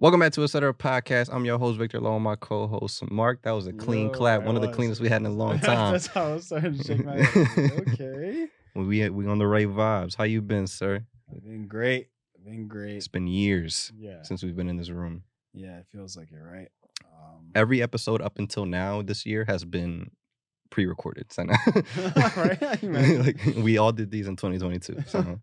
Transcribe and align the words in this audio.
Welcome 0.00 0.20
back 0.20 0.32
to 0.34 0.44
Etcetera 0.44 0.72
podcast. 0.74 1.28
I'm 1.32 1.44
your 1.44 1.58
host 1.58 1.76
Victor 1.78 2.00
Lowe, 2.00 2.20
my 2.20 2.36
co-host 2.36 3.10
Marc. 3.10 3.42
That 3.42 3.50
was 3.50 3.66
a 3.66 3.72
clean 3.72 4.06
Yo, 4.06 4.12
clap, 4.12 4.42
one 4.44 4.54
of 4.54 4.62
the 4.62 4.70
cleanest 4.70 5.00
we 5.00 5.08
had 5.08 5.22
in 5.22 5.26
a 5.26 5.30
long 5.30 5.58
time. 5.60 5.92
That's 5.92 6.06
how 6.06 6.28
I 6.30 6.34
was 6.34 6.46
starting 6.46 6.78
to 6.78 6.84
shake 6.84 7.04
my 7.04 7.20
head. 7.20 7.72
okay. 7.88 8.46
we 8.76 9.08
we 9.10 9.26
on 9.26 9.38
the 9.38 9.46
right 9.46 9.66
vibes. 9.66 10.14
How 10.16 10.22
you 10.24 10.40
been, 10.40 10.66
sir? 10.68 11.04
I've 11.34 11.42
been 11.42 11.66
great. 11.66 12.08
I've 12.36 12.44
been 12.44 12.68
great. 12.68 12.96
It's 12.96 13.08
been 13.08 13.26
years 13.26 13.90
Yeah. 13.96 14.22
since 14.22 14.42
we've 14.44 14.54
been 14.56 14.68
in 14.68 14.76
this 14.76 14.90
room. 14.90 15.24
Yeah, 15.52 15.78
it 15.78 15.86
feels 15.90 16.16
like 16.16 16.30
it, 16.30 16.36
right? 16.36 16.68
Um, 17.04 17.50
Every 17.56 17.82
episode 17.82 18.22
up 18.22 18.38
until 18.38 18.66
now 18.66 19.02
this 19.02 19.26
year 19.26 19.44
has 19.46 19.64
been 19.64 20.12
pre-recorded. 20.70 21.32
So 21.32 21.42
now- 21.42 21.56
Right? 22.36 22.82
Like 22.82 23.38
we 23.56 23.78
all 23.78 23.90
did 23.90 24.12
these 24.12 24.28
in 24.28 24.36
2022. 24.36 25.02
So 25.08 25.40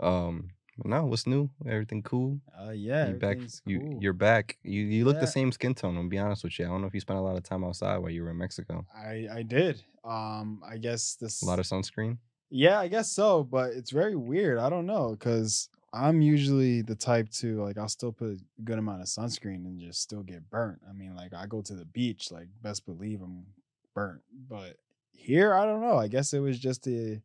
um 0.00 0.50
no, 0.84 1.06
what's 1.06 1.26
new? 1.26 1.50
Everything 1.66 2.02
cool? 2.02 2.40
uh, 2.58 2.70
yeah, 2.70 3.08
you 3.08 3.14
back 3.14 3.30
everything's 3.36 3.62
you 3.64 3.80
cool. 3.80 3.98
you're 4.02 4.12
back. 4.12 4.58
You 4.62 4.82
you 4.82 5.04
look 5.04 5.16
Yeah. 5.16 5.20
the 5.20 5.26
same 5.26 5.52
skin 5.52 5.74
tone, 5.74 5.96
I'll 5.96 6.08
be 6.08 6.18
honest 6.18 6.44
with 6.44 6.58
you. 6.58 6.66
I 6.66 6.68
don't 6.68 6.80
know 6.80 6.86
if 6.86 6.94
you 6.94 7.00
spent 7.00 7.18
a 7.18 7.22
lot 7.22 7.36
of 7.36 7.42
time 7.42 7.64
outside 7.64 7.98
while 7.98 8.10
you 8.10 8.22
were 8.22 8.30
in 8.30 8.38
Mexico. 8.38 8.84
I 8.94 9.26
I 9.32 9.42
did. 9.42 9.82
Um, 10.04 10.62
I 10.64 10.76
guess 10.76 11.14
this. 11.16 11.42
A 11.42 11.46
lot 11.46 11.58
of 11.58 11.64
sunscreen. 11.66 12.18
Yeah, 12.50 12.78
I 12.78 12.88
guess 12.88 13.10
so, 13.10 13.42
but 13.42 13.70
it's 13.72 13.90
very 13.90 14.14
weird. 14.14 14.58
I 14.58 14.70
don't 14.70 14.86
know 14.86 15.10
because 15.18 15.68
I'm 15.92 16.20
usually 16.22 16.82
the 16.82 16.94
type 16.94 17.28
to 17.40 17.62
like 17.64 17.76
I'll 17.78 17.88
still 17.88 18.12
put 18.12 18.28
a 18.28 18.62
good 18.62 18.78
amount 18.78 19.00
of 19.02 19.08
sunscreen 19.08 19.64
and 19.66 19.80
just 19.80 20.00
still 20.02 20.22
get 20.22 20.48
burnt. 20.50 20.80
I 20.88 20.92
mean, 20.92 21.16
like 21.16 21.34
I 21.34 21.46
go 21.46 21.60
to 21.62 21.74
the 21.74 21.84
beach, 21.86 22.30
like 22.30 22.48
best 22.62 22.86
believe 22.86 23.20
I'm 23.22 23.46
burnt. 23.94 24.20
But 24.48 24.76
here, 25.12 25.54
I 25.54 25.64
don't 25.64 25.80
know. 25.80 25.96
I 25.96 26.06
guess 26.08 26.32
it 26.34 26.38
was 26.40 26.58
just 26.58 26.84
the 26.84 27.20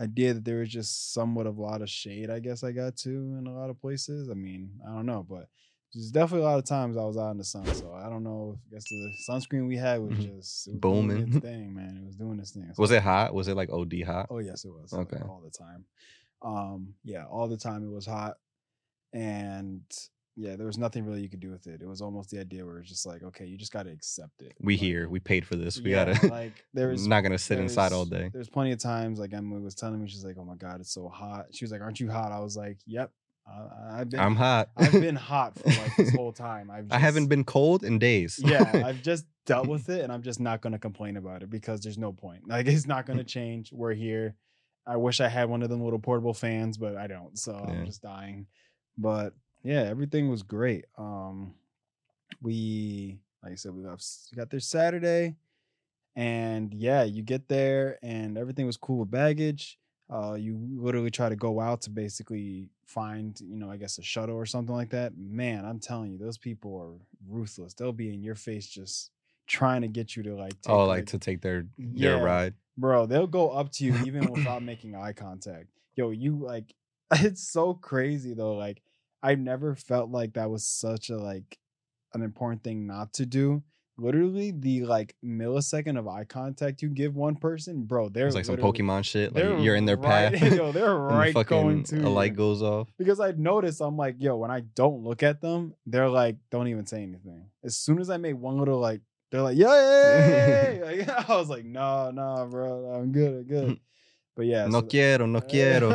idea 0.00 0.34
that 0.34 0.44
there 0.44 0.58
was 0.60 0.68
just 0.70 1.12
somewhat 1.12 1.46
of 1.46 1.58
a 1.58 1.62
lot 1.62 1.82
of 1.82 1.90
shade. 1.90 2.30
I 2.30 2.38
guess 2.40 2.64
I 2.64 2.72
got 2.72 2.96
to 2.98 3.10
in 3.10 3.46
a 3.46 3.52
lot 3.58 3.70
of 3.70 3.80
places. 3.80 4.30
I 4.30 4.34
mean, 4.34 4.70
I 4.88 4.94
don't 4.94 5.06
know, 5.06 5.24
but 5.28 5.48
there's 5.92 6.10
definitely 6.10 6.46
a 6.46 6.48
lot 6.50 6.58
of 6.58 6.64
times 6.64 6.96
I 6.96 7.02
was 7.04 7.16
out 7.16 7.32
in 7.32 7.38
the 7.38 7.44
sun. 7.44 7.66
So 7.74 7.92
I 7.92 8.08
don't 8.08 8.22
know. 8.24 8.58
I 8.66 8.74
guess 8.74 8.84
the 8.84 9.12
sunscreen 9.28 9.66
we 9.68 9.76
had 9.76 10.00
was 10.00 10.12
Mhm. 10.12 10.38
just 10.38 10.68
it 10.68 10.70
was 10.72 10.80
Booming. 10.80 11.08
doing 11.18 11.28
its 11.28 11.38
thing, 11.44 11.74
man. 11.74 11.98
It 12.02 12.06
was 12.06 12.16
doing 12.16 12.36
this 12.38 12.52
thing. 12.52 12.70
So 12.74 12.80
Was 12.82 12.92
it 12.92 13.02
hot? 13.02 13.34
Was 13.34 13.48
it 13.48 13.56
like 13.56 13.70
OD 13.70 14.02
hot? 14.02 14.28
Oh 14.30 14.38
yes, 14.38 14.64
it 14.64 14.70
was. 14.72 14.92
like, 14.92 15.12
Okay. 15.12 15.22
all 15.28 15.40
the 15.44 15.50
time. 15.50 15.84
Um, 16.42 16.94
yeah, 17.04 17.24
all 17.26 17.48
the 17.48 17.56
time 17.58 17.84
it 17.84 17.90
was 17.90 18.06
hot, 18.06 18.36
and 19.12 19.82
yeah, 20.40 20.56
there 20.56 20.66
was 20.66 20.78
nothing 20.78 21.04
really 21.04 21.20
you 21.20 21.28
could 21.28 21.40
do 21.40 21.50
with 21.50 21.66
it. 21.66 21.82
It 21.82 21.86
was 21.86 22.00
almost 22.00 22.30
the 22.30 22.38
idea 22.38 22.64
where 22.64 22.78
it's 22.78 22.88
just 22.88 23.06
like, 23.06 23.22
okay, 23.22 23.44
you 23.44 23.56
just 23.58 23.72
got 23.72 23.84
to 23.84 23.90
accept 23.90 24.40
it. 24.42 24.54
We 24.60 24.74
Like, 24.74 24.80
here. 24.80 25.08
We 25.08 25.20
paid 25.20 25.46
for 25.46 25.56
this. 25.56 25.80
We 25.80 25.90
yeah, 25.90 26.12
gotta 26.12 26.26
like 26.28 26.64
there's 26.74 27.06
not 27.06 27.20
gonna 27.20 27.38
sit 27.38 27.58
inside 27.58 27.92
all 27.92 28.06
day. 28.06 28.30
There's 28.32 28.48
plenty 28.48 28.72
of 28.72 28.78
times 28.78 29.18
like 29.18 29.32
Emily 29.32 29.60
was 29.60 29.74
telling 29.74 30.02
me, 30.02 30.08
she's 30.08 30.24
like, 30.24 30.36
"Oh 30.38 30.44
my 30.44 30.56
god, 30.56 30.80
it's 30.80 30.92
so 30.92 31.08
hot." 31.08 31.46
She 31.52 31.64
was 31.64 31.72
like, 31.72 31.80
"Aren't 31.80 32.00
you 32.00 32.10
hot?" 32.10 32.32
I 32.32 32.40
was 32.40 32.56
like, 32.56 32.78
"Yep, 32.86 33.12
I, 33.46 34.00
I've 34.00 34.10
been. 34.10 34.20
I'm 34.20 34.36
hot. 34.36 34.70
I've 34.76 34.92
been 34.92 35.16
hot 35.32 35.58
for 35.58 35.68
like 35.68 35.96
this 35.96 36.14
whole 36.14 36.32
time. 36.32 36.70
I've 36.70 36.90
I 36.90 36.98
haven't 36.98 37.26
been 37.26 37.44
cold 37.44 37.84
in 37.84 37.98
days. 37.98 38.40
yeah, 38.42 38.82
I've 38.84 39.02
just 39.10 39.26
dealt 39.46 39.66
with 39.66 39.88
it 39.88 40.02
and 40.02 40.12
I'm 40.12 40.22
just 40.22 40.38
not 40.38 40.60
going 40.60 40.72
to 40.72 40.78
complain 40.78 41.16
about 41.16 41.42
it 41.42 41.50
because 41.50 41.80
there's 41.80 41.98
no 41.98 42.12
point. 42.12 42.46
Like 42.46 42.66
it's 42.66 42.86
not 42.86 43.06
going 43.06 43.18
to 43.18 43.24
change. 43.24 43.72
We're 43.72 43.94
here. 43.94 44.36
I 44.86 44.96
wish 44.96 45.20
I 45.20 45.28
had 45.28 45.48
one 45.48 45.62
of 45.62 45.68
them 45.68 45.82
little 45.82 45.98
portable 45.98 46.34
fans, 46.34 46.78
but 46.78 46.96
I 46.96 47.06
don't. 47.06 47.38
So 47.38 47.52
Yeah. 47.52 47.74
I'm 47.74 47.86
just 47.86 48.02
dying. 48.02 48.46
But 48.96 49.34
yeah, 49.62 49.82
everything 49.82 50.28
was 50.30 50.42
great. 50.42 50.86
Um 50.96 51.54
we 52.42 53.18
like 53.42 53.52
I 53.52 53.56
said 53.56 53.72
we 53.74 53.82
got 53.82 54.04
we 54.32 54.36
got 54.36 54.50
there 54.50 54.60
Saturday 54.60 55.36
and 56.16 56.72
yeah, 56.74 57.02
you 57.04 57.22
get 57.22 57.48
there 57.48 57.98
and 58.02 58.36
everything 58.36 58.66
was 58.66 58.76
cool 58.76 58.98
with 58.98 59.10
baggage. 59.10 59.78
Uh, 60.12 60.34
you 60.34 60.58
literally 60.76 61.10
try 61.10 61.28
to 61.28 61.36
go 61.36 61.60
out 61.60 61.82
to 61.82 61.90
basically 61.90 62.68
find, 62.84 63.40
you 63.40 63.56
know, 63.56 63.70
I 63.70 63.76
guess 63.76 63.96
a 63.98 64.02
shuttle 64.02 64.34
or 64.34 64.44
something 64.44 64.74
like 64.74 64.90
that. 64.90 65.16
Man, 65.16 65.64
I'm 65.64 65.78
telling 65.78 66.10
you, 66.10 66.18
those 66.18 66.36
people 66.36 66.76
are 66.80 67.06
ruthless. 67.28 67.74
They'll 67.74 67.92
be 67.92 68.12
in 68.12 68.20
your 68.20 68.34
face 68.34 68.66
just 68.66 69.12
trying 69.46 69.82
to 69.82 69.88
get 69.88 70.16
you 70.16 70.24
to 70.24 70.34
like, 70.34 70.60
take, 70.62 70.74
oh, 70.74 70.86
like 70.86 71.06
to 71.06 71.18
take 71.18 71.42
their 71.42 71.66
their 71.78 72.16
Yeah. 72.16 72.22
ride. 72.24 72.54
bro. 72.76 73.06
They'll 73.06 73.28
go 73.28 73.50
up 73.50 73.70
to 73.74 73.84
you 73.84 73.94
even 74.04 74.28
without 74.32 74.64
making 74.64 74.96
eye 74.96 75.12
contact. 75.12 75.68
Yo, 75.94 76.10
you 76.10 76.34
like, 76.36 76.74
it's 77.12 77.48
so 77.48 77.74
crazy 77.74 78.34
though. 78.34 78.54
Like, 78.56 78.82
I've 79.22 79.38
never 79.38 79.74
felt 79.76 80.10
like 80.10 80.34
that 80.34 80.50
was 80.50 80.64
such 80.64 81.10
a 81.10 81.16
like 81.16 81.58
an 82.14 82.22
important 82.22 82.62
thing 82.64 82.86
not 82.86 83.12
to 83.14 83.26
do. 83.26 83.62
Literally, 83.98 84.50
the 84.50 84.84
like 84.84 85.14
millisecond 85.22 85.98
of 85.98 86.08
eye 86.08 86.24
contact 86.24 86.80
you 86.80 86.88
give 86.88 87.14
one 87.14 87.36
person, 87.36 87.82
bro, 87.82 88.08
they're 88.08 88.28
It's 88.28 88.34
like 88.34 88.46
some 88.46 88.56
Pokemon 88.56 89.04
shit. 89.04 89.34
Like 89.34 89.62
you're 89.62 89.76
in 89.76 89.84
their 89.84 89.96
right- 89.98 90.32
path. 90.38 90.54
yo, 90.54 90.72
they're 90.72 90.86
the 90.94 90.94
right 90.96 91.34
fucking 91.34 91.48
going 91.60 91.82
to 91.84 92.00
a 92.06 92.08
light 92.08 92.34
goes 92.34 92.62
off. 92.62 92.88
because 92.96 93.20
I 93.20 93.32
noticed 93.32 93.82
I'm 93.82 93.98
like, 93.98 94.16
yo, 94.18 94.36
when 94.38 94.50
I 94.50 94.60
don't 94.74 95.02
look 95.04 95.22
at 95.22 95.42
them, 95.42 95.74
they're 95.84 96.08
like, 96.08 96.36
don't 96.50 96.68
even 96.68 96.86
say 96.86 97.02
anything. 97.02 97.44
As 97.62 97.76
soon 97.76 98.00
as 98.00 98.08
I 98.08 98.16
make 98.16 98.36
one 98.38 98.58
little 98.58 98.78
like, 98.78 99.02
they're 99.30 99.42
like, 99.42 99.58
yeah. 99.58 100.78
Like, 100.82 101.08
I 101.28 101.36
was 101.36 101.50
like, 101.50 101.66
no, 101.66 102.10
no, 102.10 102.48
bro, 102.50 102.92
I'm 102.94 103.12
good, 103.12 103.34
I'm 103.40 103.44
good. 103.44 103.80
But 104.34 104.46
yeah, 104.46 104.64
No 104.66 104.80
so- 104.80 104.86
quiero, 104.86 105.26
no 105.26 105.40
quiero. 105.42 105.90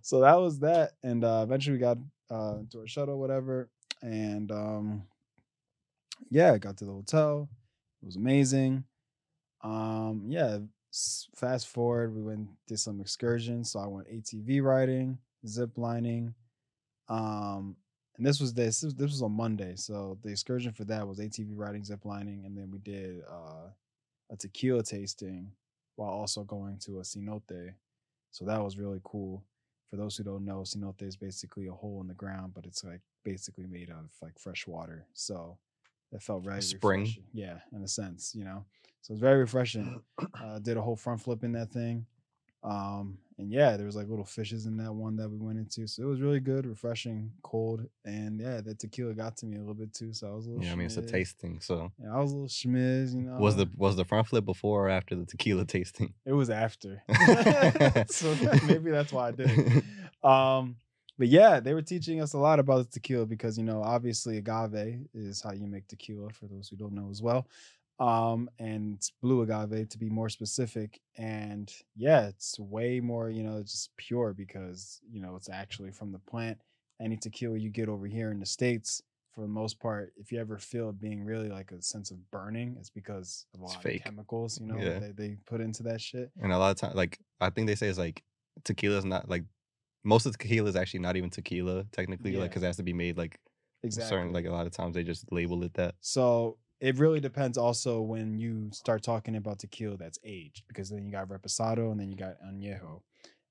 so 0.00 0.20
that 0.20 0.36
was 0.36 0.60
that, 0.60 0.92
and 1.02 1.24
uh, 1.24 1.40
eventually 1.42 1.74
we 1.76 1.80
got 1.80 1.98
uh, 2.30 2.56
into 2.60 2.80
our 2.80 2.86
shuttle, 2.86 3.18
whatever, 3.18 3.68
and 4.02 4.50
um, 4.50 5.02
yeah, 6.30 6.56
got 6.58 6.76
to 6.78 6.84
the 6.84 6.92
hotel. 6.92 7.48
It 8.02 8.06
was 8.06 8.16
amazing. 8.16 8.84
Um, 9.62 10.24
yeah, 10.26 10.58
fast 11.34 11.68
forward, 11.68 12.14
we 12.14 12.22
went 12.22 12.48
did 12.66 12.78
some 12.78 13.00
excursions. 13.00 13.72
So 13.72 13.80
I 13.80 13.86
went 13.86 14.08
ATV 14.08 14.62
riding, 14.62 15.18
zip 15.46 15.76
lining. 15.76 16.34
Um, 17.08 17.76
and 18.16 18.26
this 18.26 18.40
was 18.40 18.52
this 18.52 18.80
this 18.80 19.10
was 19.10 19.22
on 19.22 19.32
Monday. 19.32 19.74
So 19.76 20.18
the 20.22 20.30
excursion 20.30 20.72
for 20.72 20.84
that 20.84 21.06
was 21.06 21.18
ATV 21.18 21.52
riding, 21.54 21.84
zip 21.84 22.04
lining, 22.04 22.42
and 22.44 22.56
then 22.56 22.70
we 22.70 22.78
did 22.78 23.22
uh, 23.30 23.70
a 24.30 24.36
tequila 24.36 24.82
tasting 24.82 25.50
while 25.96 26.10
also 26.10 26.44
going 26.44 26.78
to 26.84 26.98
a 26.98 27.02
cenote. 27.02 27.74
So 28.30 28.44
that 28.44 28.62
was 28.62 28.78
really 28.78 29.00
cool. 29.04 29.42
For 29.90 29.96
those 29.96 30.16
who 30.16 30.22
don't 30.24 30.44
know, 30.44 30.60
cenote 30.60 31.02
is 31.02 31.16
basically 31.16 31.66
a 31.66 31.72
hole 31.72 32.00
in 32.00 32.06
the 32.06 32.14
ground, 32.14 32.52
but 32.54 32.64
it's 32.64 32.84
like 32.84 33.00
basically 33.24 33.66
made 33.66 33.90
of 33.90 34.10
like 34.22 34.38
fresh 34.38 34.66
water. 34.66 35.06
So 35.14 35.58
it 36.12 36.22
felt 36.22 36.44
very 36.44 36.62
spring. 36.62 37.00
refreshing. 37.00 37.24
Yeah, 37.32 37.58
in 37.72 37.82
a 37.82 37.88
sense, 37.88 38.32
you 38.34 38.44
know. 38.44 38.64
So 39.02 39.12
it's 39.12 39.20
very 39.20 39.40
refreshing. 39.40 40.00
Uh, 40.42 40.58
did 40.58 40.76
a 40.76 40.82
whole 40.82 40.96
front 40.96 41.20
flip 41.20 41.44
in 41.44 41.52
that 41.52 41.70
thing. 41.70 42.06
Um, 42.62 43.18
and 43.38 43.50
yeah, 43.50 43.76
there 43.76 43.86
was 43.86 43.96
like 43.96 44.08
little 44.08 44.24
fishes 44.24 44.66
in 44.66 44.76
that 44.76 44.92
one 44.92 45.16
that 45.16 45.28
we 45.30 45.38
went 45.38 45.58
into. 45.58 45.86
So 45.86 46.02
it 46.02 46.06
was 46.06 46.20
really 46.20 46.40
good, 46.40 46.66
refreshing, 46.66 47.32
cold. 47.42 47.86
And 48.04 48.38
yeah, 48.38 48.60
the 48.60 48.74
tequila 48.74 49.14
got 49.14 49.36
to 49.38 49.46
me 49.46 49.56
a 49.56 49.60
little 49.60 49.74
bit 49.74 49.94
too. 49.94 50.12
So 50.12 50.28
I 50.28 50.34
was 50.34 50.46
a 50.46 50.50
little 50.50 50.64
Yeah, 50.64 50.72
I 50.72 50.74
mean 50.74 50.86
it's 50.86 50.98
a 50.98 51.02
tasting. 51.02 51.60
So 51.60 51.90
Yeah, 52.02 52.14
I 52.14 52.20
was 52.20 52.32
a 52.32 52.34
little 52.34 52.48
schmiz, 52.48 53.14
you 53.14 53.22
know. 53.22 53.38
was 53.38 53.56
the 53.56 53.68
was 53.76 53.96
the 53.96 54.04
front 54.04 54.28
flip 54.28 54.44
before 54.44 54.86
or 54.86 54.90
after 54.90 55.14
the 55.14 55.24
tequila 55.24 55.64
tasting? 55.66 56.12
It 56.26 56.34
was 56.34 56.50
after. 56.50 57.02
so 58.08 58.36
maybe 58.66 58.90
that's 58.90 59.12
why 59.12 59.28
I 59.28 59.30
did 59.32 59.50
it. 59.50 59.84
Um, 60.22 60.76
but 61.18 61.28
yeah, 61.28 61.60
they 61.60 61.74
were 61.74 61.82
teaching 61.82 62.22
us 62.22 62.32
a 62.32 62.38
lot 62.38 62.58
about 62.58 62.78
the 62.78 62.92
tequila 62.92 63.26
because 63.26 63.56
you 63.58 63.64
know, 63.64 63.82
obviously 63.82 64.36
agave 64.38 65.06
is 65.14 65.40
how 65.42 65.52
you 65.52 65.66
make 65.66 65.86
tequila 65.88 66.30
for 66.30 66.46
those 66.46 66.68
who 66.68 66.76
don't 66.76 66.92
know 66.94 67.08
as 67.10 67.22
well. 67.22 67.46
Um, 68.00 68.48
and 68.58 68.98
blue 69.20 69.42
agave 69.42 69.90
to 69.90 69.98
be 69.98 70.08
more 70.08 70.30
specific. 70.30 71.00
And 71.18 71.70
yeah, 71.94 72.28
it's 72.28 72.58
way 72.58 72.98
more, 72.98 73.28
you 73.28 73.42
know, 73.42 73.60
just 73.62 73.90
pure 73.96 74.32
because 74.32 75.00
you 75.12 75.20
know 75.20 75.36
it's 75.36 75.50
actually 75.50 75.92
from 75.92 76.10
the 76.10 76.18
plant. 76.18 76.58
Any 77.00 77.16
tequila 77.16 77.58
you 77.58 77.70
get 77.70 77.88
over 77.88 78.06
here 78.06 78.30
in 78.30 78.40
the 78.40 78.46
States, 78.46 79.02
for 79.34 79.42
the 79.42 79.48
most 79.48 79.78
part, 79.80 80.12
if 80.16 80.32
you 80.32 80.40
ever 80.40 80.58
feel 80.58 80.90
it 80.90 81.00
being 81.00 81.24
really 81.24 81.48
like 81.48 81.72
a 81.72 81.80
sense 81.80 82.10
of 82.10 82.30
burning, 82.30 82.76
it's 82.78 82.90
because 82.90 83.46
of 83.54 83.60
a 83.60 83.64
lot 83.64 83.84
of 83.84 84.02
chemicals, 84.02 84.60
you 84.60 84.66
know, 84.66 84.78
Yeah. 84.78 84.98
they, 84.98 85.12
they 85.12 85.36
put 85.46 85.60
into 85.60 85.82
that 85.84 86.00
shit. 86.00 86.30
And 86.42 86.52
a 86.52 86.58
lot 86.58 86.70
of 86.72 86.76
times, 86.78 86.94
like 86.94 87.18
I 87.40 87.50
think 87.50 87.66
they 87.66 87.74
say 87.74 87.88
it's 87.88 87.98
like 87.98 88.22
tequila 88.64 88.98
is 88.98 89.04
not 89.04 89.28
like 89.28 89.44
most 90.04 90.26
of 90.26 90.32
the 90.32 90.38
tequila 90.38 90.68
is 90.68 90.76
actually 90.76 91.00
not 91.00 91.16
even 91.16 91.30
tequila 91.30 91.84
technically, 91.92 92.32
like 92.32 92.50
because 92.50 92.62
it 92.62 92.66
has 92.66 92.76
to 92.78 92.82
be 92.82 92.92
made 92.92 93.16
like 93.16 93.38
Exactly. 93.82 94.16
certain. 94.18 94.32
Like 94.32 94.46
a 94.46 94.50
lot 94.50 94.66
of 94.66 94.72
times 94.72 94.94
they 94.94 95.04
just 95.04 95.30
label 95.32 95.62
it 95.64 95.74
that. 95.74 95.94
So 96.00 96.58
it 96.80 96.98
really 96.98 97.20
depends 97.20 97.58
also 97.58 98.00
when 98.00 98.38
you 98.38 98.70
start 98.72 99.02
talking 99.02 99.36
about 99.36 99.58
tequila 99.58 99.96
that's 99.96 100.18
aged, 100.24 100.64
because 100.66 100.88
then 100.88 101.04
you 101.04 101.12
got 101.12 101.28
reposado 101.28 101.92
and 101.92 102.00
then 102.00 102.08
you 102.10 102.16
got 102.16 102.36
añejo. 102.42 103.02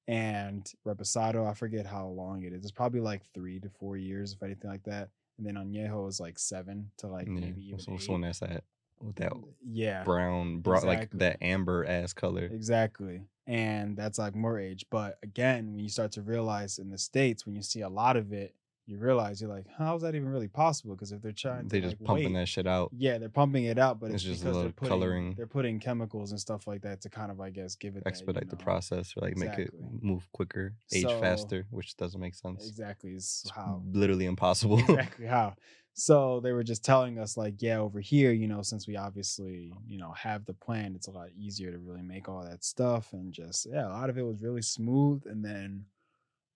And 0.08 0.66
reposado, 0.88 1.48
I 1.48 1.54
forget 1.54 1.86
how 1.86 2.08
long 2.08 2.44
it 2.44 2.54
is. 2.54 2.64
It's 2.64 2.72
probably 2.72 3.02
like 3.02 3.22
three 3.34 3.60
to 3.60 3.70
four 3.70 3.98
years, 3.98 4.34
if 4.34 4.42
anything 4.42 4.72
like 4.72 4.84
that. 4.84 5.10
And 5.38 5.46
then 5.46 5.56
añejo 5.56 6.10
is 6.10 6.20
like 6.20 6.40
seven 6.40 6.90
to 6.98 7.08
like 7.08 7.28
yeah. 7.28 7.34
maybe 7.34 7.68
even 7.68 7.80
so, 7.80 7.94
eight. 7.94 8.02
so 8.02 8.18
that's 8.18 8.40
that 8.40 8.64
with 9.02 9.16
that 9.18 9.31
yeah, 9.66 10.04
brown, 10.04 10.60
brown 10.60 10.86
like 10.86 11.12
that 11.12 11.38
amber 11.42 11.86
ass 11.86 12.14
color. 12.14 12.46
exactly. 12.46 13.22
And 13.46 13.96
that's 13.96 14.20
like 14.20 14.36
more 14.36 14.60
age. 14.60 14.86
But 14.90 15.18
again, 15.24 15.74
when 15.74 15.84
you 15.84 15.90
start 15.90 16.12
to 16.14 16.22
realize 16.22 16.80
in 16.80 16.90
the 16.90 16.98
states, 16.98 17.46
when 17.46 17.56
you 17.56 17.62
see 17.62 17.81
a 17.81 17.90
lot 17.90 18.18
of 18.18 18.34
it, 18.34 18.56
you 18.90 18.98
realize 18.98 19.40
you're 19.40 19.50
like, 19.50 19.66
how 19.78 19.96
is 19.96 20.02
that 20.02 20.16
even 20.16 20.30
really 20.30 20.48
possible? 20.48 20.96
Because 20.96 21.12
if 21.12 21.22
they're 21.22 21.32
trying, 21.32 21.68
They 21.68 21.80
to, 21.80 21.88
just 21.90 22.02
like, 22.02 22.08
pumping 22.08 22.34
wait- 22.34 22.40
that 22.40 22.48
shit 22.48 22.66
out. 22.66 22.90
Yeah, 22.98 23.20
they're 23.20 23.30
pumping 23.30 23.66
it 23.66 23.78
out, 23.78 24.00
but 24.00 24.08
it's, 24.08 24.16
It's 24.16 24.24
just 24.24 24.42
a 24.42 24.46
because 24.46 24.62
they're 24.64 24.72
putting, 24.72 24.90
coloring. 24.90 25.34
They're 25.38 25.48
putting 25.48 25.80
chemicals 25.80 26.32
and 26.32 26.40
stuff 26.40 26.66
like 26.66 26.82
that 26.82 27.02
to 27.02 27.10
kind 27.10 27.30
of, 27.32 27.40
I 27.40 27.52
guess, 27.52 27.76
give 27.76 27.96
it 27.96 28.04
that, 28.04 28.10
you 28.10 28.10
Expedite 28.10 28.50
the 28.50 28.56
process 28.56 29.14
or 29.16 29.22
like 29.22 29.38
make 29.38 29.58
it 29.60 29.72
move 30.02 30.28
quicker, 30.32 30.74
age 30.92 31.04
So- 31.04 31.20
faster, 31.22 31.68
which 31.70 31.96
doesn't 31.98 32.20
make 32.20 32.34
sense. 32.36 32.68
Exactly, 32.68 33.12
is 33.12 33.42
It's 33.46 33.52
how 33.56 33.84
literally 33.92 34.26
impossible. 34.34 34.80
exactly 34.80 35.28
how. 35.28 35.56
So 35.94 36.40
they 36.40 36.54
were 36.54 36.64
just 36.64 36.84
telling 36.86 37.20
us 37.20 37.36
like, 37.36 37.62
yeah, 37.62 37.78
over 37.80 38.00
here, 38.00 38.32
you 38.32 38.48
know, 38.48 38.62
since 38.62 38.88
we 38.88 38.96
obviously, 38.96 39.74
you 39.86 39.98
know, 39.98 40.12
have 40.14 40.46
the 40.46 40.54
plan, 40.54 40.94
it's 40.96 41.08
a 41.08 41.12
lot 41.12 41.28
easier 41.38 41.72
to 41.72 41.78
really 41.78 42.02
make 42.04 42.30
all 42.30 42.42
that 42.44 42.64
stuff 42.64 43.12
and 43.14 43.34
just 43.34 43.66
yeah, 43.70 43.86
a 43.86 43.90
lot 43.90 44.10
of 44.10 44.18
it 44.18 44.24
was 44.26 44.42
really 44.42 44.62
smooth. 44.62 45.24
And 45.26 45.44
then 45.44 45.86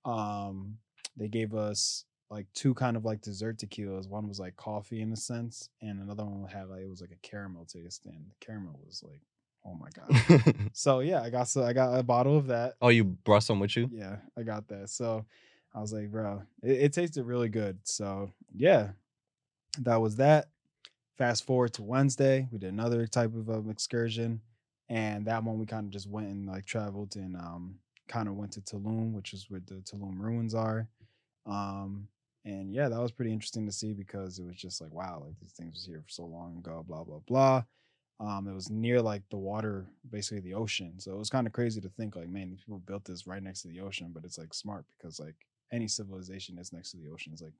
um 0.05 0.77
they 1.17 1.27
gave 1.27 1.53
us 1.53 2.05
like 2.29 2.47
two 2.53 2.73
kind 2.73 2.97
of 2.97 3.05
like 3.05 3.21
dessert 3.21 3.57
tequilas. 3.57 4.09
One 4.09 4.27
was 4.27 4.39
like 4.39 4.55
coffee 4.55 5.01
in 5.01 5.11
a 5.11 5.17
sense, 5.17 5.69
and 5.81 6.01
another 6.01 6.25
one 6.25 6.49
had 6.49 6.69
like 6.69 6.81
it 6.81 6.89
was 6.89 7.01
like 7.01 7.11
a 7.11 7.27
caramel 7.27 7.65
taste, 7.65 8.05
and 8.05 8.25
the 8.29 8.45
caramel 8.45 8.79
was 8.85 9.03
like, 9.03 9.21
oh 9.65 9.75
my 9.75 9.89
god. 9.91 10.55
so 10.73 10.99
yeah, 10.99 11.21
I 11.21 11.29
got 11.29 11.47
so 11.47 11.63
I 11.63 11.73
got 11.73 11.97
a 11.97 12.03
bottle 12.03 12.37
of 12.37 12.47
that. 12.47 12.75
oh, 12.81 12.89
you 12.89 13.03
brought 13.03 13.43
some 13.43 13.59
with 13.59 13.75
you? 13.75 13.89
Yeah, 13.91 14.17
I 14.37 14.43
got 14.43 14.67
that. 14.69 14.89
So 14.89 15.25
I 15.73 15.81
was 15.81 15.93
like, 15.93 16.11
bro, 16.11 16.43
it, 16.61 16.71
it 16.71 16.93
tasted 16.93 17.23
really 17.23 17.49
good. 17.49 17.79
So 17.83 18.31
yeah, 18.55 18.89
that 19.79 20.01
was 20.01 20.17
that. 20.17 20.49
Fast 21.17 21.45
forward 21.45 21.73
to 21.73 21.83
Wednesday, 21.83 22.47
we 22.51 22.57
did 22.57 22.73
another 22.73 23.05
type 23.05 23.35
of 23.35 23.47
um, 23.47 23.69
excursion, 23.69 24.41
and 24.89 25.27
that 25.27 25.43
one 25.43 25.59
we 25.59 25.65
kind 25.65 25.85
of 25.85 25.91
just 25.91 26.09
went 26.09 26.27
and 26.27 26.47
like 26.47 26.65
traveled 26.65 27.15
and 27.15 27.35
um 27.35 27.75
kind 28.07 28.27
of 28.27 28.35
went 28.35 28.51
to 28.53 28.61
Tulum, 28.61 29.13
which 29.13 29.33
is 29.33 29.45
where 29.49 29.61
the 29.65 29.75
Tulum 29.75 30.19
ruins 30.19 30.55
are. 30.55 30.87
Um 31.45 32.07
and 32.45 32.73
yeah, 32.73 32.89
that 32.89 32.99
was 33.01 33.11
pretty 33.11 33.31
interesting 33.31 33.65
to 33.65 33.71
see 33.71 33.93
because 33.93 34.39
it 34.39 34.45
was 34.45 34.55
just 34.55 34.81
like 34.81 34.91
wow, 34.93 35.21
like 35.25 35.39
these 35.39 35.53
things 35.53 35.73
was 35.73 35.85
here 35.85 36.01
for 36.01 36.09
so 36.09 36.25
long 36.25 36.57
ago, 36.57 36.83
blah 36.87 37.03
blah 37.03 37.19
blah. 37.27 37.63
Um, 38.19 38.47
it 38.47 38.53
was 38.53 38.69
near 38.69 39.01
like 39.01 39.23
the 39.31 39.37
water, 39.37 39.85
basically 40.09 40.39
the 40.39 40.53
ocean. 40.53 40.93
So 40.99 41.11
it 41.11 41.17
was 41.17 41.29
kind 41.29 41.47
of 41.47 41.51
crazy 41.51 41.81
to 41.81 41.89
think 41.89 42.15
like, 42.15 42.29
man, 42.29 42.51
these 42.51 42.59
people 42.61 42.79
built 42.79 43.03
this 43.05 43.27
right 43.27 43.41
next 43.43 43.63
to 43.63 43.67
the 43.67 43.81
ocean, 43.81 44.11
but 44.13 44.23
it's 44.23 44.37
like 44.37 44.53
smart 44.53 44.85
because 44.97 45.19
like 45.19 45.35
any 45.71 45.87
civilization 45.87 46.55
that's 46.55 46.71
next 46.71 46.91
to 46.91 46.97
the 46.97 47.09
ocean 47.11 47.33
is 47.33 47.41
like 47.41 47.53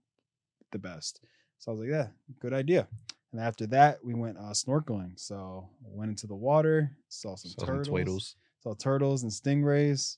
the 0.72 0.78
best. 0.80 1.20
So 1.58 1.72
I 1.72 1.74
was 1.74 1.82
like, 1.82 1.90
yeah, 1.90 2.08
good 2.40 2.54
idea. 2.54 2.88
And 3.32 3.42
after 3.42 3.66
that, 3.68 4.04
we 4.06 4.14
went 4.14 4.38
uh, 4.38 4.52
snorkeling. 4.52 5.20
So 5.20 5.68
went 5.82 6.10
into 6.10 6.28
the 6.28 6.36
water, 6.36 6.96
saw 7.10 7.36
some 7.36 7.52
Saw 7.52 7.66
turtles, 7.66 7.88
twiddles. 7.90 8.36
saw 8.62 8.76
turtles 8.76 9.24
and 9.24 9.32
stingrays. 9.32 10.18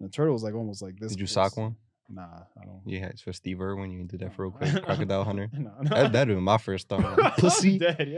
And 0.00 0.08
the 0.08 0.12
turtle 0.12 0.32
was 0.34 0.42
like 0.42 0.54
almost 0.54 0.82
like 0.82 0.98
this. 0.98 1.12
Did 1.12 1.20
you 1.20 1.26
sock 1.26 1.56
one? 1.56 1.76
Nah, 2.08 2.22
I 2.60 2.64
don't. 2.64 2.82
Yeah, 2.86 3.06
it's 3.06 3.22
for 3.22 3.32
Steve 3.32 3.60
Irwin. 3.60 3.90
You 3.90 3.98
can 3.98 4.06
do 4.06 4.18
that 4.18 4.34
for 4.34 4.42
real 4.42 4.52
quick. 4.52 4.82
Crocodile 4.84 5.24
Hunter. 5.24 5.48
no, 5.52 5.72
no. 5.82 5.88
That, 5.90 6.12
that'd 6.12 6.34
be 6.34 6.40
my 6.40 6.58
first 6.58 6.88
thought. 6.88 7.18
Like, 7.18 7.36
Pussy. 7.38 7.78
Dead, 7.78 8.08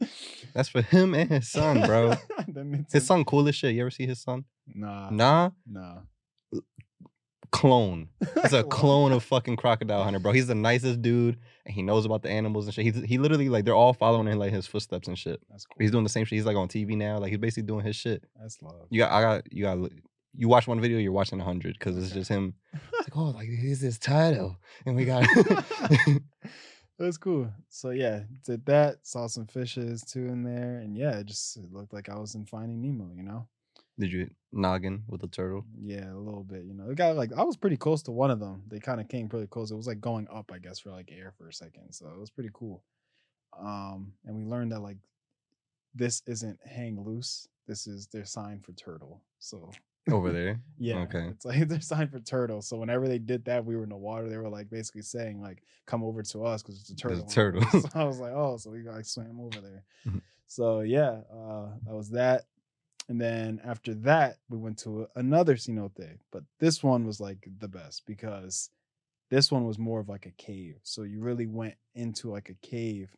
yeah. 0.00 0.06
That's 0.54 0.68
for 0.68 0.82
him 0.82 1.14
and 1.14 1.30
his 1.30 1.48
son, 1.50 1.82
bro. 1.86 2.14
His 2.92 3.06
son 3.06 3.24
cool 3.24 3.48
as 3.48 3.56
shit. 3.56 3.74
You 3.74 3.80
ever 3.82 3.90
see 3.90 4.06
his 4.06 4.20
son? 4.22 4.44
Nah, 4.72 5.10
Nah, 5.10 5.50
nah. 5.66 5.98
clone. 7.50 8.08
He's 8.42 8.52
a 8.52 8.64
clone 8.64 9.12
of 9.12 9.22
fucking 9.24 9.56
Crocodile 9.56 10.02
Hunter, 10.04 10.18
bro. 10.18 10.32
He's 10.32 10.46
the 10.46 10.54
nicest 10.54 11.02
dude, 11.02 11.38
and 11.66 11.74
he 11.74 11.82
knows 11.82 12.04
about 12.04 12.22
the 12.22 12.30
animals 12.30 12.66
and 12.66 12.74
shit. 12.74 12.84
He's, 12.84 13.02
he 13.04 13.18
literally 13.18 13.48
like 13.48 13.64
they're 13.64 13.74
all 13.74 13.92
following 13.94 14.28
in 14.28 14.38
like 14.38 14.52
his 14.52 14.66
footsteps 14.66 15.08
and 15.08 15.18
shit. 15.18 15.40
That's 15.50 15.64
cool. 15.66 15.76
He's 15.80 15.90
doing 15.90 16.04
the 16.04 16.10
same 16.10 16.24
shit. 16.24 16.36
He's 16.36 16.46
like 16.46 16.56
on 16.56 16.68
TV 16.68 16.96
now. 16.96 17.18
Like 17.18 17.30
he's 17.30 17.38
basically 17.38 17.64
doing 17.64 17.84
his 17.84 17.96
shit. 17.96 18.24
That's 18.40 18.60
love. 18.62 18.86
You 18.90 19.00
got, 19.00 19.12
I 19.12 19.22
got, 19.22 19.52
you 19.52 19.62
got. 19.64 19.90
You 20.36 20.48
watch 20.48 20.66
one 20.66 20.80
video, 20.80 20.98
you're 20.98 21.12
watching 21.12 21.40
a 21.40 21.44
hundred 21.44 21.76
because 21.78 21.96
it's 21.96 22.12
just 22.12 22.28
him. 22.28 22.54
It's 22.74 23.08
like, 23.08 23.16
oh, 23.16 23.30
like 23.30 23.48
here's 23.48 23.80
this 23.80 23.98
title, 23.98 24.56
and 24.86 24.96
we 24.96 25.04
got. 25.04 25.26
That's 26.98 27.18
cool. 27.18 27.50
So 27.68 27.90
yeah, 27.90 28.20
did 28.46 28.64
that. 28.66 29.06
Saw 29.06 29.26
some 29.26 29.46
fishes 29.46 30.02
too 30.02 30.26
in 30.26 30.42
there, 30.42 30.78
and 30.78 30.96
yeah, 30.96 31.18
it 31.18 31.26
just 31.26 31.56
it 31.56 31.72
looked 31.72 31.92
like 31.92 32.08
I 32.08 32.18
was 32.18 32.34
in 32.34 32.46
Finding 32.46 32.80
Nemo. 32.80 33.10
You 33.14 33.22
know. 33.22 33.46
Did 33.98 34.12
you 34.12 34.30
noggin 34.52 35.04
with 35.08 35.20
the 35.20 35.28
turtle? 35.28 35.64
Yeah, 35.80 36.12
a 36.12 36.18
little 36.18 36.42
bit. 36.42 36.64
You 36.64 36.74
know, 36.74 36.90
it 36.90 36.96
got 36.96 37.16
like 37.16 37.32
I 37.36 37.42
was 37.42 37.56
pretty 37.56 37.76
close 37.76 38.02
to 38.04 38.10
one 38.12 38.30
of 38.30 38.40
them. 38.40 38.62
They 38.68 38.80
kind 38.80 39.00
of 39.00 39.08
came 39.08 39.28
pretty 39.28 39.46
close. 39.46 39.70
It 39.70 39.76
was 39.76 39.86
like 39.86 40.00
going 40.00 40.26
up, 40.32 40.50
I 40.52 40.58
guess, 40.58 40.80
for 40.80 40.90
like 40.90 41.12
air 41.12 41.32
for 41.36 41.48
a 41.48 41.52
second. 41.52 41.92
So 41.92 42.06
it 42.08 42.18
was 42.18 42.30
pretty 42.30 42.50
cool. 42.52 42.82
Um, 43.58 44.14
and 44.24 44.36
we 44.36 44.44
learned 44.44 44.72
that 44.72 44.80
like 44.80 44.98
this 45.94 46.22
isn't 46.26 46.58
hang 46.64 47.00
loose. 47.04 47.48
This 47.66 47.86
is 47.86 48.08
their 48.08 48.24
sign 48.24 48.60
for 48.60 48.72
turtle. 48.72 49.22
So 49.38 49.70
Over 50.10 50.32
there. 50.32 50.60
yeah, 50.78 50.98
Okay. 51.02 51.28
it's 51.28 51.44
like 51.44 51.66
their 51.68 51.80
sign 51.80 52.08
for 52.08 52.20
turtle. 52.20 52.60
So 52.62 52.76
whenever 52.76 53.08
they 53.08 53.18
did 53.18 53.44
that, 53.46 53.64
we 53.64 53.76
were 53.76 53.84
in 53.84 53.88
the 53.88 53.96
water. 53.96 54.28
They 54.28 54.36
were 54.36 54.48
like 54.48 54.68
basically 54.70 55.02
saying 55.02 55.40
like, 55.40 55.62
"Come 55.86 56.02
over 56.02 56.22
to 56.22 56.44
us" 56.44 56.62
because 56.62 56.80
it's 56.80 56.90
a 56.90 56.96
turtle. 56.96 57.26
A 57.26 57.28
turtle. 57.30 57.62
So 57.80 57.88
I 57.94 58.04
was 58.04 58.18
like, 58.20 58.32
"Oh, 58.34 58.56
so 58.58 58.70
we 58.70 58.82
like 58.82 59.06
swam 59.06 59.40
over 59.40 59.60
there." 59.60 59.84
Mhm. 60.06 60.20
So 60.46 60.80
yeah, 60.80 61.20
uh, 61.32 61.68
that 61.86 61.94
was 61.94 62.10
that. 62.10 62.42
And 63.08 63.20
then 63.20 63.60
after 63.64 63.94
that, 63.96 64.36
we 64.48 64.56
went 64.58 64.78
to 64.80 65.06
another 65.16 65.56
cenote, 65.56 66.18
but 66.30 66.42
this 66.58 66.82
one 66.82 67.06
was 67.06 67.20
like 67.20 67.46
the 67.58 67.68
best 67.68 68.06
because 68.06 68.70
this 69.30 69.52
one 69.52 69.66
was 69.66 69.78
more 69.78 70.00
of 70.00 70.08
like 70.08 70.26
a 70.26 70.30
cave. 70.32 70.76
So 70.84 71.02
you 71.02 71.20
really 71.20 71.46
went 71.46 71.74
into 71.94 72.30
like 72.30 72.48
a 72.48 72.66
cave 72.66 73.14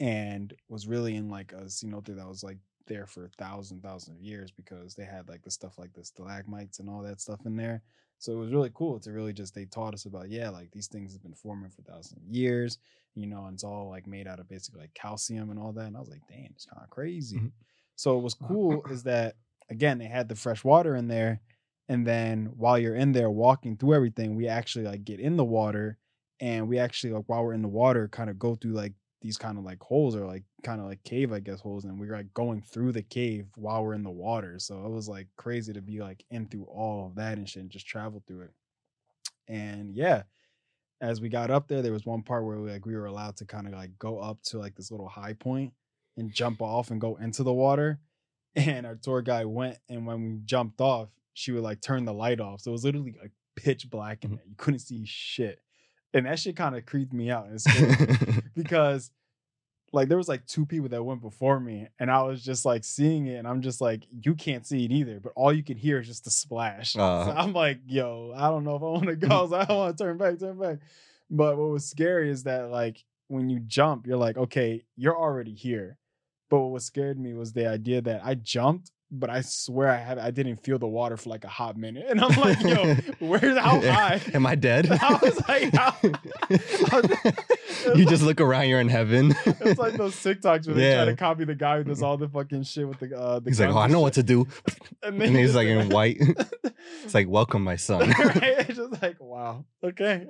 and 0.00 0.54
was 0.68 0.86
really 0.86 1.16
in 1.16 1.28
like 1.28 1.52
a 1.52 1.62
cenote 1.64 2.06
that 2.14 2.28
was 2.28 2.42
like 2.44 2.58
there 2.86 3.06
for 3.06 3.24
a 3.26 3.30
thousand, 3.30 3.82
thousand 3.82 4.16
of 4.16 4.20
years 4.22 4.50
because 4.50 4.94
they 4.94 5.04
had 5.04 5.28
like 5.28 5.42
the 5.42 5.50
stuff 5.50 5.78
like 5.78 5.92
the 5.94 6.04
stalagmites 6.04 6.78
and 6.78 6.88
all 6.88 7.02
that 7.02 7.20
stuff 7.20 7.40
in 7.46 7.56
there. 7.56 7.82
So 8.18 8.32
it 8.32 8.36
was 8.36 8.52
really 8.52 8.70
cool 8.74 8.98
to 9.00 9.12
really 9.12 9.32
just 9.32 9.54
they 9.54 9.66
taught 9.66 9.94
us 9.94 10.06
about 10.06 10.30
yeah, 10.30 10.48
like 10.48 10.70
these 10.70 10.86
things 10.86 11.12
have 11.12 11.22
been 11.22 11.34
forming 11.34 11.70
for 11.70 11.82
thousands 11.82 12.22
of 12.22 12.34
years, 12.34 12.78
you 13.14 13.26
know, 13.26 13.44
and 13.46 13.54
it's 13.54 13.64
all 13.64 13.90
like 13.90 14.06
made 14.06 14.26
out 14.26 14.40
of 14.40 14.48
basically 14.48 14.80
like 14.80 14.94
calcium 14.94 15.50
and 15.50 15.58
all 15.58 15.72
that. 15.72 15.86
And 15.86 15.96
I 15.96 16.00
was 16.00 16.08
like, 16.08 16.26
damn, 16.28 16.52
it's 16.54 16.64
kind 16.64 16.82
of 16.82 16.90
crazy. 16.90 17.38
Mhm. 17.38 17.52
So 17.96 18.14
what 18.14 18.22
was 18.24 18.34
cool 18.34 18.82
is 18.90 19.02
that 19.04 19.36
again 19.70 19.98
they 19.98 20.06
had 20.06 20.28
the 20.28 20.34
fresh 20.34 20.64
water 20.64 20.96
in 20.96 21.08
there, 21.08 21.40
and 21.88 22.06
then 22.06 22.46
while 22.56 22.78
you're 22.78 22.94
in 22.94 23.12
there 23.12 23.30
walking 23.30 23.76
through 23.76 23.94
everything, 23.94 24.34
we 24.36 24.48
actually 24.48 24.86
like 24.86 25.04
get 25.04 25.20
in 25.20 25.36
the 25.36 25.44
water, 25.44 25.98
and 26.40 26.68
we 26.68 26.78
actually 26.78 27.12
like 27.12 27.24
while 27.26 27.42
we're 27.42 27.52
in 27.52 27.62
the 27.62 27.68
water, 27.68 28.08
kind 28.08 28.30
of 28.30 28.38
go 28.38 28.54
through 28.54 28.72
like 28.72 28.92
these 29.22 29.38
kind 29.38 29.58
of 29.58 29.64
like 29.64 29.80
holes 29.82 30.14
or 30.14 30.26
like 30.26 30.44
kind 30.62 30.80
of 30.80 30.86
like 30.86 31.02
cave, 31.04 31.32
I 31.32 31.40
guess, 31.40 31.60
holes, 31.60 31.84
and 31.84 31.98
we 31.98 32.06
were 32.08 32.16
like 32.16 32.32
going 32.34 32.60
through 32.62 32.92
the 32.92 33.02
cave 33.02 33.46
while 33.56 33.82
we're 33.82 33.94
in 33.94 34.02
the 34.02 34.10
water. 34.10 34.58
So 34.58 34.84
it 34.84 34.90
was 34.90 35.08
like 35.08 35.28
crazy 35.36 35.72
to 35.72 35.80
be 35.82 36.00
like 36.00 36.24
in 36.30 36.48
through 36.48 36.64
all 36.64 37.06
of 37.06 37.14
that 37.16 37.38
and 37.38 37.48
shit 37.48 37.62
and 37.62 37.70
just 37.70 37.86
travel 37.86 38.22
through 38.26 38.42
it. 38.42 38.50
And 39.48 39.94
yeah, 39.94 40.24
as 41.00 41.20
we 41.20 41.28
got 41.28 41.50
up 41.50 41.68
there, 41.68 41.82
there 41.82 41.92
was 41.92 42.06
one 42.06 42.22
part 42.22 42.44
where 42.44 42.58
we, 42.60 42.70
like 42.70 42.86
we 42.86 42.96
were 42.96 43.06
allowed 43.06 43.36
to 43.38 43.44
kind 43.44 43.66
of 43.66 43.72
like 43.74 43.98
go 43.98 44.18
up 44.18 44.42
to 44.44 44.58
like 44.58 44.74
this 44.74 44.90
little 44.90 45.08
high 45.08 45.34
point 45.34 45.72
and 46.16 46.32
jump 46.32 46.62
off 46.62 46.90
and 46.90 47.00
go 47.00 47.16
into 47.16 47.42
the 47.42 47.52
water. 47.54 48.00
And 48.56 48.86
our 48.86 48.94
tour 48.94 49.20
guide 49.20 49.44
went, 49.44 49.76
and 49.90 50.06
when 50.06 50.22
we 50.22 50.38
jumped 50.46 50.80
off, 50.80 51.10
she 51.34 51.52
would 51.52 51.62
like 51.62 51.82
turn 51.82 52.06
the 52.06 52.14
light 52.14 52.40
off. 52.40 52.62
So 52.62 52.70
it 52.70 52.72
was 52.72 52.84
literally 52.84 53.14
like 53.20 53.32
pitch 53.54 53.90
black 53.90 54.24
in 54.24 54.30
Mhm. 54.30 54.36
there. 54.36 54.46
You 54.46 54.54
couldn't 54.56 54.80
see 54.80 55.04
shit. 55.04 55.60
And 56.16 56.26
that 56.26 56.38
shit 56.38 56.56
kind 56.56 56.74
of 56.74 56.86
creeped 56.86 57.12
me 57.12 57.30
out. 57.30 57.46
And 57.46 57.56
it 57.56 57.60
scared 57.60 58.28
me 58.28 58.42
because 58.56 59.10
like 59.92 60.08
there 60.08 60.18
was 60.18 60.28
like 60.28 60.44
two 60.46 60.66
people 60.66 60.88
that 60.88 61.02
went 61.02 61.20
before 61.22 61.60
me 61.60 61.88
and 62.00 62.10
I 62.10 62.22
was 62.22 62.42
just 62.44 62.64
like 62.64 62.84
seeing 62.84 63.26
it 63.26 63.36
and 63.36 63.46
I'm 63.46 63.60
just 63.62 63.80
like 63.80 64.02
you 64.10 64.34
can't 64.34 64.66
see 64.66 64.84
it 64.84 64.90
either 64.90 65.20
but 65.20 65.32
all 65.36 65.52
you 65.52 65.62
can 65.62 65.76
hear 65.76 66.00
is 66.00 66.08
just 66.08 66.24
the 66.24 66.30
splash 66.30 66.94
so 66.94 67.00
Uh. 67.00 67.32
I'm 67.36 67.52
like 67.52 67.78
yo 67.86 68.32
I 68.36 68.48
don't 68.48 68.64
know 68.64 68.74
if 68.76 68.82
I 68.82 68.86
want 68.86 69.06
to 69.06 69.16
go 69.16 69.46
so 69.48 69.54
I 69.56 69.64
don't 69.64 69.76
want 69.76 69.96
to 69.96 70.04
turn 70.04 70.18
back 70.18 70.38
turn 70.40 70.58
back 70.58 70.78
but 71.30 71.56
what 71.56 71.70
was 71.70 71.86
scary 71.86 72.30
is 72.30 72.42
that 72.42 72.70
like 72.70 73.04
when 73.28 73.48
you 73.48 73.60
jump 73.60 74.06
you're 74.06 74.18
like 74.18 74.36
okay 74.36 74.84
you're 74.96 75.16
already 75.16 75.54
here 75.54 75.98
but 76.50 76.60
what 76.60 76.82
scared 76.82 77.18
me 77.18 77.32
was 77.32 77.52
the 77.52 77.68
idea 77.68 78.00
that 78.02 78.22
I 78.24 78.34
jumped 78.34 78.90
but 79.10 79.30
I 79.30 79.40
swear 79.42 79.88
I 79.88 79.96
have 79.98 80.18
I 80.18 80.30
didn't 80.32 80.56
feel 80.64 80.78
the 80.78 80.86
water 80.88 81.16
for 81.16 81.30
like 81.30 81.44
a 81.44 81.48
hot 81.48 81.76
minute 81.76 82.06
and 82.08 82.20
I'm 82.20 82.38
like 82.40 82.60
yo 82.62 82.94
where's 83.26 83.56
how 83.56 83.80
high 83.80 84.20
Am 84.34 84.44
I 84.46 84.54
dead? 84.56 84.88
I 85.00 85.18
was 85.22 85.48
like, 85.48 85.72
how- 85.74 85.96
you 87.94 88.04
just 88.06 88.22
look 88.22 88.40
around, 88.40 88.68
you're 88.68 88.80
in 88.80 88.88
heaven. 88.88 89.34
It's 89.46 89.78
like 89.78 89.94
those 89.94 90.14
TikToks 90.16 90.66
where 90.66 90.74
they 90.74 90.80
try 90.92 90.98
Yeah. 91.00 91.04
to 91.06 91.16
copy 91.16 91.44
the 91.44 91.54
guy 91.54 91.78
who 91.78 91.84
does 91.84 92.02
all 92.02 92.16
the 92.16 92.28
fucking 92.28 92.64
shit 92.64 92.88
with 92.88 92.98
the 93.00 93.16
uh 93.18 93.38
the 93.40 93.50
He's 93.50 93.60
like, 93.60 93.70
oh, 93.70 93.78
I 93.78 93.86
know 93.86 94.00
what 94.00 94.14
to 94.14 94.22
do. 94.22 94.46
and, 95.02 95.22
And 95.22 95.36
he's 95.36 95.54
like 95.54 95.68
in 95.68 95.88
white. 95.90 96.18
It's 97.04 97.14
like, 97.14 97.28
welcome, 97.28 97.62
my 97.62 97.76
son. 97.76 98.10
right? 98.10 98.42
It's 98.68 98.76
just 98.76 99.00
like, 99.02 99.20
wow, 99.20 99.64
okay. 99.84 100.26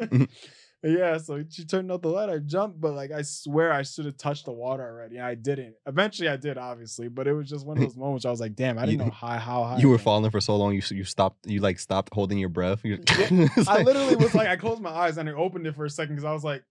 Yeah, 0.83 1.19
so 1.19 1.43
she 1.51 1.65
turned 1.65 1.91
out 1.91 2.03
the 2.03 2.09
light. 2.09 2.29
I 2.29 2.39
jumped, 2.39 2.81
but 2.81 2.93
like 2.95 3.11
I 3.11 3.23
swear 3.23 3.73
I 3.73 3.83
should 3.83 4.05
have 4.05 4.17
touched 4.19 4.45
the 4.45 4.53
water 4.53 4.85
already. 4.87 5.19
I 5.19 5.35
didn't. 5.35 5.75
Eventually 5.87 6.29
I 6.29 6.37
did, 6.37 6.59
obviously, 6.59 7.09
but 7.09 7.27
it 7.27 7.33
was 7.33 7.49
just 7.49 7.67
one 7.67 7.79
of 7.79 7.83
those 7.89 7.97
moments 7.97 8.25
where 8.25 8.31
I 8.31 8.33
was 8.33 8.41
like, 8.41 8.55
damn, 8.55 8.79
I 8.79 8.83
didn't 8.87 9.01
You- 9.01 9.07
know 9.07 9.11
how 9.11 9.39
how 9.39 9.65
high 9.65 9.79
you 9.79 9.89
were 9.89 9.99
falling 9.99 10.31
for 10.31 10.41
so 10.41 10.55
long, 10.57 10.75
you 10.75 10.83
you 10.91 11.03
stopped, 11.05 11.47
you 11.47 11.61
like 11.61 11.79
stopped 11.79 12.13
holding 12.15 12.39
your 12.39 12.51
breath. 12.51 12.81
You're, 12.85 12.99
It's 13.09 13.67
I 13.69 13.83
literally 13.83 14.17
was 14.17 14.35
like, 14.35 14.49
I 14.49 14.57
closed 14.65 14.81
my 14.83 14.91
eyes 14.91 15.17
and 15.19 15.29
I 15.29 15.33
opened 15.33 15.67
it 15.67 15.75
for 15.75 15.87
a 15.87 15.91
second 15.91 16.15
because 16.15 16.25
I 16.27 16.33
was 16.33 16.45
like, 16.45 16.63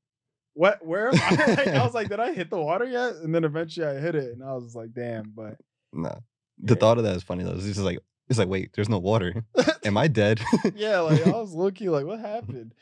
what? 0.54 0.86
Where 0.86 1.10
am 1.10 1.16
I? 1.20 1.36
Like, 1.56 1.68
I 1.68 1.84
was 1.84 1.94
like, 1.94 2.08
did 2.08 2.20
I 2.22 2.32
hit 2.32 2.50
the 2.50 2.60
water 2.60 2.86
yet? 2.86 3.16
And 3.16 3.36
then 3.36 3.44
eventually 3.44 3.86
I 3.88 3.96
hit 4.00 4.16
it, 4.16 4.32
and 4.34 4.42
I 4.44 4.54
was 4.54 4.76
like, 4.76 4.94
damn. 4.94 5.32
But 5.36 5.58
nah. 5.92 6.16
The 6.64 6.76
Yeah. 6.76 6.80
thought 6.80 6.98
of 7.00 7.04
that 7.04 7.18
is 7.18 7.24
funny 7.24 7.44
though. 7.44 7.52
It's 7.56 7.66
just 7.66 7.80
like, 7.82 8.00
it's 8.30 8.40
like, 8.40 8.48
wait, 8.48 8.72
there's 8.74 8.88
no 8.88 9.00
water. 9.00 9.44
Am 9.84 9.98
I 9.98 10.08
dead? 10.08 10.40
yeah, 10.76 11.00
like 11.00 11.28
I 11.28 11.32
was 11.32 11.54
looking 11.54 11.90
like, 11.90 12.06
what 12.06 12.20
happened? 12.20 12.74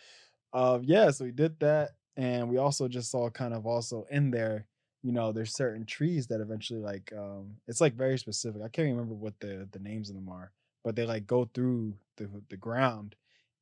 Um, 0.54 0.84
yeah, 0.84 1.10
so 1.12 1.26
we 1.26 1.32
did 1.32 1.60
that, 1.60 1.92
and 2.18 2.50
we 2.50 2.58
also 2.58 2.88
just 2.88 3.12
saw 3.12 3.30
kind 3.30 3.54
of 3.54 3.66
also 3.66 4.06
in 4.12 4.32
there. 4.32 4.68
You 5.04 5.12
know, 5.12 5.32
there's 5.32 5.56
certain 5.56 5.86
trees 5.86 6.28
that 6.28 6.40
eventually 6.42 6.80
like 6.80 7.12
um, 7.18 7.56
it's 7.68 7.82
like 7.82 7.96
very 7.96 8.18
specific. 8.18 8.62
I 8.64 8.70
can't 8.70 8.90
remember 8.90 9.16
what 9.16 9.40
the 9.40 9.68
the 9.72 9.80
names 9.80 10.10
of 10.10 10.16
them 10.16 10.30
are, 10.30 10.52
but 10.84 10.96
they 10.96 11.06
like 11.06 11.28
go 11.28 11.50
through 11.54 11.96
the 12.18 12.30
the 12.50 12.58
ground 12.58 13.16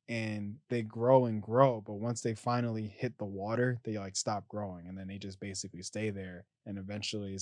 and 0.08 0.56
they 0.68 0.82
grow 0.82 1.26
and 1.26 1.42
grow 1.42 1.80
but 1.86 1.94
once 1.94 2.20
they 2.20 2.34
finally 2.34 2.88
hit 2.88 3.16
the 3.18 3.24
water 3.24 3.80
they 3.84 3.98
like 3.98 4.16
stop 4.16 4.46
growing 4.48 4.86
and 4.88 4.98
then 4.98 5.06
they 5.06 5.18
just 5.18 5.40
basically 5.40 5.82
stay 5.82 6.10
there 6.10 6.44
and 6.66 6.76
eventually 6.78 7.38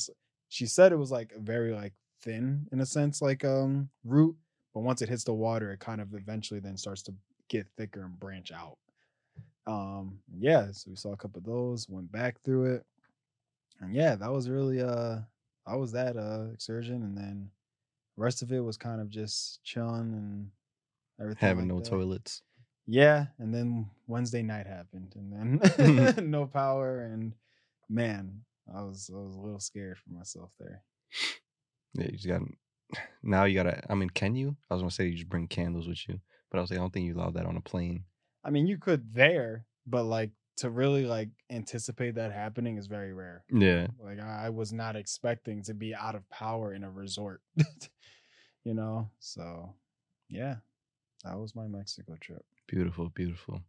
she 0.48 0.66
said 0.66 0.92
it 0.92 0.96
was 0.96 1.10
like 1.10 1.32
very 1.38 1.72
like 1.72 1.94
thin 2.22 2.68
in 2.72 2.80
a 2.80 2.86
sense 2.86 3.22
like 3.22 3.44
um 3.44 3.88
root 4.04 4.36
but 4.74 4.80
once 4.82 5.00
it 5.02 5.08
hits 5.08 5.24
the 5.24 5.32
water 5.32 5.72
it 5.72 5.80
kind 5.80 6.00
of 6.00 6.14
eventually 6.14 6.60
then 6.60 6.76
starts 6.76 7.02
to 7.02 7.14
get 7.48 7.66
thicker 7.76 8.02
and 8.04 8.20
branch 8.20 8.52
out 8.52 8.78
um 9.66 10.18
yeah 10.38 10.68
so 10.72 10.90
we 10.90 10.96
saw 10.96 11.12
a 11.12 11.16
couple 11.16 11.38
of 11.38 11.44
those 11.44 11.88
went 11.88 12.10
back 12.10 12.40
through 12.44 12.74
it 12.74 12.84
and 13.80 13.94
yeah 13.94 14.14
that 14.14 14.32
was 14.32 14.48
really 14.48 14.80
uh 14.80 15.16
i 15.66 15.76
was 15.76 15.92
that 15.92 16.16
uh 16.16 16.46
excursion 16.52 17.02
and 17.02 17.16
then 17.16 17.50
rest 18.16 18.42
of 18.42 18.52
it 18.52 18.60
was 18.60 18.76
kind 18.76 19.00
of 19.00 19.08
just 19.08 19.62
chilling 19.64 20.12
and 20.14 20.50
everything 21.20 21.46
Having 21.48 21.68
like 21.68 21.74
no 21.76 21.80
that. 21.80 21.88
toilets. 21.90 22.42
Yeah, 22.86 23.26
and 23.38 23.54
then 23.54 23.88
Wednesday 24.08 24.42
night 24.42 24.66
happened, 24.66 25.14
and 25.14 25.32
then 25.78 26.14
no 26.30 26.46
power, 26.46 27.02
and 27.02 27.34
man, 27.88 28.40
I 28.74 28.82
was 28.82 29.10
I 29.14 29.18
was 29.18 29.36
a 29.36 29.38
little 29.38 29.60
scared 29.60 29.98
for 29.98 30.10
myself 30.12 30.50
there. 30.58 30.82
Yeah, 31.94 32.06
you 32.06 32.12
just 32.12 32.26
got. 32.26 32.42
Now 33.22 33.44
you 33.44 33.54
gotta. 33.54 33.84
I 33.88 33.94
mean, 33.94 34.10
can 34.10 34.34
you? 34.34 34.56
I 34.70 34.74
was 34.74 34.82
gonna 34.82 34.90
say 34.90 35.06
you 35.06 35.14
just 35.14 35.28
bring 35.28 35.46
candles 35.46 35.86
with 35.86 36.08
you, 36.08 36.20
but 36.50 36.58
I 36.58 36.60
was 36.62 36.70
like, 36.70 36.78
I 36.78 36.82
don't 36.82 36.92
think 36.92 37.06
you 37.06 37.14
allow 37.14 37.30
that 37.30 37.46
on 37.46 37.56
a 37.56 37.60
plane. 37.60 38.04
I 38.44 38.50
mean, 38.50 38.66
you 38.66 38.78
could 38.78 39.14
there, 39.14 39.66
but 39.86 40.04
like 40.04 40.30
to 40.58 40.70
really 40.70 41.04
like 41.06 41.30
anticipate 41.50 42.16
that 42.16 42.32
happening 42.32 42.76
is 42.76 42.86
very 42.86 43.12
rare. 43.12 43.44
Yeah. 43.50 43.86
Like 43.98 44.20
I, 44.20 44.46
I 44.46 44.50
was 44.50 44.72
not 44.72 44.96
expecting 44.96 45.62
to 45.64 45.74
be 45.74 45.94
out 45.94 46.14
of 46.14 46.28
power 46.30 46.74
in 46.74 46.84
a 46.84 46.90
resort, 46.90 47.40
you 48.64 48.74
know. 48.74 49.10
So, 49.18 49.74
yeah, 50.28 50.56
that 51.24 51.38
was 51.38 51.54
my 51.54 51.66
Mexico 51.66 52.16
trip. 52.20 52.44
Beautiful, 52.66 53.08
beautiful. 53.08 53.62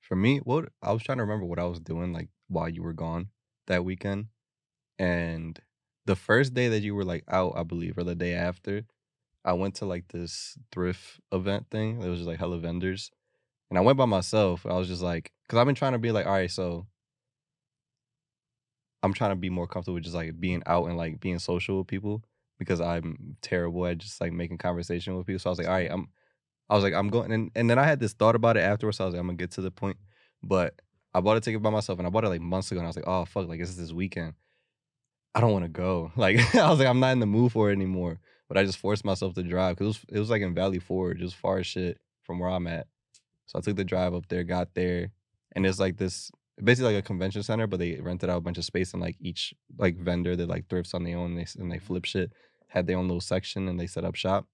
For 0.00 0.16
me, 0.16 0.38
what 0.38 0.70
I 0.82 0.92
was 0.92 1.02
trying 1.02 1.18
to 1.18 1.24
remember 1.24 1.46
what 1.46 1.58
I 1.58 1.64
was 1.64 1.80
doing 1.80 2.12
like 2.12 2.28
while 2.48 2.68
you 2.68 2.82
were 2.82 2.92
gone 2.92 3.28
that 3.66 3.84
weekend. 3.84 4.26
And 4.98 5.58
the 6.06 6.16
first 6.16 6.54
day 6.54 6.68
that 6.68 6.82
you 6.82 6.94
were 6.94 7.04
like 7.04 7.24
out, 7.28 7.52
I 7.56 7.62
believe, 7.62 7.96
or 7.98 8.04
the 8.04 8.14
day 8.14 8.34
after, 8.34 8.84
I 9.44 9.52
went 9.54 9.76
to 9.76 9.86
like 9.86 10.08
this 10.08 10.56
thrift 10.70 11.20
event 11.30 11.66
thing. 11.70 12.00
There 12.00 12.10
was 12.10 12.20
just 12.20 12.28
like 12.28 12.38
hella 12.38 12.58
vendors. 12.58 13.10
And 13.72 13.78
I 13.78 13.80
went 13.80 13.96
by 13.96 14.04
myself. 14.04 14.66
I 14.66 14.74
was 14.74 14.86
just 14.86 15.00
like, 15.00 15.32
because 15.44 15.58
I've 15.58 15.64
been 15.64 15.74
trying 15.74 15.94
to 15.94 15.98
be 15.98 16.12
like, 16.12 16.26
all 16.26 16.32
right, 16.32 16.50
so 16.50 16.86
I'm 19.02 19.14
trying 19.14 19.30
to 19.30 19.36
be 19.36 19.48
more 19.48 19.66
comfortable 19.66 19.94
with 19.94 20.04
just 20.04 20.14
like 20.14 20.38
being 20.38 20.62
out 20.66 20.88
and 20.88 20.98
like 20.98 21.20
being 21.20 21.38
social 21.38 21.78
with 21.78 21.86
people 21.86 22.22
because 22.58 22.82
I'm 22.82 23.38
terrible 23.40 23.86
at 23.86 23.96
just 23.96 24.20
like 24.20 24.30
making 24.30 24.58
conversation 24.58 25.16
with 25.16 25.26
people. 25.26 25.38
So 25.38 25.48
I 25.48 25.52
was 25.52 25.58
like, 25.58 25.68
all 25.68 25.72
right, 25.72 25.90
I'm 25.90 26.08
I 26.68 26.74
was 26.74 26.84
like, 26.84 26.92
I'm 26.92 27.08
going 27.08 27.32
and, 27.32 27.50
and 27.54 27.70
then 27.70 27.78
I 27.78 27.84
had 27.84 27.98
this 27.98 28.12
thought 28.12 28.34
about 28.34 28.58
it 28.58 28.60
afterwards. 28.60 28.98
So 28.98 29.04
I 29.04 29.06
was 29.06 29.14
like, 29.14 29.20
I'm 29.20 29.26
gonna 29.26 29.38
get 29.38 29.52
to 29.52 29.62
the 29.62 29.70
point. 29.70 29.96
But 30.42 30.74
I 31.14 31.22
bought 31.22 31.38
a 31.38 31.40
ticket 31.40 31.62
by 31.62 31.70
myself 31.70 31.98
and 31.98 32.06
I 32.06 32.10
bought 32.10 32.24
it 32.24 32.28
like 32.28 32.42
months 32.42 32.70
ago 32.72 32.80
and 32.80 32.86
I 32.86 32.90
was 32.90 32.96
like, 32.96 33.08
oh 33.08 33.24
fuck, 33.24 33.48
like 33.48 33.60
it's 33.60 33.74
this 33.76 33.90
weekend. 33.90 34.34
I 35.34 35.40
don't 35.40 35.52
want 35.52 35.64
to 35.64 35.70
go. 35.70 36.12
Like 36.16 36.54
I 36.54 36.68
was 36.68 36.78
like, 36.78 36.88
I'm 36.88 37.00
not 37.00 37.12
in 37.12 37.20
the 37.20 37.26
mood 37.26 37.52
for 37.52 37.70
it 37.70 37.72
anymore. 37.72 38.20
But 38.48 38.58
I 38.58 38.64
just 38.64 38.76
forced 38.76 39.02
myself 39.02 39.32
to 39.36 39.42
drive 39.42 39.76
because 39.78 39.86
it 39.86 39.88
was, 39.88 40.16
it 40.16 40.18
was 40.18 40.28
like 40.28 40.42
in 40.42 40.52
Valley 40.52 40.78
Forge, 40.78 41.20
just 41.20 41.36
far 41.36 41.56
as 41.56 41.66
shit 41.66 41.98
from 42.20 42.38
where 42.38 42.50
I'm 42.50 42.66
at. 42.66 42.86
So 43.52 43.58
I 43.58 43.62
took 43.62 43.76
the 43.76 43.84
drive 43.84 44.14
up 44.14 44.28
there, 44.28 44.44
got 44.44 44.72
there, 44.72 45.10
and 45.54 45.66
it's 45.66 45.78
like 45.78 45.98
this 45.98 46.30
basically 46.62 46.94
like 46.94 47.04
a 47.04 47.06
convention 47.06 47.42
center, 47.42 47.66
but 47.66 47.78
they 47.78 48.00
rented 48.00 48.30
out 48.30 48.38
a 48.38 48.40
bunch 48.40 48.56
of 48.56 48.64
space 48.64 48.94
and 48.94 49.02
like 49.02 49.16
each 49.20 49.52
like 49.76 49.98
vendor 49.98 50.34
that 50.34 50.48
like 50.48 50.68
thrifts 50.68 50.94
on 50.94 51.04
their 51.04 51.18
own 51.18 51.36
and 51.36 51.38
they, 51.38 51.60
and 51.60 51.70
they 51.70 51.78
flip 51.78 52.06
shit 52.06 52.32
had 52.68 52.86
their 52.86 52.96
own 52.96 53.06
little 53.06 53.20
section 53.20 53.68
and 53.68 53.78
they 53.78 53.86
set 53.86 54.04
up 54.04 54.14
shop. 54.14 54.46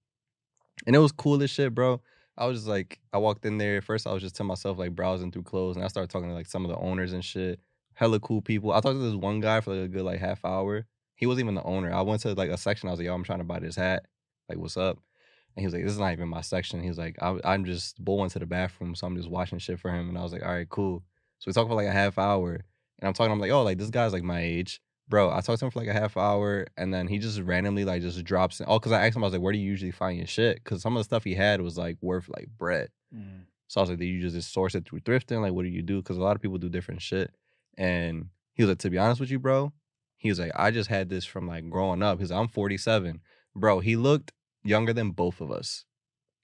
And 0.85 0.95
it 0.95 0.99
was 0.99 1.13
cool 1.13 1.41
as 1.41 1.49
shit, 1.49 1.73
bro. 1.73 2.01
I 2.37 2.45
was 2.45 2.57
just 2.57 2.67
like, 2.67 2.99
I 3.13 3.17
walked 3.17 3.45
in 3.45 3.57
there. 3.57 3.81
First, 3.81 4.07
I 4.07 4.13
was 4.13 4.21
just 4.21 4.35
to 4.35 4.43
myself, 4.43 4.77
like 4.77 4.95
browsing 4.95 5.31
through 5.31 5.43
clothes, 5.43 5.75
and 5.75 5.83
I 5.83 5.87
started 5.87 6.09
talking 6.09 6.29
to 6.29 6.35
like 6.35 6.47
some 6.47 6.65
of 6.65 6.71
the 6.71 6.77
owners 6.77 7.13
and 7.13 7.23
shit. 7.23 7.59
Hella 7.93 8.19
cool 8.19 8.41
people. 8.41 8.71
I 8.71 8.75
talked 8.75 8.95
to 8.95 8.99
this 8.99 9.15
one 9.15 9.41
guy 9.41 9.59
for 9.59 9.75
like 9.75 9.85
a 9.85 9.87
good 9.89 10.03
like 10.03 10.19
half 10.19 10.45
hour. 10.45 10.85
He 11.15 11.25
wasn't 11.25 11.45
even 11.45 11.55
the 11.55 11.63
owner. 11.63 11.93
I 11.93 12.01
went 12.01 12.21
to 12.21 12.33
like 12.33 12.49
a 12.49 12.57
section. 12.57 12.87
I 12.87 12.93
was 12.93 12.99
like, 12.99 13.07
yo, 13.07 13.13
I'm 13.13 13.25
trying 13.25 13.39
to 13.39 13.45
buy 13.45 13.59
this 13.59 13.75
hat. 13.75 14.05
Like, 14.47 14.57
what's 14.57 14.77
up? 14.77 14.99
And 15.59 15.63
he 15.63 15.67
was 15.67 15.73
like, 15.73 15.83
this 15.83 15.91
is 15.91 15.99
not 15.99 16.13
even 16.13 16.29
my 16.29 16.39
section. 16.39 16.81
He 16.81 16.87
was 16.87 16.97
like, 16.97 17.17
I'm, 17.21 17.41
I'm 17.43 17.65
just 17.65 18.01
bowling 18.01 18.29
to 18.29 18.39
the 18.39 18.45
bathroom, 18.45 18.95
so 18.95 19.05
I'm 19.05 19.17
just 19.17 19.29
watching 19.29 19.59
shit 19.59 19.77
for 19.77 19.91
him. 19.91 20.07
And 20.07 20.17
I 20.17 20.23
was 20.23 20.31
like, 20.31 20.41
all 20.41 20.53
right, 20.53 20.69
cool. 20.69 21.03
So 21.39 21.49
we 21.49 21.53
talked 21.53 21.67
for 21.67 21.75
like 21.75 21.85
a 21.85 21.91
half 21.91 22.17
hour, 22.17 22.53
and 22.53 23.07
I'm 23.07 23.13
talking. 23.13 23.33
I'm 23.33 23.41
like, 23.41 23.51
oh, 23.51 23.63
like 23.63 23.77
this 23.77 23.89
guy's 23.89 24.13
like 24.13 24.23
my 24.23 24.41
age, 24.41 24.81
bro. 25.09 25.29
I 25.29 25.41
talked 25.41 25.59
to 25.59 25.65
him 25.65 25.71
for 25.71 25.79
like 25.79 25.89
a 25.89 25.93
half 25.93 26.15
hour, 26.15 26.65
and 26.77 26.93
then 26.93 27.09
he 27.09 27.17
just 27.17 27.41
randomly 27.41 27.83
like 27.83 28.01
just 28.01 28.23
drops. 28.23 28.61
In, 28.61 28.67
oh, 28.69 28.79
because 28.79 28.93
I 28.93 29.05
asked 29.05 29.17
him, 29.17 29.23
I 29.23 29.27
was 29.27 29.33
like, 29.33 29.41
where 29.41 29.51
do 29.51 29.59
you 29.59 29.65
usually 29.65 29.91
find 29.91 30.17
your 30.17 30.27
shit? 30.27 30.63
Because 30.63 30.81
some 30.81 30.95
of 30.95 31.01
the 31.01 31.03
stuff 31.03 31.25
he 31.25 31.35
had 31.35 31.59
was 31.59 31.77
like 31.77 31.97
worth 31.99 32.29
like 32.29 32.47
bread. 32.57 32.87
Mm. 33.13 33.41
So 33.67 33.81
I 33.81 33.83
was 33.83 33.89
like, 33.89 33.99
do 33.99 34.05
you 34.05 34.29
just 34.29 34.53
source 34.53 34.75
it 34.75 34.87
through 34.87 35.01
thrifting? 35.01 35.41
Like, 35.41 35.51
what 35.51 35.63
do 35.63 35.69
you 35.69 35.81
do? 35.81 35.97
Because 35.97 36.15
a 36.15 36.21
lot 36.21 36.37
of 36.37 36.41
people 36.41 36.57
do 36.57 36.69
different 36.69 37.01
shit. 37.01 37.35
And 37.77 38.27
he 38.53 38.63
was 38.63 38.69
like, 38.69 38.79
to 38.79 38.89
be 38.89 38.97
honest 38.97 39.19
with 39.19 39.29
you, 39.29 39.39
bro, 39.39 39.73
he 40.15 40.29
was 40.29 40.39
like, 40.39 40.53
I 40.55 40.71
just 40.71 40.89
had 40.89 41.09
this 41.09 41.25
from 41.25 41.47
like 41.47 41.69
growing 41.69 42.01
up. 42.01 42.19
He's 42.19 42.31
like, 42.31 42.39
I'm 42.39 42.47
47. 42.47 43.19
Bro, 43.55 43.81
he 43.81 43.97
looked 43.97 44.31
younger 44.63 44.93
than 44.93 45.11
both 45.11 45.41
of 45.41 45.51
us. 45.51 45.85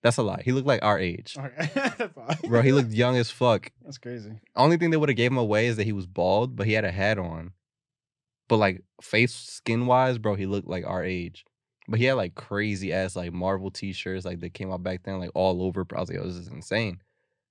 That's 0.05 0.17
a 0.17 0.23
lie. 0.23 0.43
He 0.45 0.51
looked 0.51 0.67
like 0.67 0.83
our 0.83 0.99
age. 0.99 1.35
Okay, 1.35 1.71
that's. 1.73 2.41
Bro, 2.43 2.61
he 2.61 2.71
looked 2.71 2.91
young 2.91 3.17
as 3.17 3.31
fuck. 3.31 3.71
That's 3.83 3.97
crazy. 3.97 4.33
Only 4.55 4.77
thing 4.77 4.91
that 4.91 4.99
would 4.99 5.09
have 5.09 5.15
gave 5.15 5.31
him 5.31 5.37
away 5.39 5.65
is 5.65 5.77
that 5.77 5.85
he 5.85 5.93
was 5.93 6.05
bald, 6.05 6.55
but 6.55 6.67
he 6.67 6.73
had 6.73 6.85
a 6.85 6.91
hat 6.91 7.17
on. 7.17 7.53
But 8.47 8.57
like 8.57 8.83
face 9.01 9.33
skin 9.33 9.87
wise, 9.87 10.19
bro, 10.19 10.35
he 10.35 10.45
looked 10.45 10.67
like 10.67 10.85
our 10.85 11.03
age. 11.03 11.43
But 11.87 11.99
he 11.99 12.05
had 12.05 12.13
like 12.13 12.35
crazy 12.35 12.93
ass 12.93 13.15
like 13.15 13.33
Marvel 13.33 13.71
t-shirts 13.71 14.25
like 14.25 14.41
that 14.41 14.53
came 14.53 14.71
out 14.71 14.83
back 14.83 15.01
then, 15.03 15.19
like 15.19 15.31
all 15.33 15.63
over. 15.63 15.85
I 15.95 15.99
was 15.99 16.09
like, 16.09 16.19
oh, 16.21 16.27
this 16.27 16.35
is 16.35 16.49
insane. 16.49 17.01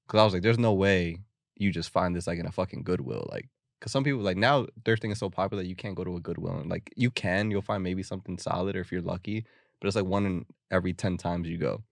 Cause 0.07 0.21
I 0.21 0.25
was 0.25 0.33
like, 0.33 0.43
there's 0.43 0.59
no 0.59 0.75
way 0.75 1.19
you 1.57 1.73
just 1.73 1.91
find 1.91 2.15
this 2.15 2.27
like 2.27 2.39
in 2.39 2.47
a 2.47 2.53
fucking 2.53 2.85
Goodwill. 2.85 3.29
Like, 3.33 3.49
cause 3.81 3.91
some 3.91 4.05
people 4.05 4.21
like 4.21 4.37
now 4.37 4.67
thrifting 4.85 5.11
is 5.11 5.19
so 5.19 5.31
popular 5.31 5.63
you 5.65 5.75
can't 5.75 5.97
go 5.97 6.05
to 6.05 6.17
a 6.17 6.21
Goodwill 6.21 6.59
and 6.59 6.71
like 6.71 6.93
you 6.95 7.11
can, 7.11 7.51
you'll 7.51 7.63
find 7.63 7.83
maybe 7.83 8.05
something 8.05 8.39
solid 8.39 8.77
or 8.77 8.81
if 8.81 8.93
you're 8.93 9.01
lucky, 9.01 9.45
but 9.85 9.89
it's 9.89 9.97
like 9.97 10.07
one 10.07 10.25
in 10.25 10.47
every 10.71 10.95
10 10.95 11.19
times 11.19 11.47
you 11.47 11.59
go. 11.59 11.83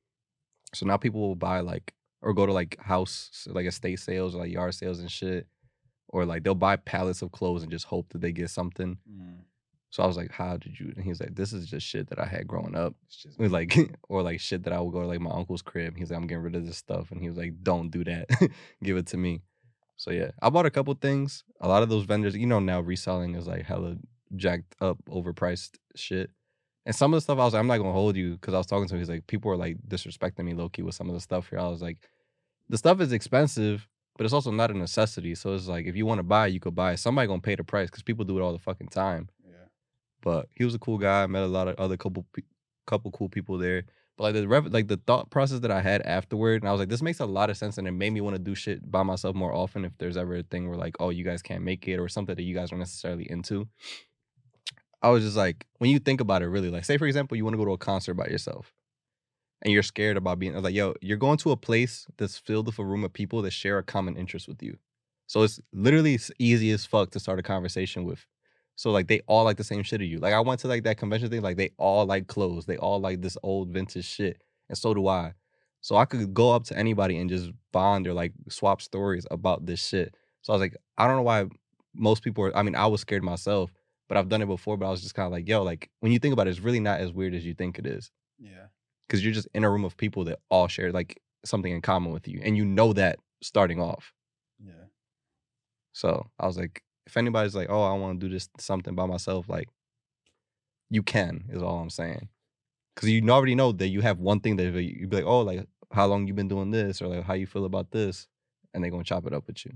So 0.74 0.86
now 0.86 0.96
people 0.96 1.20
will 1.20 1.34
buy 1.34 1.60
like 1.60 1.92
or 2.22 2.32
go 2.32 2.46
to 2.46 2.52
like 2.52 2.80
house 2.80 3.46
like 3.50 3.66
estate 3.66 4.00
sales 4.00 4.34
or 4.34 4.38
like 4.38 4.50
yard 4.50 4.72
sales 4.72 5.00
and 5.00 5.10
shit. 5.10 5.46
Or 6.08 6.24
like 6.24 6.42
they'll 6.42 6.54
buy 6.54 6.76
pallets 6.76 7.20
of 7.20 7.32
clothes 7.32 7.62
and 7.62 7.70
just 7.70 7.84
hope 7.84 8.08
that 8.14 8.22
they 8.22 8.32
get 8.32 8.48
something. 8.48 8.96
Mm. 9.06 9.40
So 9.90 10.02
I 10.02 10.06
was 10.06 10.16
like, 10.16 10.30
"How 10.30 10.56
did 10.56 10.80
you?" 10.80 10.94
And 10.96 11.04
he 11.04 11.10
was 11.10 11.20
like, 11.20 11.34
"This 11.34 11.52
is 11.52 11.68
just 11.68 11.86
shit 11.86 12.08
that 12.08 12.18
I 12.18 12.24
had 12.24 12.46
growing 12.46 12.74
up." 12.74 12.94
It's 13.04 13.16
just 13.16 13.38
It 13.38 13.42
was 13.42 13.52
like, 13.52 13.76
or 14.08 14.22
like 14.22 14.40
shit 14.40 14.62
that 14.62 14.72
I 14.72 14.80
would 14.80 14.92
go 14.92 15.02
to 15.02 15.06
like 15.06 15.20
my 15.20 15.30
uncle's 15.30 15.60
crib. 15.60 15.98
He's 15.98 16.10
like, 16.10 16.18
"I'm 16.18 16.26
getting 16.26 16.44
rid 16.44 16.54
of 16.54 16.66
this 16.66 16.78
stuff," 16.78 17.10
and 17.10 17.20
he 17.20 17.28
was 17.28 17.36
like, 17.36 17.62
"Don't 17.62 17.90
do 17.90 18.04
that. 18.04 18.28
Give 18.82 18.96
it 18.96 19.06
to 19.08 19.18
me." 19.18 19.42
So 19.96 20.10
yeah, 20.10 20.30
I 20.40 20.48
bought 20.48 20.64
a 20.64 20.70
couple 20.70 20.94
things. 20.94 21.44
A 21.60 21.68
lot 21.68 21.82
of 21.82 21.90
those 21.90 22.04
vendors, 22.04 22.34
you 22.34 22.46
know, 22.46 22.58
now 22.58 22.80
reselling 22.80 23.34
is 23.34 23.46
like 23.46 23.64
hella 23.64 23.96
jacked 24.34 24.74
up, 24.80 24.96
overpriced 25.10 25.76
shit. 25.94 26.30
And 26.84 26.94
some 26.94 27.12
of 27.12 27.16
the 27.16 27.20
stuff 27.20 27.38
I 27.38 27.44
was 27.44 27.52
like, 27.54 27.60
I'm 27.60 27.66
not 27.66 27.78
gonna 27.78 27.92
hold 27.92 28.16
you 28.16 28.32
because 28.32 28.54
I 28.54 28.58
was 28.58 28.66
talking 28.66 28.88
to 28.88 28.94
him. 28.94 29.00
He's 29.00 29.08
like, 29.08 29.26
people 29.26 29.50
are 29.52 29.56
like 29.56 29.76
disrespecting 29.86 30.44
me 30.44 30.54
low 30.54 30.68
key 30.68 30.82
with 30.82 30.94
some 30.94 31.08
of 31.08 31.14
the 31.14 31.20
stuff 31.20 31.48
here. 31.48 31.60
I 31.60 31.68
was 31.68 31.80
like, 31.82 31.98
the 32.68 32.78
stuff 32.78 33.00
is 33.00 33.12
expensive, 33.12 33.86
but 34.16 34.24
it's 34.24 34.34
also 34.34 34.50
not 34.50 34.70
a 34.70 34.74
necessity. 34.74 35.34
So 35.34 35.54
it's 35.54 35.68
like 35.68 35.86
if 35.86 35.94
you 35.94 36.06
want 36.06 36.18
to 36.18 36.24
buy, 36.24 36.48
you 36.48 36.60
could 36.60 36.74
buy. 36.74 36.96
Somebody 36.96 37.28
gonna 37.28 37.40
pay 37.40 37.54
the 37.54 37.64
price 37.64 37.88
because 37.88 38.02
people 38.02 38.24
do 38.24 38.38
it 38.38 38.42
all 38.42 38.52
the 38.52 38.58
fucking 38.58 38.88
time. 38.88 39.28
yeah. 39.46 39.54
But 40.22 40.48
he 40.54 40.64
was 40.64 40.74
a 40.74 40.78
cool 40.78 40.98
guy. 40.98 41.22
I 41.22 41.26
met 41.26 41.42
a 41.42 41.46
lot 41.46 41.68
of 41.68 41.78
other 41.78 41.96
couple 41.96 42.26
couple 42.86 43.10
cool 43.12 43.28
people 43.28 43.58
there. 43.58 43.84
But 44.16 44.24
like 44.24 44.34
the 44.34 44.48
rev- 44.48 44.72
like 44.72 44.88
the 44.88 45.00
thought 45.06 45.30
process 45.30 45.60
that 45.60 45.70
I 45.70 45.80
had 45.80 46.02
afterward, 46.02 46.62
and 46.62 46.68
I 46.68 46.72
was 46.72 46.80
like, 46.80 46.90
this 46.90 47.00
makes 47.00 47.20
a 47.20 47.26
lot 47.26 47.48
of 47.48 47.56
sense, 47.56 47.78
and 47.78 47.88
it 47.88 47.92
made 47.92 48.10
me 48.10 48.20
want 48.20 48.34
to 48.34 48.42
do 48.42 48.54
shit 48.54 48.90
by 48.90 49.02
myself 49.02 49.34
more 49.34 49.54
often. 49.54 49.84
If 49.84 49.96
there's 49.98 50.16
ever 50.16 50.36
a 50.36 50.42
thing 50.42 50.68
where 50.68 50.76
like, 50.76 50.96
oh, 51.00 51.10
you 51.10 51.24
guys 51.24 51.42
can't 51.42 51.64
make 51.64 51.88
it, 51.88 51.98
or 51.98 52.08
something 52.08 52.34
that 52.34 52.42
you 52.42 52.54
guys 52.54 52.72
aren't 52.72 52.80
necessarily 52.80 53.30
into. 53.30 53.68
I 55.02 55.10
was 55.10 55.24
just 55.24 55.36
like, 55.36 55.66
when 55.78 55.90
you 55.90 55.98
think 55.98 56.20
about 56.20 56.42
it, 56.42 56.48
really, 56.48 56.70
like, 56.70 56.84
say 56.84 56.96
for 56.96 57.06
example, 57.06 57.36
you 57.36 57.44
want 57.44 57.54
to 57.54 57.58
go 57.58 57.64
to 57.64 57.72
a 57.72 57.78
concert 57.78 58.14
by 58.14 58.26
yourself, 58.26 58.72
and 59.62 59.72
you're 59.72 59.82
scared 59.82 60.16
about 60.16 60.38
being 60.38 60.52
I 60.52 60.56
was 60.56 60.64
like, 60.64 60.74
yo, 60.74 60.94
you're 61.00 61.16
going 61.16 61.38
to 61.38 61.52
a 61.52 61.56
place 61.56 62.06
that's 62.18 62.36
filled 62.36 62.66
with 62.66 62.78
a 62.78 62.84
room 62.84 63.04
of 63.04 63.12
people 63.12 63.42
that 63.42 63.52
share 63.52 63.78
a 63.78 63.82
common 63.82 64.16
interest 64.16 64.48
with 64.48 64.62
you. 64.62 64.76
So 65.26 65.42
it's 65.42 65.60
literally 65.72 66.18
easy 66.38 66.70
as 66.72 66.84
fuck 66.84 67.10
to 67.12 67.20
start 67.20 67.38
a 67.38 67.42
conversation 67.42 68.04
with. 68.04 68.26
So 68.74 68.90
like 68.90 69.06
they 69.06 69.20
all 69.26 69.44
like 69.44 69.56
the 69.56 69.64
same 69.64 69.82
shit 69.82 70.02
as 70.02 70.08
you. 70.08 70.18
Like 70.18 70.34
I 70.34 70.40
went 70.40 70.60
to 70.60 70.68
like 70.68 70.82
that 70.84 70.98
convention 70.98 71.30
thing, 71.30 71.42
like 71.42 71.56
they 71.56 71.70
all 71.78 72.04
like 72.04 72.26
clothes. 72.26 72.66
They 72.66 72.76
all 72.76 73.00
like 73.00 73.22
this 73.22 73.36
old 73.42 73.68
vintage 73.68 74.04
shit. 74.04 74.42
And 74.68 74.76
so 74.76 74.94
do 74.94 75.06
I. 75.06 75.34
So 75.80 75.96
I 75.96 76.04
could 76.04 76.34
go 76.34 76.52
up 76.52 76.64
to 76.64 76.78
anybody 76.78 77.18
and 77.18 77.30
just 77.30 77.50
bond 77.72 78.06
or 78.06 78.14
like 78.14 78.32
swap 78.48 78.82
stories 78.82 79.26
about 79.30 79.66
this 79.66 79.84
shit. 79.84 80.14
So 80.42 80.52
I 80.52 80.56
was 80.56 80.60
like, 80.60 80.76
I 80.98 81.06
don't 81.06 81.16
know 81.16 81.22
why 81.22 81.46
most 81.94 82.22
people 82.22 82.44
are 82.44 82.56
I 82.56 82.62
mean, 82.62 82.74
I 82.74 82.86
was 82.86 83.00
scared 83.00 83.22
myself, 83.22 83.70
but 84.12 84.18
I've 84.18 84.28
done 84.28 84.42
it 84.42 84.46
before, 84.46 84.76
but 84.76 84.84
I 84.84 84.90
was 84.90 85.00
just 85.00 85.14
kind 85.14 85.24
of 85.24 85.32
like, 85.32 85.48
yo, 85.48 85.62
like 85.62 85.88
when 86.00 86.12
you 86.12 86.18
think 86.18 86.34
about 86.34 86.46
it, 86.46 86.50
it's 86.50 86.60
really 86.60 86.80
not 86.80 87.00
as 87.00 87.14
weird 87.14 87.34
as 87.34 87.46
you 87.46 87.54
think 87.54 87.78
it 87.78 87.86
is. 87.86 88.10
Yeah. 88.38 88.66
Cause 89.08 89.24
you're 89.24 89.32
just 89.32 89.48
in 89.54 89.64
a 89.64 89.70
room 89.70 89.86
of 89.86 89.96
people 89.96 90.24
that 90.24 90.38
all 90.50 90.68
share 90.68 90.92
like 90.92 91.18
something 91.46 91.72
in 91.72 91.80
common 91.80 92.12
with 92.12 92.28
you. 92.28 92.38
And 92.44 92.54
you 92.54 92.66
know 92.66 92.92
that 92.92 93.20
starting 93.40 93.80
off. 93.80 94.12
Yeah. 94.62 94.84
So 95.94 96.26
I 96.38 96.46
was 96.46 96.58
like, 96.58 96.82
if 97.06 97.16
anybody's 97.16 97.54
like, 97.54 97.70
oh, 97.70 97.84
I 97.84 97.94
want 97.94 98.20
to 98.20 98.26
do 98.26 98.30
this 98.30 98.50
something 98.58 98.94
by 98.94 99.06
myself, 99.06 99.48
like, 99.48 99.70
you 100.90 101.02
can 101.02 101.44
is 101.48 101.62
all 101.62 101.78
I'm 101.78 101.88
saying. 101.88 102.28
Because 102.94 103.08
you 103.08 103.26
already 103.30 103.54
know 103.54 103.72
that 103.72 103.88
you 103.88 104.02
have 104.02 104.18
one 104.18 104.40
thing 104.40 104.56
that 104.56 104.74
you'd 104.74 105.08
be 105.08 105.16
like, 105.16 105.24
oh, 105.24 105.40
like 105.40 105.66
how 105.90 106.04
long 106.04 106.26
you 106.26 106.34
been 106.34 106.48
doing 106.48 106.70
this, 106.70 107.00
or 107.00 107.06
like 107.06 107.24
how 107.24 107.32
you 107.32 107.46
feel 107.46 107.64
about 107.64 107.90
this, 107.92 108.28
and 108.74 108.84
they're 108.84 108.90
gonna 108.90 109.04
chop 109.04 109.26
it 109.26 109.32
up 109.32 109.46
with 109.46 109.64
you. 109.64 109.72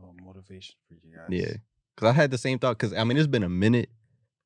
Oh, 0.00 0.14
motivation 0.24 0.76
for 0.86 0.94
you 0.94 1.16
guys. 1.16 1.26
Yeah. 1.30 1.56
Cause 1.98 2.08
I 2.08 2.12
had 2.12 2.30
the 2.30 2.38
same 2.38 2.60
thought. 2.60 2.78
Cause 2.78 2.94
I 2.94 3.02
mean, 3.02 3.16
it's 3.16 3.26
been 3.26 3.42
a 3.42 3.48
minute 3.48 3.90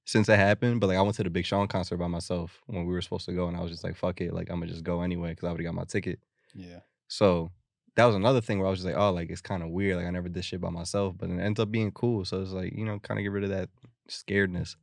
since 0.06 0.26
it 0.30 0.38
happened, 0.38 0.80
but 0.80 0.86
like 0.86 0.96
I 0.96 1.02
went 1.02 1.16
to 1.16 1.22
the 1.22 1.28
Big 1.28 1.44
Sean 1.44 1.68
concert 1.68 1.98
by 1.98 2.06
myself 2.06 2.62
when 2.66 2.86
we 2.86 2.94
were 2.94 3.02
supposed 3.02 3.26
to 3.26 3.32
go, 3.32 3.46
and 3.46 3.56
I 3.56 3.60
was 3.60 3.70
just 3.70 3.84
like, 3.84 3.94
fuck 3.94 4.22
it, 4.22 4.32
like 4.32 4.48
I'm 4.48 4.58
gonna 4.58 4.72
just 4.72 4.84
go 4.84 5.02
anyway, 5.02 5.30
because 5.30 5.44
I 5.44 5.48
already 5.48 5.64
got 5.64 5.74
my 5.74 5.84
ticket. 5.84 6.18
Yeah. 6.54 6.78
So 7.08 7.50
that 7.96 8.06
was 8.06 8.14
another 8.14 8.40
thing 8.40 8.58
where 8.58 8.68
I 8.68 8.70
was 8.70 8.78
just 8.78 8.86
like, 8.86 8.96
oh, 8.96 9.12
like 9.12 9.28
it's 9.28 9.42
kind 9.42 9.62
of 9.62 9.68
weird. 9.68 9.98
Like 9.98 10.06
I 10.06 10.10
never 10.10 10.30
did 10.30 10.44
shit 10.44 10.62
by 10.62 10.70
myself, 10.70 11.14
but 11.18 11.28
it 11.28 11.38
ends 11.38 11.60
up 11.60 11.70
being 11.70 11.92
cool. 11.92 12.24
So 12.24 12.40
it's 12.40 12.52
like, 12.52 12.72
you 12.72 12.86
know, 12.86 12.98
kind 13.00 13.20
of 13.20 13.22
get 13.22 13.32
rid 13.32 13.44
of 13.44 13.50
that 13.50 13.68
scaredness. 14.08 14.76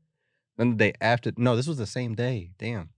Then 0.58 0.72
the 0.72 0.76
day 0.76 0.94
after, 1.02 1.32
no, 1.38 1.56
this 1.56 1.68
was 1.68 1.78
the 1.78 1.88
same 1.88 2.14
day. 2.14 2.52
Damn. 2.60 2.90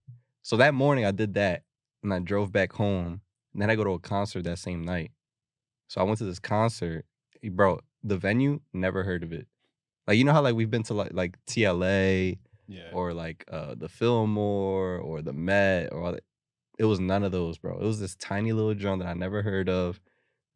So 0.41 0.57
that 0.57 0.73
morning 0.73 1.05
I 1.05 1.11
did 1.11 1.33
that 1.35 1.63
and 2.03 2.13
I 2.13 2.19
drove 2.19 2.51
back 2.51 2.73
home. 2.73 3.21
And 3.53 3.61
then 3.61 3.69
I 3.69 3.75
go 3.75 3.85
to 3.85 3.91
a 3.91 3.99
concert 3.99 4.43
that 4.43 4.59
same 4.59 4.83
night. 4.83 5.11
So 5.87 6.01
I 6.01 6.03
went 6.03 6.17
to 6.17 6.25
this 6.25 6.39
concert. 6.39 7.05
Bro, 7.43 7.79
the 8.03 8.17
venue, 8.17 8.61
never 8.73 9.03
heard 9.03 9.23
of 9.23 9.31
it. 9.31 9.47
Like 10.07 10.17
you 10.17 10.23
know 10.23 10.33
how 10.33 10.41
like 10.41 10.55
we've 10.55 10.69
been 10.71 10.83
to 10.83 10.93
like 10.93 11.13
like 11.13 11.37
TLA 11.45 12.37
Yeah. 12.67 12.89
or 12.93 13.13
like 13.13 13.45
uh 13.51 13.75
the 13.75 13.89
Fillmore 13.89 14.97
or 14.97 15.21
the 15.21 15.33
Met 15.33 15.89
or 15.91 16.01
all 16.03 16.11
that. 16.13 16.23
It 16.79 16.85
was 16.85 16.99
none 16.99 17.23
of 17.23 17.31
those, 17.31 17.57
bro. 17.57 17.77
It 17.79 17.83
was 17.85 17.99
this 17.99 18.15
tiny 18.15 18.53
little 18.53 18.73
drum 18.73 18.99
that 18.99 19.07
I 19.07 19.13
never 19.13 19.41
heard 19.43 19.69
of 19.69 20.01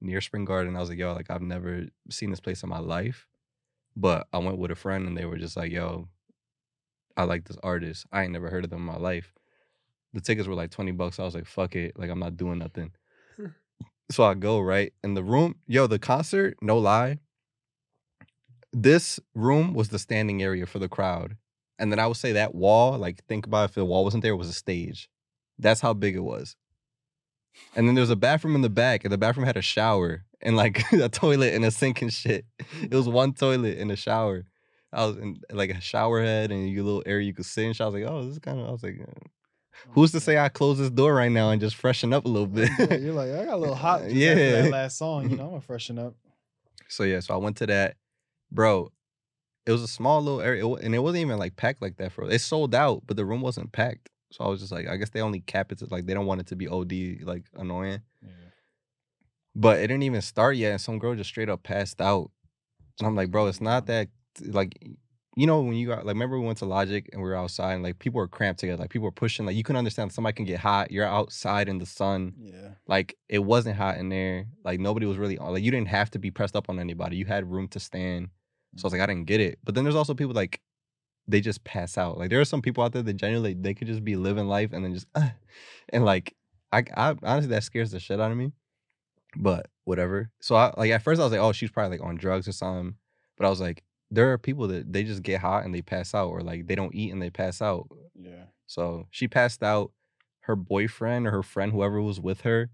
near 0.02 0.22
Spring 0.22 0.46
Garden. 0.46 0.76
I 0.76 0.80
was 0.80 0.90
like, 0.90 0.98
yo, 0.98 1.14
like 1.14 1.30
I've 1.30 1.42
never 1.42 1.86
seen 2.10 2.32
this 2.32 2.40
place 2.40 2.64
in 2.64 2.70
my 2.70 2.80
life. 2.80 3.28
But 3.96 4.28
I 4.34 4.40
went 4.40 4.58
with 4.58 4.72
a 4.72 4.76
friend 4.76 5.08
and 5.08 5.16
they 5.18 5.26
were 5.26 5.38
just 5.38 5.56
like, 5.56 5.72
yo, 5.72 6.10
I 7.16 7.24
like 7.24 7.46
this 7.46 7.58
artist. 7.64 8.06
I 8.12 8.24
ain't 8.24 8.34
never 8.34 8.50
heard 8.50 8.64
of 8.66 8.70
them 8.72 8.80
in 8.80 8.86
my 8.86 8.98
life. 8.98 9.34
The 10.14 10.22
tickets 10.22 10.48
were 10.48 10.56
like 10.56 10.72
20 10.72 10.92
bucks. 10.94 11.20
I 11.20 11.24
was 11.24 11.36
like, 11.36 11.46
fuck 11.46 11.76
it. 11.76 11.98
Like 11.98 12.10
I'm 12.10 12.20
not 12.20 12.36
doing 12.38 12.58
nothing. 12.60 12.92
so 14.12 14.24
I 14.24 14.34
go, 14.34 14.60
right? 14.60 14.94
In 15.04 15.14
the 15.14 15.24
room, 15.24 15.56
yo, 15.68 15.88
the 15.88 16.00
concert, 16.00 16.58
no 16.62 16.78
lie. 16.78 17.20
This 18.78 19.22
room 19.34 19.74
was 19.74 19.88
the 19.88 20.00
standing 20.00 20.44
area 20.44 20.66
for 20.66 20.80
the 20.80 20.90
crowd. 20.90 21.38
And 21.80 21.92
then 21.92 22.00
I 22.00 22.08
would 22.08 22.18
say 22.18 22.34
that 22.34 22.54
wall, 22.54 22.98
like 22.98 23.24
think 23.26 23.46
about 23.46 23.70
if 23.70 23.76
the 23.76 23.86
wall 23.86 24.04
wasn't 24.04 24.22
there, 24.22 24.34
it 24.34 24.38
was 24.38 24.50
a 24.50 24.54
stage. 24.54 25.10
That's 25.58 25.80
how 25.80 25.94
big 25.94 26.16
it 26.16 26.24
was. 26.24 26.58
And 27.74 27.88
then 27.88 27.96
there 27.96 28.02
was 28.02 28.10
a 28.10 28.18
bathroom 28.18 28.56
in 28.56 28.62
the 28.62 28.70
back, 28.70 29.06
and 29.06 29.14
the 29.14 29.18
bathroom 29.18 29.46
had 29.46 29.56
a 29.56 29.62
shower 29.62 30.26
and 30.42 30.58
like 30.58 30.84
a 30.92 31.08
toilet 31.08 31.54
and 31.54 31.64
a 31.64 31.72
sink 31.72 32.02
and 32.02 32.12
shit. 32.12 32.46
It 32.82 32.94
was 32.94 33.08
one 33.08 33.32
toilet 33.32 33.78
and 33.78 33.92
a 33.92 33.96
shower. 33.96 34.46
I 34.92 35.06
was 35.06 35.18
in 35.18 35.40
like 35.52 35.70
a 35.70 35.80
shower 35.80 36.22
head 36.22 36.52
and 36.52 36.70
you 36.70 36.84
little 36.84 37.04
area 37.06 37.26
you 37.26 37.34
could 37.34 37.46
sit 37.46 37.64
in. 37.64 37.74
I 37.80 37.86
was 37.86 37.94
like, 37.94 38.04
oh, 38.04 38.26
this 38.26 38.34
is 38.34 38.40
kind 38.40 38.60
of. 38.60 38.68
I 38.68 38.72
was 38.72 38.84
like, 38.84 39.00
uh, 39.02 39.28
who's 39.92 40.12
to 40.12 40.20
say 40.20 40.38
I 40.38 40.50
close 40.50 40.78
this 40.78 40.90
door 40.90 41.14
right 41.14 41.32
now 41.32 41.50
and 41.50 41.62
just 41.62 41.76
freshen 41.76 42.14
up 42.14 42.26
a 42.26 42.28
little 42.28 42.48
bit? 42.48 42.70
You're 43.02 43.14
like, 43.14 43.32
I 43.32 43.46
got 43.46 43.54
a 43.54 43.58
little 43.58 43.76
hot. 43.88 44.12
Yeah. 44.12 44.34
That 44.34 44.72
last 44.72 44.98
song, 44.98 45.30
you 45.30 45.38
know, 45.38 45.44
I'm 45.44 45.50
gonna 45.52 45.62
freshen 45.62 45.98
up. 45.98 46.16
So 46.88 47.04
yeah, 47.04 47.20
so 47.20 47.34
I 47.34 47.38
went 47.38 47.58
to 47.58 47.68
that, 47.68 47.96
bro. 48.52 48.92
It 49.66 49.72
was 49.72 49.82
a 49.82 49.88
small 49.88 50.22
little 50.22 50.42
area, 50.42 50.66
and 50.66 50.94
it 50.94 51.00
wasn't 51.00 51.22
even 51.22 51.40
like 51.40 51.56
packed 51.56 51.82
like 51.82 51.98
that 51.98 52.12
for. 52.12 52.30
It 52.30 52.40
sold 52.40 52.76
out, 52.76 53.04
but 53.08 53.18
the 53.18 53.26
room 53.26 53.42
wasn't 53.42 53.72
packed. 53.72 54.10
So 54.32 54.44
I 54.44 54.48
was 54.48 54.60
just 54.60 54.72
like, 54.72 54.88
I 54.88 54.98
guess 54.98 55.10
they 55.10 55.22
only 55.22 55.40
cap 55.40 55.72
it 55.72 55.80
to 55.80 55.88
like 55.90 56.06
they 56.06 56.14
don't 56.14 56.26
want 56.26 56.42
it 56.42 56.48
to 56.48 56.56
be 56.56 56.68
OD 56.68 57.22
like 57.24 57.46
annoying. 57.56 58.02
Yeah. 58.22 58.30
But 59.56 59.80
it 59.80 59.88
didn't 59.88 60.04
even 60.04 60.22
start 60.22 60.56
yet, 60.58 60.72
and 60.72 60.82
some 60.82 61.00
girl 61.00 61.16
just 61.16 61.30
straight 61.30 61.50
up 61.50 61.64
passed 61.64 62.02
out. 62.02 62.30
And 63.00 63.08
I'm 63.08 63.16
like, 63.16 63.32
bro, 63.32 63.48
it's 63.48 63.62
not 63.62 63.88
that 63.88 64.10
like 64.42 64.78
you 65.36 65.46
know 65.46 65.62
when 65.62 65.76
you 65.76 65.88
got 65.88 66.06
like 66.06 66.14
remember 66.14 66.40
we 66.40 66.46
went 66.46 66.60
to 66.60 66.66
Logic 66.66 67.10
and 67.12 67.22
we 67.22 67.28
were 67.28 67.36
outside 67.36 67.74
and 67.74 67.84
like 67.84 68.00
people 68.00 68.20
were 68.20 68.28
cramped 68.28 68.62
together, 68.62 68.82
like 68.82 68.90
people 68.90 69.04
were 69.04 69.12
pushing, 69.12 69.46
like 69.46 69.56
you 69.56 69.64
can 69.64 69.76
understand 69.76 70.12
somebody 70.14 70.34
can 70.34 70.46
get 70.46 70.60
hot. 70.60 70.92
You're 70.92 71.06
outside 71.06 71.68
in 71.68 71.78
the 71.78 71.86
sun. 71.86 72.34
Yeah. 72.40 72.70
Like 72.88 73.18
it 73.28 73.40
wasn't 73.40 73.76
hot 73.76 73.98
in 73.98 74.08
there. 74.08 74.46
Like 74.64 74.80
nobody 74.80 75.06
was 75.06 75.18
really 75.18 75.38
on. 75.38 75.52
Like 75.52 75.64
you 75.64 75.72
didn't 75.72 75.90
have 75.90 76.10
to 76.12 76.20
be 76.20 76.32
pressed 76.32 76.56
up 76.56 76.70
on 76.70 76.80
anybody. 76.80 77.18
You 77.18 77.26
had 77.26 77.52
room 77.52 77.68
to 77.70 77.80
stand. 77.82 78.30
So 78.78 78.86
I 78.86 78.88
was 78.88 78.94
like, 78.94 79.02
I 79.02 79.06
didn't 79.06 79.26
get 79.26 79.42
it. 79.42 79.60
But 79.64 79.76
then 79.76 79.84
there's 79.84 79.96
also 79.96 80.14
people 80.14 80.34
like 80.34 80.62
they 81.28 81.42
just 81.42 81.64
pass 81.66 81.98
out. 81.98 82.18
Like 82.18 82.30
there 82.30 82.40
are 82.40 82.46
some 82.46 82.62
people 82.62 82.84
out 82.84 82.94
there 82.94 83.04
that 83.04 83.14
genuinely 83.14 83.56
they 83.56 83.74
could 83.74 83.88
just 83.88 84.06
be 84.06 84.16
living 84.16 84.48
life 84.48 84.72
and 84.72 84.86
then 84.86 84.94
just 84.94 85.08
uh, 85.16 85.30
and 85.90 86.06
like 86.06 86.34
I, 86.72 86.86
I 86.96 87.16
honestly 87.24 87.50
that 87.50 87.64
scares 87.64 87.92
the 87.92 88.00
shit 88.00 88.22
out 88.22 88.32
of 88.32 88.38
me. 88.38 88.54
But 89.36 89.68
whatever. 89.84 90.32
So 90.40 90.56
I 90.56 90.74
like 90.78 90.92
at 90.92 91.02
first 91.02 91.20
I 91.20 91.26
was 91.26 91.34
like, 91.34 91.42
oh, 91.42 91.52
she's 91.52 91.72
probably 91.72 91.98
like 91.98 92.08
on 92.08 92.16
drugs 92.16 92.48
or 92.48 92.54
something. 92.54 92.96
But 93.38 93.48
I 93.48 93.50
was 93.50 93.60
like, 93.60 93.84
there 94.12 94.32
are 94.32 94.38
people 94.38 94.68
that 94.68 94.92
they 94.92 95.04
just 95.04 95.24
get 95.24 95.42
hot 95.42 95.66
and 95.66 95.74
they 95.74 95.82
pass 95.82 96.14
out, 96.14 96.30
or 96.30 96.42
like 96.42 96.68
they 96.68 96.76
don't 96.76 96.96
eat 96.96 97.12
and 97.12 97.22
they 97.22 97.30
pass 97.30 97.62
out. 97.62 97.88
Yeah. 98.20 98.46
So 98.68 99.08
she 99.12 99.28
passed 99.28 99.64
out. 99.64 99.92
Her 100.42 100.56
boyfriend 100.56 101.26
or 101.26 101.32
her 101.32 101.42
friend, 101.42 101.72
whoever 101.72 102.00
was 102.00 102.20
with 102.20 102.42
her, 102.42 102.70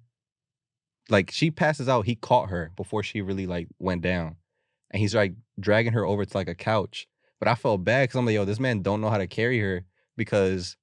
like 1.10 1.32
she 1.32 1.52
passes 1.52 1.88
out. 1.88 2.06
He 2.06 2.16
caught 2.16 2.50
her 2.50 2.72
before 2.76 3.02
she 3.02 3.22
really 3.22 3.48
like 3.48 3.70
went 3.80 4.02
down, 4.02 4.36
and 4.92 5.00
he's 5.00 5.16
like 5.16 5.34
dragging 5.58 5.94
her 5.94 6.06
over 6.06 6.26
to 6.26 6.38
like 6.38 6.50
a 6.50 6.56
couch. 6.56 7.08
But 7.40 7.48
I 7.48 7.56
felt 7.56 7.86
bad 7.86 8.04
because 8.04 8.18
I'm 8.18 8.26
like, 8.26 8.36
yo, 8.36 8.44
this 8.44 8.60
man 8.60 8.82
don't 8.82 9.00
know 9.00 9.10
how 9.10 9.18
to 9.18 9.28
carry 9.28 9.60
her 9.60 9.86
because 10.18 10.76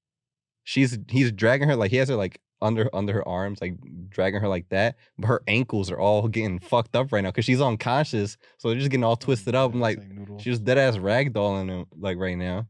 she's 0.64 0.98
he's 1.08 1.30
dragging 1.30 1.68
her 1.68 1.76
like 1.76 1.90
he 1.90 1.98
has 1.98 2.08
her 2.08 2.16
like 2.16 2.40
under 2.60 2.88
under 2.92 3.12
her 3.12 3.28
arms, 3.28 3.60
like 3.60 3.74
dragging 4.08 4.40
her 4.40 4.48
like 4.48 4.68
that. 4.70 4.96
But 5.18 5.28
her 5.28 5.42
ankles 5.46 5.90
are 5.90 5.98
all 5.98 6.28
getting 6.28 6.58
fucked 6.70 6.96
up 6.96 7.12
right 7.12 7.22
now 7.22 7.30
because 7.30 7.44
she's 7.44 7.60
unconscious. 7.60 8.36
So 8.58 8.68
they're 8.68 8.78
just 8.78 8.90
getting 8.90 9.04
all 9.04 9.12
oh, 9.12 9.16
twisted 9.16 9.54
up. 9.54 9.72
I'm 9.72 9.80
like, 9.80 9.98
it's 9.98 10.06
noodle. 10.06 10.38
she 10.38 10.50
was 10.50 10.58
dead 10.58 10.78
ass 10.78 10.96
ragdolling 10.96 11.68
him 11.68 11.86
like 11.98 12.18
right 12.18 12.36
now. 12.36 12.66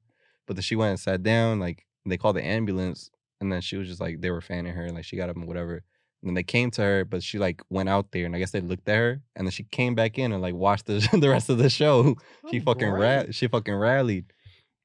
But 0.46 0.56
then 0.56 0.62
she 0.62 0.76
went 0.76 0.90
and 0.90 1.00
sat 1.00 1.22
down, 1.22 1.60
like 1.60 1.84
they 2.06 2.16
called 2.16 2.36
the 2.36 2.44
ambulance, 2.44 3.10
and 3.40 3.52
then 3.52 3.60
she 3.60 3.76
was 3.76 3.88
just 3.88 4.00
like 4.00 4.20
they 4.20 4.30
were 4.30 4.40
fanning 4.40 4.72
her, 4.74 4.84
and 4.86 4.94
like 4.94 5.04
she 5.04 5.16
got 5.16 5.28
up 5.30 5.36
and 5.36 5.46
whatever. 5.46 5.82
And 6.22 6.30
then 6.30 6.34
they 6.34 6.42
came 6.42 6.70
to 6.72 6.82
her, 6.82 7.04
but 7.04 7.22
she 7.22 7.38
like 7.38 7.62
went 7.70 7.88
out 7.88 8.10
there, 8.12 8.26
and 8.26 8.34
I 8.34 8.38
guess 8.40 8.50
they 8.50 8.60
looked 8.60 8.88
at 8.88 8.96
her, 8.96 9.20
and 9.36 9.46
then 9.46 9.52
she 9.52 9.62
came 9.64 9.94
back 9.94 10.18
in 10.18 10.32
and 10.32 10.42
like 10.42 10.54
watched 10.54 10.86
the 10.86 11.06
the 11.20 11.28
rest 11.28 11.48
of 11.48 11.58
the 11.58 11.70
show. 11.70 12.16
She 12.50 12.58
Oh, 12.60 12.62
fucking 12.64 12.90
great. 12.90 13.00
ra- 13.26 13.30
she 13.30 13.46
fucking 13.46 13.74
rallied, 13.74 14.32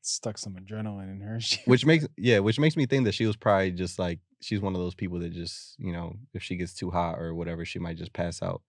stuck 0.01 0.37
some 0.37 0.53
adrenaline 0.55 1.11
in 1.11 1.21
her. 1.21 1.39
She- 1.41 1.61
which 1.65 1.85
makes 1.85 2.05
yeah, 2.17 2.39
which 2.39 2.59
makes 2.59 2.75
me 2.77 2.85
think 2.85 3.05
that 3.05 3.13
she 3.15 3.25
was 3.25 3.35
probably 3.35 3.71
just 3.71 3.97
like 3.97 4.19
she's 4.43 4.61
one 4.61 4.75
of 4.75 4.81
those 4.81 4.95
people 4.95 5.19
that 5.19 5.31
just 5.31 5.75
you 5.79 5.93
know 5.93 6.15
if 6.33 6.43
she 6.43 6.55
gets 6.55 6.73
too 6.73 6.91
hot 6.91 7.19
or 7.19 7.33
whatever, 7.33 7.65
she 7.65 7.79
might 7.79 7.97
just 7.97 8.13
pass 8.13 8.41
out. 8.41 8.61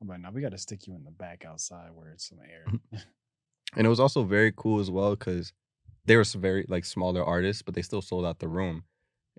I'm 0.00 0.22
now 0.22 0.30
we 0.30 0.42
got 0.42 0.52
to 0.52 0.58
stick 0.58 0.86
you 0.86 0.94
in 0.94 1.04
the 1.04 1.10
back 1.10 1.44
outside 1.44 1.90
where 1.92 2.10
it's 2.10 2.28
some 2.28 2.38
air. 2.40 2.66
And 3.76 3.86
it 3.86 3.90
was 3.90 4.00
also 4.00 4.22
very 4.22 4.52
cool 4.56 4.80
as 4.80 4.90
well 4.90 5.10
because 5.10 5.52
they 6.06 6.16
were 6.16 6.24
some 6.24 6.40
very 6.40 6.64
like 6.68 6.84
smaller 6.84 7.22
artists, 7.22 7.62
but 7.62 7.74
they 7.74 7.82
still 7.82 8.02
sold 8.02 8.24
out 8.24 8.38
the 8.38 8.48
room. 8.48 8.84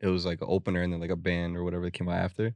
It 0.01 0.07
was 0.07 0.25
like 0.25 0.41
an 0.41 0.47
opener 0.49 0.81
and 0.81 0.93
then 0.93 0.99
like 0.99 1.09
a 1.09 1.15
band 1.15 1.57
or 1.57 1.63
whatever 1.63 1.85
that 1.85 1.93
came 1.93 2.07
out 2.07 2.23
after. 2.23 2.53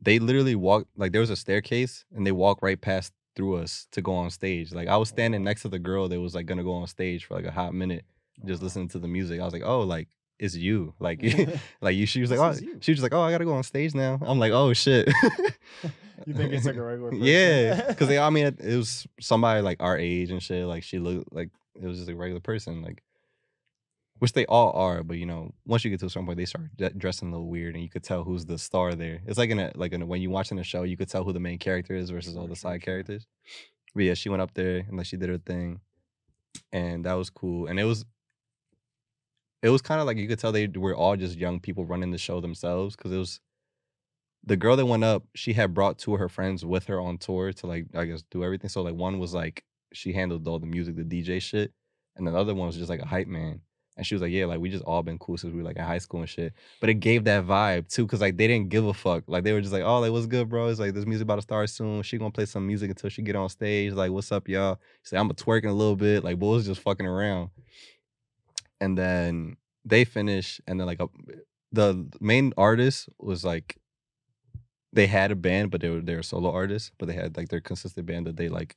They 0.00 0.18
literally 0.18 0.54
walked 0.54 0.86
like 0.96 1.12
there 1.12 1.20
was 1.20 1.30
a 1.30 1.36
staircase 1.36 2.04
and 2.14 2.26
they 2.26 2.32
walked 2.32 2.62
right 2.62 2.80
past 2.80 3.12
through 3.36 3.56
us 3.56 3.86
to 3.92 4.00
go 4.00 4.14
on 4.14 4.30
stage. 4.30 4.72
Like 4.72 4.88
I 4.88 4.96
was 4.96 5.10
oh, 5.10 5.14
standing 5.14 5.42
next 5.42 5.62
to 5.62 5.68
the 5.68 5.78
girl 5.78 6.08
that 6.08 6.20
was 6.20 6.34
like 6.34 6.46
gonna 6.46 6.64
go 6.64 6.74
on 6.74 6.86
stage 6.86 7.24
for 7.24 7.34
like 7.34 7.44
a 7.44 7.50
hot 7.50 7.74
minute, 7.74 8.04
just 8.46 8.62
listening 8.62 8.88
to 8.88 8.98
the 8.98 9.08
music. 9.08 9.40
I 9.40 9.44
was 9.44 9.52
like, 9.52 9.64
oh, 9.64 9.80
like 9.80 10.08
it's 10.40 10.56
you. 10.56 10.94
Like 10.98 11.22
like 11.80 11.94
you 11.94 12.06
she 12.06 12.20
was 12.20 12.30
like, 12.30 12.54
This 12.56 12.64
oh 12.66 12.78
she 12.80 12.92
was 12.92 13.02
like, 13.02 13.12
Oh, 13.14 13.20
I 13.20 13.30
gotta 13.30 13.44
go 13.44 13.52
on 13.52 13.62
stage 13.62 13.94
now. 13.94 14.18
I'm 14.22 14.38
like, 14.38 14.52
oh 14.52 14.72
shit. 14.72 15.08
You 16.26 16.34
think 16.34 16.52
it's 16.52 16.66
like 16.66 16.76
a 16.76 16.82
regular 16.82 17.10
person? 17.12 17.24
Yeah. 17.24 17.94
Cause 17.94 18.06
they 18.06 18.18
I 18.18 18.28
mean 18.28 18.46
it, 18.46 18.60
it 18.60 18.76
was 18.76 19.06
somebody 19.20 19.62
like 19.62 19.82
our 19.82 19.96
age 19.96 20.30
and 20.30 20.42
shit. 20.42 20.66
Like 20.66 20.82
she 20.82 20.98
looked 20.98 21.32
like 21.32 21.48
it 21.74 21.86
was 21.86 21.96
just 21.96 22.10
a 22.10 22.14
regular 22.14 22.40
person, 22.40 22.82
like 22.82 23.02
which 24.18 24.34
they 24.34 24.44
all 24.44 24.72
are, 24.72 25.02
but 25.02 25.16
you 25.16 25.24
know, 25.24 25.54
once 25.64 25.82
you 25.82 25.90
get 25.90 25.98
to 26.00 26.06
a 26.06 26.10
certain 26.10 26.26
point, 26.26 26.36
they 26.36 26.44
start 26.44 26.66
d- 26.76 26.90
dressing 26.94 27.28
a 27.28 27.30
little 27.30 27.48
weird, 27.48 27.74
and 27.74 27.82
you 27.82 27.88
could 27.88 28.04
tell 28.04 28.22
who's 28.22 28.44
the 28.44 28.58
star 28.58 28.94
there. 28.94 29.22
It's 29.26 29.38
like 29.38 29.48
in 29.48 29.58
a 29.58 29.72
like 29.74 29.92
in 29.94 30.02
a, 30.02 30.06
when 30.06 30.20
you're 30.20 30.30
watching 30.30 30.58
a 30.58 30.62
show, 30.62 30.82
you 30.82 30.98
could 30.98 31.08
tell 31.08 31.24
who 31.24 31.32
the 31.32 31.40
main 31.40 31.58
character 31.58 31.94
is 31.94 32.10
versus 32.10 32.36
all 32.36 32.46
the 32.46 32.54
side 32.54 32.82
characters. 32.82 33.26
But 33.94 34.04
yeah, 34.04 34.14
she 34.14 34.28
went 34.28 34.42
up 34.42 34.52
there 34.52 34.84
and 34.86 34.98
like 34.98 35.06
she 35.06 35.16
did 35.16 35.30
her 35.30 35.38
thing, 35.38 35.80
and 36.70 37.06
that 37.06 37.14
was 37.14 37.30
cool. 37.30 37.66
And 37.66 37.80
it 37.80 37.84
was, 37.84 38.04
it 39.62 39.70
was 39.70 39.82
kind 39.82 40.00
of 40.00 40.06
like 40.06 40.16
you 40.16 40.26
could 40.28 40.38
tell 40.38 40.52
they 40.52 40.66
were 40.68 40.94
all 40.94 41.16
just 41.16 41.36
young 41.36 41.60
people 41.60 41.84
running 41.84 42.10
the 42.10 42.18
show 42.18 42.40
themselves 42.40 42.96
because 42.96 43.12
it 43.12 43.18
was. 43.18 43.40
The 44.42 44.56
girl 44.56 44.74
that 44.76 44.86
went 44.86 45.04
up, 45.04 45.24
she 45.34 45.52
had 45.52 45.74
brought 45.74 45.98
two 45.98 46.14
of 46.14 46.18
her 46.18 46.30
friends 46.30 46.64
with 46.64 46.86
her 46.86 46.98
on 46.98 47.18
tour 47.18 47.52
to 47.52 47.66
like 47.66 47.86
I 47.94 48.06
guess 48.06 48.22
do 48.30 48.42
everything. 48.42 48.70
So 48.70 48.80
like 48.80 48.94
one 48.94 49.18
was 49.18 49.34
like 49.34 49.64
she 49.92 50.14
handled 50.14 50.48
all 50.48 50.58
the 50.58 50.66
music, 50.66 50.96
the 50.96 51.04
DJ 51.04 51.42
shit, 51.42 51.72
and 52.16 52.26
the 52.26 52.34
other 52.34 52.54
one 52.54 52.66
was 52.66 52.76
just 52.76 52.88
like 52.88 53.00
a 53.00 53.06
hype 53.06 53.26
man. 53.26 53.60
And 53.96 54.06
she 54.06 54.14
was 54.14 54.22
like, 54.22 54.32
yeah, 54.32 54.46
like 54.46 54.60
we 54.60 54.70
just 54.70 54.84
all 54.84 55.02
been 55.02 55.18
cool 55.18 55.36
since 55.36 55.52
we 55.52 55.58
were 55.58 55.64
like 55.64 55.76
in 55.76 55.84
high 55.84 55.98
school 55.98 56.20
and 56.20 56.28
shit. 56.28 56.54
But 56.80 56.88
it 56.88 56.94
gave 56.94 57.24
that 57.24 57.44
vibe 57.44 57.88
too, 57.88 58.06
cause 58.06 58.22
like 58.22 58.38
they 58.38 58.46
didn't 58.46 58.70
give 58.70 58.86
a 58.86 58.94
fuck. 58.94 59.24
Like 59.26 59.44
they 59.44 59.52
were 59.52 59.60
just 59.60 59.74
like, 59.74 59.82
oh, 59.82 60.00
like 60.00 60.10
what's 60.10 60.26
good, 60.26 60.48
bro? 60.48 60.68
It's 60.68 60.80
like 60.80 60.94
this 60.94 61.04
music 61.04 61.24
about 61.24 61.36
to 61.36 61.42
start 61.42 61.68
soon. 61.68 62.02
She 62.02 62.16
gonna 62.16 62.30
play 62.30 62.46
some 62.46 62.66
music 62.66 62.88
until 62.88 63.10
she 63.10 63.20
get 63.20 63.36
on 63.36 63.50
stage. 63.50 63.92
Like, 63.92 64.10
what's 64.10 64.32
up, 64.32 64.48
y'all? 64.48 64.78
She's 65.02 65.12
like, 65.12 65.20
I'm 65.20 65.28
a 65.28 65.34
twerking 65.34 65.68
a 65.68 65.72
little 65.72 65.96
bit. 65.96 66.24
Like, 66.24 66.38
boys 66.38 66.64
just 66.64 66.80
fucking 66.80 67.04
around. 67.04 67.50
And 68.80 68.96
then 68.96 69.56
they 69.84 70.04
finish, 70.04 70.60
and 70.66 70.80
then 70.80 70.86
like 70.86 71.00
a, 71.00 71.08
the 71.72 72.06
main 72.20 72.52
artist 72.56 73.08
was 73.18 73.44
like, 73.44 73.76
they 74.92 75.06
had 75.06 75.30
a 75.30 75.36
band, 75.36 75.70
but 75.70 75.80
they 75.80 75.88
were 75.88 76.00
they 76.00 76.16
were 76.16 76.22
solo 76.22 76.50
artists, 76.50 76.90
but 76.98 77.06
they 77.06 77.14
had 77.14 77.36
like 77.36 77.48
their 77.48 77.60
consistent 77.60 78.06
band 78.06 78.26
that 78.26 78.36
they 78.36 78.48
like 78.48 78.76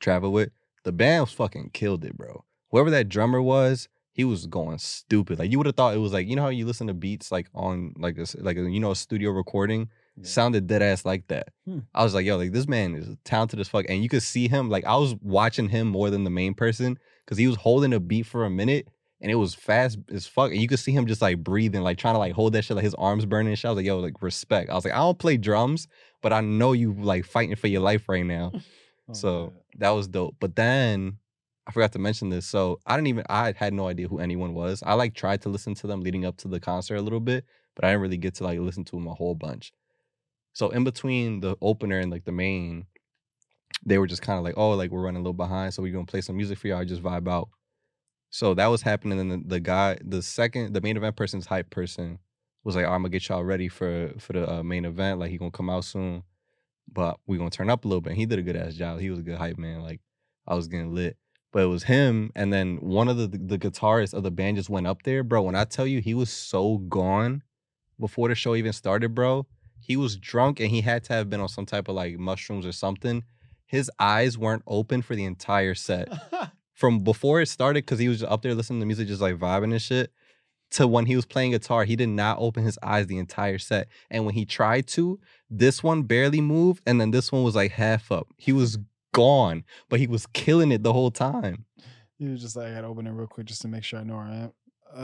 travel 0.00 0.32
with. 0.32 0.50
The 0.84 0.92
band 0.92 1.22
was 1.22 1.32
fucking 1.32 1.70
killed 1.72 2.04
it, 2.04 2.16
bro. 2.16 2.44
Whoever 2.70 2.90
that 2.90 3.08
drummer 3.08 3.40
was, 3.40 3.88
he 4.12 4.24
was 4.24 4.46
going 4.46 4.78
stupid. 4.78 5.38
Like 5.38 5.50
you 5.52 5.58
would 5.58 5.66
have 5.66 5.76
thought 5.76 5.94
it 5.94 5.98
was 5.98 6.12
like 6.12 6.26
you 6.26 6.34
know 6.34 6.42
how 6.42 6.48
you 6.48 6.66
listen 6.66 6.88
to 6.88 6.94
beats 6.94 7.30
like 7.30 7.48
on 7.54 7.94
like 7.96 8.18
a 8.18 8.26
like 8.38 8.56
a, 8.56 8.68
you 8.68 8.80
know 8.80 8.90
a 8.90 8.96
studio 8.96 9.30
recording 9.30 9.88
Yeah. 10.16 10.24
sounded 10.24 10.66
dead 10.66 10.82
ass 10.82 11.04
like 11.04 11.28
that. 11.28 11.50
Hmm. 11.64 11.80
I 11.94 12.02
was 12.02 12.12
like, 12.14 12.26
yo, 12.26 12.36
like 12.38 12.52
this 12.52 12.66
man 12.66 12.96
is 12.96 13.16
talented 13.24 13.60
as 13.60 13.68
fuck, 13.68 13.86
and 13.88 14.02
you 14.02 14.08
could 14.08 14.22
see 14.24 14.48
him. 14.48 14.68
Like 14.68 14.84
I 14.84 14.96
was 14.96 15.14
watching 15.22 15.68
him 15.68 15.86
more 15.86 16.10
than 16.10 16.24
the 16.24 16.30
main 16.30 16.54
person 16.54 16.98
because 17.24 17.38
he 17.38 17.46
was 17.46 17.56
holding 17.56 17.92
a 17.94 18.00
beat 18.00 18.26
for 18.26 18.44
a 18.44 18.50
minute. 18.50 18.88
And 19.22 19.30
it 19.30 19.36
was 19.36 19.54
fast 19.54 19.98
as 20.12 20.26
fuck. 20.26 20.50
And 20.50 20.60
you 20.60 20.66
could 20.68 20.80
see 20.80 20.92
him 20.92 21.06
just 21.06 21.22
like 21.22 21.38
breathing, 21.42 21.80
like 21.82 21.96
trying 21.96 22.14
to 22.14 22.18
like 22.18 22.34
hold 22.34 22.52
that 22.54 22.64
shit, 22.64 22.74
like 22.74 22.84
his 22.84 22.94
arms 22.94 23.24
burning 23.24 23.50
and 23.52 23.58
shit. 23.58 23.66
I 23.66 23.70
was 23.70 23.76
like, 23.76 23.86
yo, 23.86 23.98
like 24.00 24.20
respect. 24.20 24.68
I 24.68 24.74
was 24.74 24.84
like, 24.84 24.94
I 24.94 24.98
don't 24.98 25.18
play 25.18 25.36
drums, 25.36 25.86
but 26.20 26.32
I 26.32 26.40
know 26.40 26.72
you 26.72 26.92
like 26.92 27.24
fighting 27.24 27.54
for 27.56 27.68
your 27.68 27.80
life 27.82 28.08
right 28.08 28.26
now. 28.26 28.52
Oh, 29.08 29.14
So 29.14 29.40
man. 29.46 29.52
that 29.78 29.90
was 29.90 30.06
dope. 30.06 30.36
But 30.38 30.54
then 30.54 31.18
I 31.66 31.72
forgot 31.72 31.90
to 31.92 31.98
mention 31.98 32.28
this. 32.28 32.46
So 32.46 32.78
I 32.86 32.94
didn't 32.96 33.08
even 33.08 33.24
I 33.28 33.52
had 33.56 33.72
no 33.74 33.88
idea 33.88 34.06
who 34.06 34.20
anyone 34.20 34.54
was. 34.54 34.80
I 34.86 34.94
like 34.94 35.14
tried 35.14 35.42
to 35.42 35.48
listen 35.48 35.74
to 35.74 35.88
them 35.88 36.02
leading 36.02 36.24
up 36.24 36.36
to 36.38 36.48
the 36.48 36.60
concert 36.60 36.94
a 36.96 37.02
little 37.02 37.18
bit, 37.18 37.44
but 37.74 37.84
I 37.84 37.88
didn't 37.88 38.02
really 38.02 38.16
get 38.16 38.34
to 38.36 38.44
like 38.44 38.60
listen 38.60 38.84
to 38.84 38.96
them 38.96 39.08
a 39.08 39.14
whole 39.14 39.34
bunch. 39.34 39.72
So 40.52 40.70
in 40.70 40.84
between 40.84 41.40
the 41.40 41.56
opener 41.60 41.98
and 41.98 42.12
like 42.12 42.24
the 42.24 42.32
main, 42.32 42.86
they 43.84 43.98
were 43.98 44.06
just 44.06 44.22
kind 44.22 44.38
of 44.38 44.44
like, 44.44 44.54
oh, 44.56 44.70
like 44.70 44.92
we're 44.92 45.02
running 45.02 45.16
a 45.20 45.22
little 45.24 45.32
behind, 45.32 45.74
so 45.74 45.82
we're 45.82 45.92
gonna 45.92 46.06
play 46.06 46.20
some 46.20 46.36
music 46.36 46.58
for 46.58 46.68
y'all, 46.68 46.84
just 46.84 47.02
vibe 47.02 47.28
out. 47.28 47.48
So 48.32 48.54
that 48.54 48.68
was 48.68 48.80
happening, 48.80 49.20
and 49.20 49.46
the 49.46 49.60
guy, 49.60 49.98
the 50.02 50.22
second, 50.22 50.72
the 50.72 50.80
main 50.80 50.96
event 50.96 51.16
person's 51.16 51.44
hype 51.44 51.68
person 51.68 52.18
was 52.64 52.74
like, 52.74 52.86
oh, 52.86 52.88
I'm 52.88 53.02
gonna 53.02 53.10
get 53.10 53.28
y'all 53.28 53.44
ready 53.44 53.68
for 53.68 54.10
for 54.18 54.32
the 54.32 54.50
uh, 54.50 54.62
main 54.62 54.86
event. 54.86 55.20
Like 55.20 55.30
he 55.30 55.36
gonna 55.36 55.50
come 55.50 55.68
out 55.68 55.84
soon, 55.84 56.22
but 56.90 57.20
we 57.26 57.36
gonna 57.36 57.50
turn 57.50 57.68
up 57.68 57.84
a 57.84 57.88
little 57.88 58.00
bit. 58.00 58.10
And 58.10 58.18
he 58.18 58.24
did 58.24 58.38
a 58.38 58.42
good 58.42 58.56
ass 58.56 58.72
job. 58.72 59.00
He 59.00 59.10
was 59.10 59.18
a 59.18 59.22
good 59.22 59.36
hype 59.36 59.58
man. 59.58 59.82
Like 59.82 60.00
I 60.48 60.54
was 60.54 60.66
getting 60.66 60.94
lit. 60.94 61.18
But 61.52 61.64
it 61.64 61.66
was 61.66 61.82
him, 61.82 62.32
and 62.34 62.50
then 62.50 62.78
one 62.78 63.08
of 63.08 63.18
the 63.18 63.26
the 63.26 63.58
guitarists 63.58 64.14
of 64.14 64.22
the 64.22 64.30
band 64.30 64.56
just 64.56 64.70
went 64.70 64.86
up 64.86 65.02
there, 65.02 65.22
bro. 65.22 65.42
When 65.42 65.54
I 65.54 65.64
tell 65.64 65.86
you 65.86 66.00
he 66.00 66.14
was 66.14 66.30
so 66.30 66.78
gone 66.78 67.42
before 68.00 68.30
the 68.30 68.34
show 68.34 68.54
even 68.54 68.72
started, 68.72 69.14
bro, 69.14 69.46
he 69.78 69.98
was 69.98 70.16
drunk 70.16 70.58
and 70.58 70.70
he 70.70 70.80
had 70.80 71.04
to 71.04 71.12
have 71.12 71.28
been 71.28 71.40
on 71.40 71.50
some 71.50 71.66
type 71.66 71.88
of 71.88 71.94
like 71.94 72.18
mushrooms 72.18 72.64
or 72.64 72.72
something. 72.72 73.24
His 73.66 73.90
eyes 73.98 74.38
weren't 74.38 74.62
open 74.66 75.02
for 75.02 75.14
the 75.14 75.24
entire 75.24 75.74
set 75.74 76.08
from 76.74 77.00
before 77.00 77.40
it 77.40 77.46
started 77.48 77.84
because 77.84 77.98
he 77.98 78.08
was 78.08 78.22
up 78.22 78.42
there 78.42 78.54
listening 78.54 78.80
to 78.80 78.86
music, 78.86 79.08
just 79.08 79.20
like 79.20 79.36
vibing 79.36 79.72
and 79.72 79.82
shit. 79.82 80.12
To 80.72 80.88
when 80.88 81.04
he 81.04 81.16
was 81.16 81.26
playing 81.26 81.50
guitar, 81.50 81.84
he 81.84 81.96
did 81.96 82.08
not 82.08 82.38
open 82.40 82.64
his 82.64 82.78
eyes 82.82 83.06
the 83.06 83.18
entire 83.18 83.58
set. 83.58 83.88
And 84.10 84.24
when 84.24 84.34
he 84.34 84.46
tried 84.46 84.86
to, 84.88 85.20
this 85.50 85.82
one 85.82 86.04
barely 86.04 86.40
moved, 86.40 86.82
and 86.86 86.98
then 86.98 87.10
this 87.10 87.30
one 87.30 87.42
was 87.42 87.54
like 87.54 87.72
half 87.72 88.10
up. 88.10 88.26
He 88.38 88.52
was 88.52 88.78
gone, 89.12 89.64
but 89.90 90.00
he 90.00 90.06
was 90.06 90.24
killing 90.32 90.72
it 90.72 90.82
the 90.82 90.94
whole 90.94 91.10
time, 91.10 91.66
he 92.18 92.26
was 92.28 92.40
just 92.40 92.56
like, 92.56 92.68
I 92.68 92.74
gotta 92.76 92.86
open 92.86 93.06
it 93.06 93.10
real 93.10 93.26
quick 93.26 93.46
just 93.46 93.60
to 93.62 93.68
make 93.68 93.84
sure 93.84 93.98
I 94.00 94.04
know 94.04 94.14
where 94.16 94.24
I 94.24 94.34
am. 94.36 94.52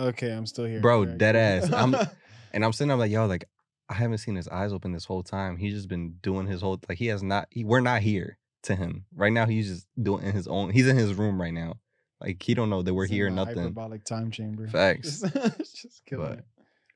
Okay, 0.09 0.31
I'm 0.33 0.47
still 0.47 0.65
here. 0.65 0.81
Bro, 0.81 1.05
dead 1.17 1.37
ass. 1.37 1.71
I'm- 1.73 1.95
and 2.55 2.65
I'm 2.65 2.73
sitting 2.73 2.89
there 2.89 2.97
like, 2.97 3.11
yo, 3.11 3.27
like 3.27 3.45
I 3.91 3.95
haven't 3.95 4.19
seen 4.19 4.37
his 4.37 4.49
eyes 4.49 4.73
open 4.73 4.93
this 4.93 5.05
whole 5.05 5.23
time. 5.23 5.57
He's 5.59 5.75
just 5.75 5.89
been 5.89 6.15
doing 6.23 6.47
his 6.47 6.63
whole 6.63 6.79
like 6.89 6.97
he 6.99 7.09
has 7.09 7.23
not. 7.23 7.49
He, 7.51 7.65
we're 7.65 7.81
not 7.81 8.01
here 8.03 8.39
to 8.65 8.75
him 8.77 9.05
right 9.15 9.33
now. 9.33 9.47
He's 9.47 9.69
just 9.69 9.87
doing 10.01 10.25
in 10.25 10.33
his 10.33 10.49
own. 10.49 10.71
He's 10.71 10.87
in 10.89 10.97
his 10.97 11.15
room 11.15 11.41
right 11.41 11.53
now. 11.55 11.75
Like 12.21 12.43
he 12.43 12.55
don't 12.55 12.71
know 12.71 12.83
that 12.83 12.93
we're 12.95 13.05
in 13.05 13.11
here. 13.11 13.31
Nothing. 13.31 13.59
Hyperbolic 13.59 14.05
time 14.05 14.31
chamber. 14.31 14.67
Facts. 14.67 15.21
Just, 15.59 16.03
killing 16.07 16.27
But- 16.31 16.39
it. 16.39 16.45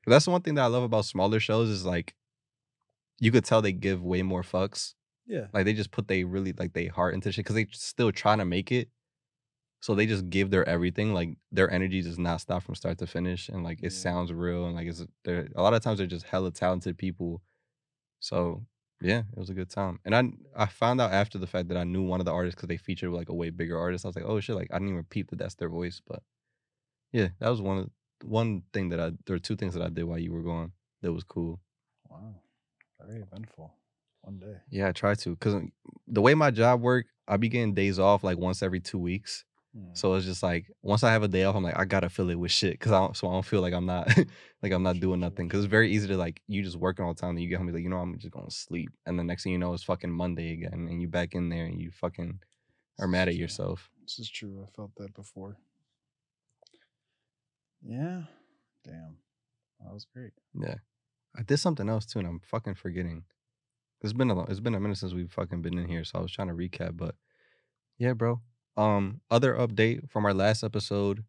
But 0.05 0.11
that's 0.11 0.25
the 0.25 0.31
one 0.31 0.41
thing 0.41 0.55
that 0.55 0.63
I 0.63 0.67
love 0.67 0.83
about 0.83 1.05
smaller 1.05 1.39
shows 1.39 1.69
is 1.69 1.85
like 1.85 2.13
you 3.21 3.31
could 3.31 3.45
tell 3.45 3.61
they 3.61 3.71
give 3.71 4.03
way 4.03 4.21
more 4.21 4.41
fucks. 4.41 4.95
Yeah. 5.25 5.47
Like 5.53 5.63
they 5.63 5.71
just 5.71 5.91
put 5.91 6.09
they 6.09 6.25
really 6.25 6.51
like 6.51 6.73
they 6.73 6.87
heart 6.87 7.13
into 7.13 7.31
shit 7.31 7.45
because 7.45 7.55
they 7.55 7.67
still 7.71 8.11
trying 8.11 8.39
to 8.39 8.45
make 8.45 8.69
it. 8.69 8.89
So 9.79 9.95
they 9.95 10.05
just 10.05 10.29
give 10.29 10.49
their 10.51 10.67
everything. 10.67 11.13
Like 11.13 11.37
their 11.53 11.71
energy 11.71 12.01
does 12.01 12.19
not 12.19 12.41
stop 12.41 12.63
from 12.63 12.75
start 12.75 12.97
to 12.97 13.07
finish, 13.07 13.47
and 13.47 13.63
like 13.63 13.77
it 13.79 13.83
Yeah. 13.93 13.97
sounds 13.97 14.33
real. 14.33 14.65
And 14.65 14.75
like 14.75 14.87
it's 14.87 15.05
a 15.25 15.61
lot 15.61 15.73
of 15.73 15.81
times 15.81 15.99
they're 15.99 16.07
just 16.07 16.25
hella 16.25 16.51
talented 16.51 16.97
people. 16.97 17.41
So 18.19 18.65
yeah, 19.01 19.19
it 19.19 19.37
was 19.37 19.49
a 19.49 19.53
good 19.53 19.69
time. 19.69 19.99
And 20.05 20.15
I 20.15 20.63
I 20.63 20.65
found 20.67 21.01
out 21.01 21.11
after 21.11 21.37
the 21.37 21.47
fact 21.47 21.67
that 21.69 21.77
I 21.77 21.83
knew 21.83 22.03
one 22.03 22.19
of 22.19 22.25
the 22.25 22.31
artists 22.31 22.55
because 22.55 22.69
they 22.69 22.77
featured 22.77 23.11
like 23.11 23.29
a 23.29 23.33
way 23.33 23.49
bigger 23.49 23.77
artist. 23.77 24.05
I 24.05 24.09
was 24.09 24.15
like, 24.15 24.25
oh 24.25 24.39
shit, 24.39 24.55
like 24.55 24.69
I 24.71 24.75
didn't 24.75 24.89
even 24.89 25.03
peep 25.03 25.29
that 25.29 25.39
that's 25.39 25.55
their 25.55 25.69
voice. 25.69 26.01
But 26.05 26.21
yeah, 27.11 27.29
that 27.39 27.49
was 27.49 27.61
one 27.61 27.77
of 27.79 27.89
one 28.23 28.63
thing 28.71 28.89
that 28.89 28.99
I 28.99 29.11
there 29.25 29.35
were 29.35 29.39
two 29.39 29.55
things 29.55 29.73
that 29.73 29.83
I 29.83 29.89
did 29.89 30.03
while 30.05 30.19
you 30.19 30.31
were 30.31 30.43
gone 30.43 30.71
that 31.01 31.11
was 31.11 31.23
cool. 31.23 31.59
Wow. 32.09 32.35
Very 33.05 33.21
eventful. 33.21 33.73
One 34.21 34.39
day. 34.39 34.55
Yeah, 34.69 34.87
I 34.87 34.91
try 34.93 35.15
to 35.15 35.29
because 35.31 35.55
uh, 35.55 35.61
the 36.07 36.21
way 36.21 36.33
my 36.33 36.49
job 36.49 36.81
work, 36.81 37.07
I 37.27 37.35
be 37.37 37.49
getting 37.49 37.73
days 37.73 37.99
off 37.99 38.23
like 38.23 38.37
once 38.37 38.63
every 38.63 38.79
two 38.79 38.97
weeks. 38.97 39.43
Hmm. 39.75 39.89
So 39.93 40.13
it's 40.13 40.25
just 40.25 40.43
like 40.43 40.67
once 40.83 41.03
I 41.03 41.11
have 41.11 41.23
a 41.23 41.27
day 41.27 41.43
off, 41.45 41.55
I'm 41.55 41.63
like 41.63 41.77
I 41.77 41.85
gotta 41.85 42.09
fill 42.09 42.29
it 42.29 42.35
with 42.35 42.51
shit 42.51 42.73
because 42.73 42.91
I 42.91 42.99
don't, 42.99 43.17
so 43.17 43.27
I 43.27 43.31
don't 43.31 43.45
feel 43.45 43.61
like 43.61 43.73
I'm 43.73 43.85
not 43.87 44.07
like 44.61 44.71
I'm 44.71 44.83
not 44.83 44.99
doing 44.99 45.19
nothing 45.19 45.47
because 45.47 45.63
it's 45.65 45.71
very 45.71 45.91
easy 45.91 46.07
to 46.09 46.17
like 46.17 46.41
you 46.47 46.61
just 46.61 46.77
working 46.77 47.03
all 47.03 47.13
the 47.13 47.19
time 47.19 47.31
and 47.31 47.41
you 47.41 47.49
get 47.49 47.57
home 47.57 47.67
and 47.67 47.73
be 47.75 47.79
like 47.79 47.83
you 47.83 47.89
know 47.89 47.97
I'm 47.97 48.17
just 48.19 48.31
gonna 48.31 48.51
sleep 48.51 48.91
and 49.07 49.17
the 49.17 49.23
next 49.23 49.43
thing 49.43 49.51
you 49.51 49.57
know 49.57 49.73
it's 49.73 49.83
fucking 49.83 50.11
Monday 50.11 50.53
again 50.53 50.87
and 50.89 51.01
you 51.01 51.07
back 51.07 51.33
in 51.33 51.49
there 51.49 51.65
and 51.65 51.79
you 51.81 51.89
fucking 51.91 52.39
are 52.99 53.07
This 53.07 53.11
mad 53.11 53.27
at 53.27 53.33
true. 53.33 53.41
yourself. 53.41 53.89
This 54.03 54.19
is 54.19 54.29
true. 54.29 54.63
I 54.63 54.69
felt 54.75 54.91
that 54.97 55.13
before. 55.15 55.57
Yeah. 57.81 58.23
Damn. 58.83 59.17
That 59.79 59.93
was 59.93 60.05
great. 60.13 60.31
Yeah, 60.59 60.75
I 61.37 61.41
did 61.41 61.57
something 61.57 61.89
else 61.89 62.05
too 62.05 62.19
and 62.19 62.27
I'm 62.27 62.41
fucking 62.41 62.75
forgetting. 62.75 63.23
It's 64.01 64.13
been 64.13 64.29
a 64.29 64.35
lo- 64.35 64.45
it's 64.49 64.59
been 64.59 64.75
a 64.75 64.79
minute 64.79 64.97
since 64.97 65.13
we've 65.13 65.31
fucking 65.31 65.61
been 65.61 65.77
in 65.79 65.87
here, 65.87 66.03
so 66.03 66.19
I 66.19 66.21
was 66.21 66.31
trying 66.31 66.49
to 66.49 66.53
recap, 66.53 66.95
but 66.97 67.15
yeah, 67.97 68.13
bro. 68.13 68.41
Um, 68.75 69.21
other 69.29 69.53
update 69.53 70.09
from 70.09 70.25
our 70.25 70.33
last 70.33 70.63
episode, 70.63 71.23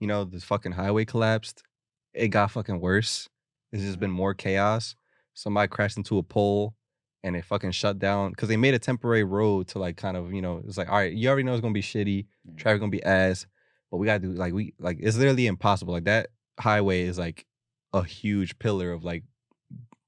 you 0.00 0.06
know, 0.06 0.24
this 0.24 0.44
fucking 0.44 0.72
highway 0.72 1.04
collapsed. 1.04 1.62
It 2.12 2.28
got 2.28 2.50
fucking 2.50 2.80
worse. 2.80 3.28
It's 3.72 3.82
just 3.82 4.00
been 4.00 4.10
more 4.10 4.34
chaos. 4.34 4.96
Somebody 5.34 5.68
crashed 5.68 5.96
into 5.96 6.18
a 6.18 6.22
pole 6.24 6.74
and 7.22 7.36
it 7.36 7.44
fucking 7.44 7.70
shut 7.70 7.98
down 7.98 8.30
because 8.30 8.48
they 8.48 8.56
made 8.56 8.74
a 8.74 8.78
temporary 8.78 9.22
road 9.24 9.68
to 9.68 9.78
like 9.78 9.96
kind 9.96 10.16
of, 10.16 10.32
you 10.34 10.42
know, 10.42 10.62
it's 10.66 10.76
like, 10.76 10.88
all 10.88 10.96
right, 10.96 11.12
you 11.12 11.28
already 11.28 11.44
know 11.44 11.52
it's 11.52 11.60
gonna 11.60 11.72
be 11.72 11.82
shitty, 11.82 12.26
traffic 12.56 12.80
gonna 12.80 12.90
be 12.90 13.02
ass, 13.04 13.46
but 13.90 13.98
we 13.98 14.06
gotta 14.06 14.18
do 14.20 14.32
like 14.32 14.52
we 14.52 14.74
like 14.80 14.98
it's 15.00 15.16
literally 15.16 15.46
impossible. 15.46 15.92
Like 15.94 16.04
that 16.04 16.30
highway 16.58 17.02
is 17.02 17.18
like 17.18 17.46
a 17.92 18.02
huge 18.02 18.58
pillar 18.58 18.90
of 18.92 19.04
like 19.04 19.22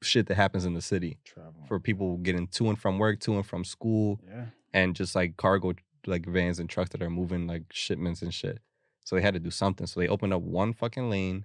shit 0.03 0.27
that 0.27 0.35
happens 0.35 0.65
in 0.65 0.75
the 0.75 0.83
city 0.83 1.19
Travel. 1.25 1.55
for 1.69 1.79
people 1.79 2.17
getting 2.17 2.49
to 2.49 2.69
and 2.69 2.79
from 2.79 2.99
work, 2.99 3.21
to 3.21 3.35
and 3.37 3.47
from 3.47 3.65
school, 3.65 4.19
Yeah. 4.27 4.47
and 4.73 4.97
just 4.97 5.15
like 5.15 5.37
cargo 5.37 5.75
like 6.07 6.27
vans 6.27 6.59
and 6.59 6.69
trucks 6.69 6.91
that 6.91 7.03
are 7.03 7.11
moving 7.11 7.47
like 7.47 7.65
shipments 7.73 8.23
and 8.23 8.33
shit. 8.33 8.59
So 9.05 9.17
they 9.17 9.23
had 9.23 9.35
to 9.35 9.41
do 9.41 9.51
something. 9.51 9.87
So 9.87 10.01
they 10.01 10.09
opened 10.09 10.33
up 10.33 10.43
one 10.43 10.73
fucking 10.73 11.11
lane 11.11 11.45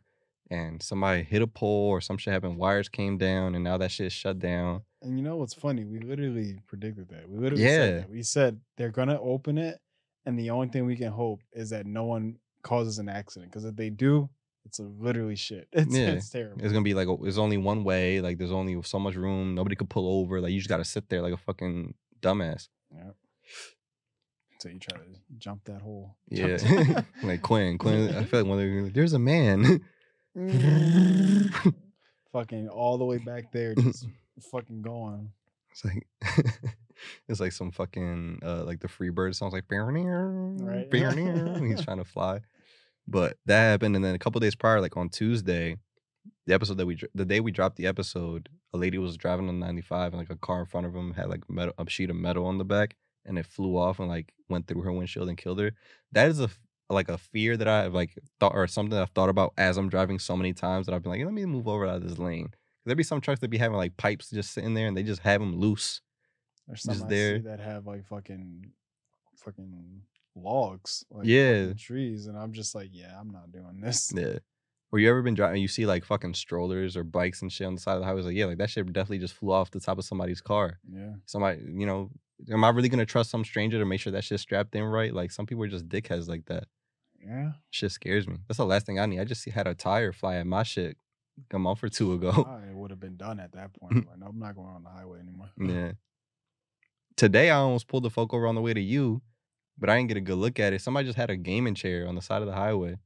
and 0.49 0.81
somebody 0.81 1.23
hit 1.23 1.41
a 1.41 1.47
pole 1.47 1.89
or 1.89 2.01
some 2.01 2.17
shit 2.17 2.33
happened. 2.33 2.57
Wires 2.57 2.87
came 2.89 3.17
down 3.17 3.55
and 3.55 3.63
now 3.63 3.77
that 3.77 3.91
shit 3.91 4.11
shut 4.11 4.39
down. 4.39 4.81
And 5.01 5.17
you 5.17 5.23
know 5.23 5.35
what's 5.37 5.53
funny? 5.53 5.83
We 5.83 5.99
literally 5.99 6.59
predicted 6.67 7.09
that. 7.09 7.29
We 7.29 7.37
literally 7.39 7.63
Yeah. 7.63 7.69
said 7.69 8.03
that. 8.03 8.09
We 8.09 8.23
said 8.23 8.59
they're 8.77 8.89
gonna 8.91 9.19
open 9.21 9.57
it, 9.57 9.79
and 10.25 10.37
the 10.39 10.49
only 10.49 10.69
thing 10.69 10.85
we 10.85 10.95
can 10.95 11.11
hope 11.11 11.41
is 11.53 11.69
that 11.69 11.85
no 11.85 12.05
one 12.05 12.37
causes 12.63 12.97
an 12.99 13.07
accident. 13.09 13.51
Because 13.51 13.65
if 13.65 13.75
they 13.75 13.89
do, 13.91 14.29
it's 14.65 14.79
literally 14.79 15.35
shit. 15.35 15.67
It's, 15.73 15.95
Yeah. 15.95 16.09
it's 16.11 16.29
terrible. 16.29 16.63
It's 16.63 16.73
gonna 16.73 16.83
be 16.83 16.93
like, 16.95 17.07
there's 17.21 17.37
only 17.37 17.57
one 17.57 17.83
way. 17.83 18.21
Like 18.21 18.37
there's 18.37 18.51
only 18.51 18.81
so 18.83 18.97
much 18.99 19.15
room. 19.15 19.53
Nobody 19.55 19.75
could 19.75 19.89
pull 19.89 20.19
over. 20.21 20.41
Like 20.41 20.51
you 20.51 20.59
just 20.59 20.69
gotta 20.69 20.83
sit 20.85 21.09
there 21.09 21.21
like 21.21 21.33
a 21.33 21.37
fucking 21.37 21.93
dumbass. 22.21 22.69
Yeah. 22.93 23.11
So 24.59 24.69
you 24.69 24.79
try 24.79 24.97
to 24.97 25.03
jump 25.37 25.63
that 25.65 25.81
hole. 25.81 26.15
Yeah. 26.29 26.57
Like 27.23 27.41
Quinn. 27.41 27.77
Quinn, 27.79 28.15
I 28.15 28.23
feel 28.23 28.41
like 28.41 28.49
one 28.49 28.59
of 28.59 28.65
them, 28.65 28.91
there's 28.93 29.13
a 29.13 29.19
man. 29.19 29.81
fucking 32.33 32.69
all 32.69 32.97
the 32.97 33.05
way 33.05 33.17
back 33.17 33.51
there, 33.51 33.75
just 33.75 34.07
fucking 34.51 34.81
going. 34.81 35.31
It's 35.71 35.85
like 35.85 36.07
it's 37.27 37.39
like 37.39 37.51
some 37.51 37.71
fucking 37.71 38.39
uh 38.43 38.63
like 38.63 38.79
the 38.79 38.87
free 38.87 39.09
bird 39.09 39.35
sounds 39.35 39.53
like 39.53 39.65
right 39.69 40.87
Right. 40.91 41.63
he's 41.63 41.83
trying 41.83 41.97
to 41.97 42.03
fly. 42.03 42.41
But 43.07 43.37
that 43.45 43.61
happened 43.61 43.95
and 43.95 44.03
then 44.03 44.15
a 44.15 44.19
couple 44.19 44.39
days 44.39 44.55
prior, 44.55 44.81
like 44.81 44.97
on 44.97 45.09
Tuesday, 45.09 45.77
the 46.45 46.53
episode 46.53 46.77
that 46.77 46.85
we 46.85 46.99
the 47.15 47.25
day 47.25 47.39
we 47.39 47.51
dropped 47.51 47.77
the 47.77 47.87
episode, 47.87 48.49
a 48.73 48.77
lady 48.77 48.97
was 48.97 49.17
driving 49.17 49.47
on 49.49 49.59
95 49.59 50.13
and 50.13 50.19
like 50.19 50.29
a 50.29 50.35
car 50.35 50.59
in 50.61 50.65
front 50.65 50.85
of 50.87 50.95
him 50.95 51.13
had 51.13 51.29
like 51.29 51.49
metal, 51.49 51.73
a 51.77 51.89
sheet 51.89 52.09
of 52.09 52.15
metal 52.15 52.45
on 52.45 52.57
the 52.57 52.65
back 52.65 52.95
and 53.27 53.37
it 53.37 53.45
flew 53.45 53.77
off 53.77 53.99
and 53.99 54.07
like 54.07 54.33
went 54.49 54.67
through 54.67 54.81
her 54.81 54.91
windshield 54.91 55.29
and 55.29 55.37
killed 55.37 55.59
her. 55.59 55.71
That 56.13 56.29
is 56.29 56.39
a 56.39 56.49
like 56.89 57.09
a 57.09 57.17
fear 57.17 57.57
that 57.57 57.67
I've 57.67 57.93
like 57.93 58.17
thought 58.39 58.53
or 58.55 58.65
something 58.67 58.91
that 58.91 59.01
I've 59.01 59.09
thought 59.09 59.29
about 59.29 59.53
as 59.57 59.75
I'm 59.77 59.89
driving 59.89 60.19
so 60.19 60.37
many 60.37 60.53
times 60.53 60.85
that 60.85 60.95
I've 60.95 61.03
been 61.03 61.11
like, 61.11 61.23
let 61.23 61.33
me 61.33 61.45
move 61.45 61.67
over 61.67 61.85
out 61.85 61.97
of 61.97 62.07
this 62.07 62.17
lane. 62.17 62.49
There'd 62.85 62.97
be 62.97 63.03
some 63.03 63.19
trucks 63.19 63.41
that 63.41 63.49
be 63.49 63.57
having 63.57 63.75
like 63.77 63.97
pipes 63.97 64.29
just 64.29 64.51
sitting 64.53 64.73
there 64.73 64.87
and 64.87 64.95
they 64.95 65.03
just 65.03 65.21
have 65.23 65.41
them 65.41 65.59
loose. 65.59 65.99
There's 66.65 66.83
some 66.83 66.93
Just 66.95 67.09
there. 67.09 67.39
that 67.39 67.59
have 67.59 67.85
like 67.87 68.05
fucking, 68.07 68.71
fucking 69.37 70.01
logs, 70.35 71.03
like 71.11 71.25
Yeah. 71.27 71.73
trees, 71.73 72.27
and 72.27 72.37
I'm 72.37 72.53
just 72.53 72.75
like, 72.75 72.89
yeah, 72.91 73.17
I'm 73.19 73.29
not 73.31 73.51
doing 73.51 73.81
this. 73.81 74.11
Yeah. 74.15 74.39
Or 74.91 74.99
you 74.99 75.09
ever 75.09 75.21
been 75.21 75.33
driving? 75.33 75.61
You 75.61 75.67
see 75.67 75.85
like 75.85 76.05
fucking 76.05 76.33
strollers 76.33 76.95
or 76.95 77.03
bikes 77.03 77.41
and 77.41 77.51
shit 77.51 77.67
on 77.67 77.75
the 77.75 77.81
side 77.81 77.95
of 77.95 77.99
the 77.99 78.05
highway. 78.05 78.19
It's 78.19 78.27
Like 78.27 78.35
yeah, 78.35 78.45
like 78.45 78.57
that 78.59 78.69
shit 78.69 78.85
definitely 78.93 79.19
just 79.19 79.33
flew 79.33 79.51
off 79.51 79.71
the 79.71 79.79
top 79.81 79.97
of 79.97 80.05
somebody's 80.05 80.41
car. 80.41 80.79
Yeah, 80.89 81.13
Somebody, 81.25 81.59
you 81.65 81.85
know, 81.85 82.09
am 82.51 82.63
I 82.63 82.69
really 82.69 82.89
gonna 82.89 83.05
trust 83.05 83.29
some 83.29 83.43
stranger 83.43 83.79
to 83.79 83.85
make 83.85 83.99
sure 83.99 84.13
that 84.13 84.23
shit's 84.23 84.43
strapped 84.43 84.75
in 84.75 84.83
right? 84.83 85.13
Like 85.13 85.31
some 85.31 85.45
people 85.45 85.63
are 85.63 85.67
just 85.67 85.89
dickheads 85.89 86.29
like 86.29 86.45
that. 86.45 86.65
Yeah. 87.19 87.51
Shit 87.71 87.91
scares 87.91 88.27
me. 88.27 88.37
That's 88.47 88.57
the 88.57 88.65
last 88.65 88.85
thing 88.85 88.99
I 88.99 89.05
need. 89.05 89.19
I 89.19 89.25
just 89.25 89.47
had 89.49 89.67
a 89.67 89.75
tire 89.75 90.13
fly 90.13 90.35
at 90.35 90.47
my 90.47 90.63
shit 90.63 90.97
a 91.51 91.59
month 91.59 91.83
or 91.83 91.89
two 91.89 92.13
ago. 92.13 92.31
Oh, 92.35 92.43
I 92.43 92.73
would 92.73 92.91
have 92.91 92.99
been 92.99 93.17
done 93.17 93.39
at 93.39 93.51
that 93.53 93.73
point. 93.73 93.93
Like, 94.07 94.19
no, 94.19 94.27
I'm 94.27 94.39
not 94.39 94.55
going 94.55 94.69
on 94.69 94.83
the 94.83 94.89
highway 94.89 95.19
anymore. 95.19 95.49
yeah. 95.59 95.91
Today 97.15 97.49
I 97.49 97.57
almost 97.57 97.87
pulled 97.87 98.03
the 98.03 98.09
folk 98.09 98.33
over 98.33 98.47
on 98.47 98.55
the 98.55 98.61
way 98.61 98.73
to 98.73 98.81
you, 98.81 99.21
but 99.77 99.89
I 99.89 99.97
didn't 99.97 100.09
get 100.09 100.17
a 100.17 100.21
good 100.21 100.37
look 100.37 100.59
at 100.59 100.73
it. 100.73 100.81
Somebody 100.81 101.07
just 101.07 101.17
had 101.17 101.29
a 101.29 101.35
gaming 101.35 101.75
chair 101.75 102.07
on 102.07 102.15
the 102.15 102.21
side 102.21 102.41
of 102.41 102.47
the 102.47 102.53
highway. 102.53 102.97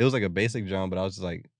It 0.00 0.04
was 0.04 0.14
like 0.14 0.22
a 0.22 0.30
basic 0.30 0.66
drum, 0.66 0.88
but 0.88 0.98
I 0.98 1.02
was 1.02 1.16
just 1.16 1.22
like, 1.22 1.50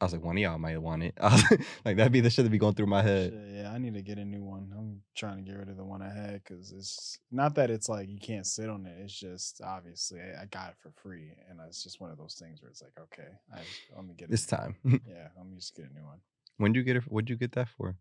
I 0.00 0.04
was 0.06 0.12
like, 0.12 0.24
one 0.24 0.36
of 0.36 0.42
y'all 0.42 0.58
might 0.58 0.76
want 0.82 1.04
it. 1.04 1.14
Was 1.22 1.44
like, 1.84 1.96
that'd 1.96 2.12
be 2.12 2.20
the 2.20 2.28
shit 2.28 2.44
that 2.44 2.50
be 2.50 2.58
going 2.58 2.74
through 2.74 2.88
my 2.88 3.00
head. 3.00 3.30
Shit, 3.30 3.54
yeah, 3.54 3.70
I 3.70 3.78
need 3.78 3.94
to 3.94 4.02
get 4.02 4.18
a 4.18 4.24
new 4.24 4.42
one. 4.42 4.72
I'm 4.76 5.02
trying 5.14 5.36
to 5.36 5.42
get 5.42 5.56
rid 5.56 5.68
of 5.68 5.76
the 5.76 5.84
one 5.84 6.02
I 6.02 6.12
had 6.12 6.42
because 6.42 6.72
it's 6.72 7.16
not 7.30 7.54
that 7.54 7.70
it's 7.70 7.88
like 7.88 8.08
you 8.10 8.18
can't 8.18 8.44
sit 8.44 8.68
on 8.68 8.84
it. 8.86 8.96
It's 9.02 9.18
just 9.18 9.60
obviously 9.64 10.18
I, 10.20 10.42
I 10.42 10.46
got 10.46 10.70
it 10.70 10.76
for 10.82 10.90
free, 11.00 11.30
and 11.48 11.60
it's 11.68 11.82
just 11.84 12.00
one 12.00 12.10
of 12.10 12.18
those 12.18 12.34
things 12.34 12.60
where 12.60 12.70
it's 12.70 12.82
like, 12.82 12.98
okay, 13.00 13.28
I 13.54 13.60
let 13.94 14.04
me 14.04 14.14
get 14.14 14.24
it. 14.24 14.30
This 14.32 14.46
time. 14.46 14.74
Yeah, 14.84 15.28
let 15.36 15.46
me 15.46 15.54
just 15.54 15.76
get 15.76 15.86
a 15.88 15.94
new 15.94 16.04
one. 16.04 16.18
when 16.56 16.72
did 16.72 16.80
you 16.80 16.84
get 16.84 16.96
it? 16.96 17.04
What'd 17.04 17.30
you 17.30 17.36
get 17.36 17.52
that 17.52 17.68
for? 17.68 17.96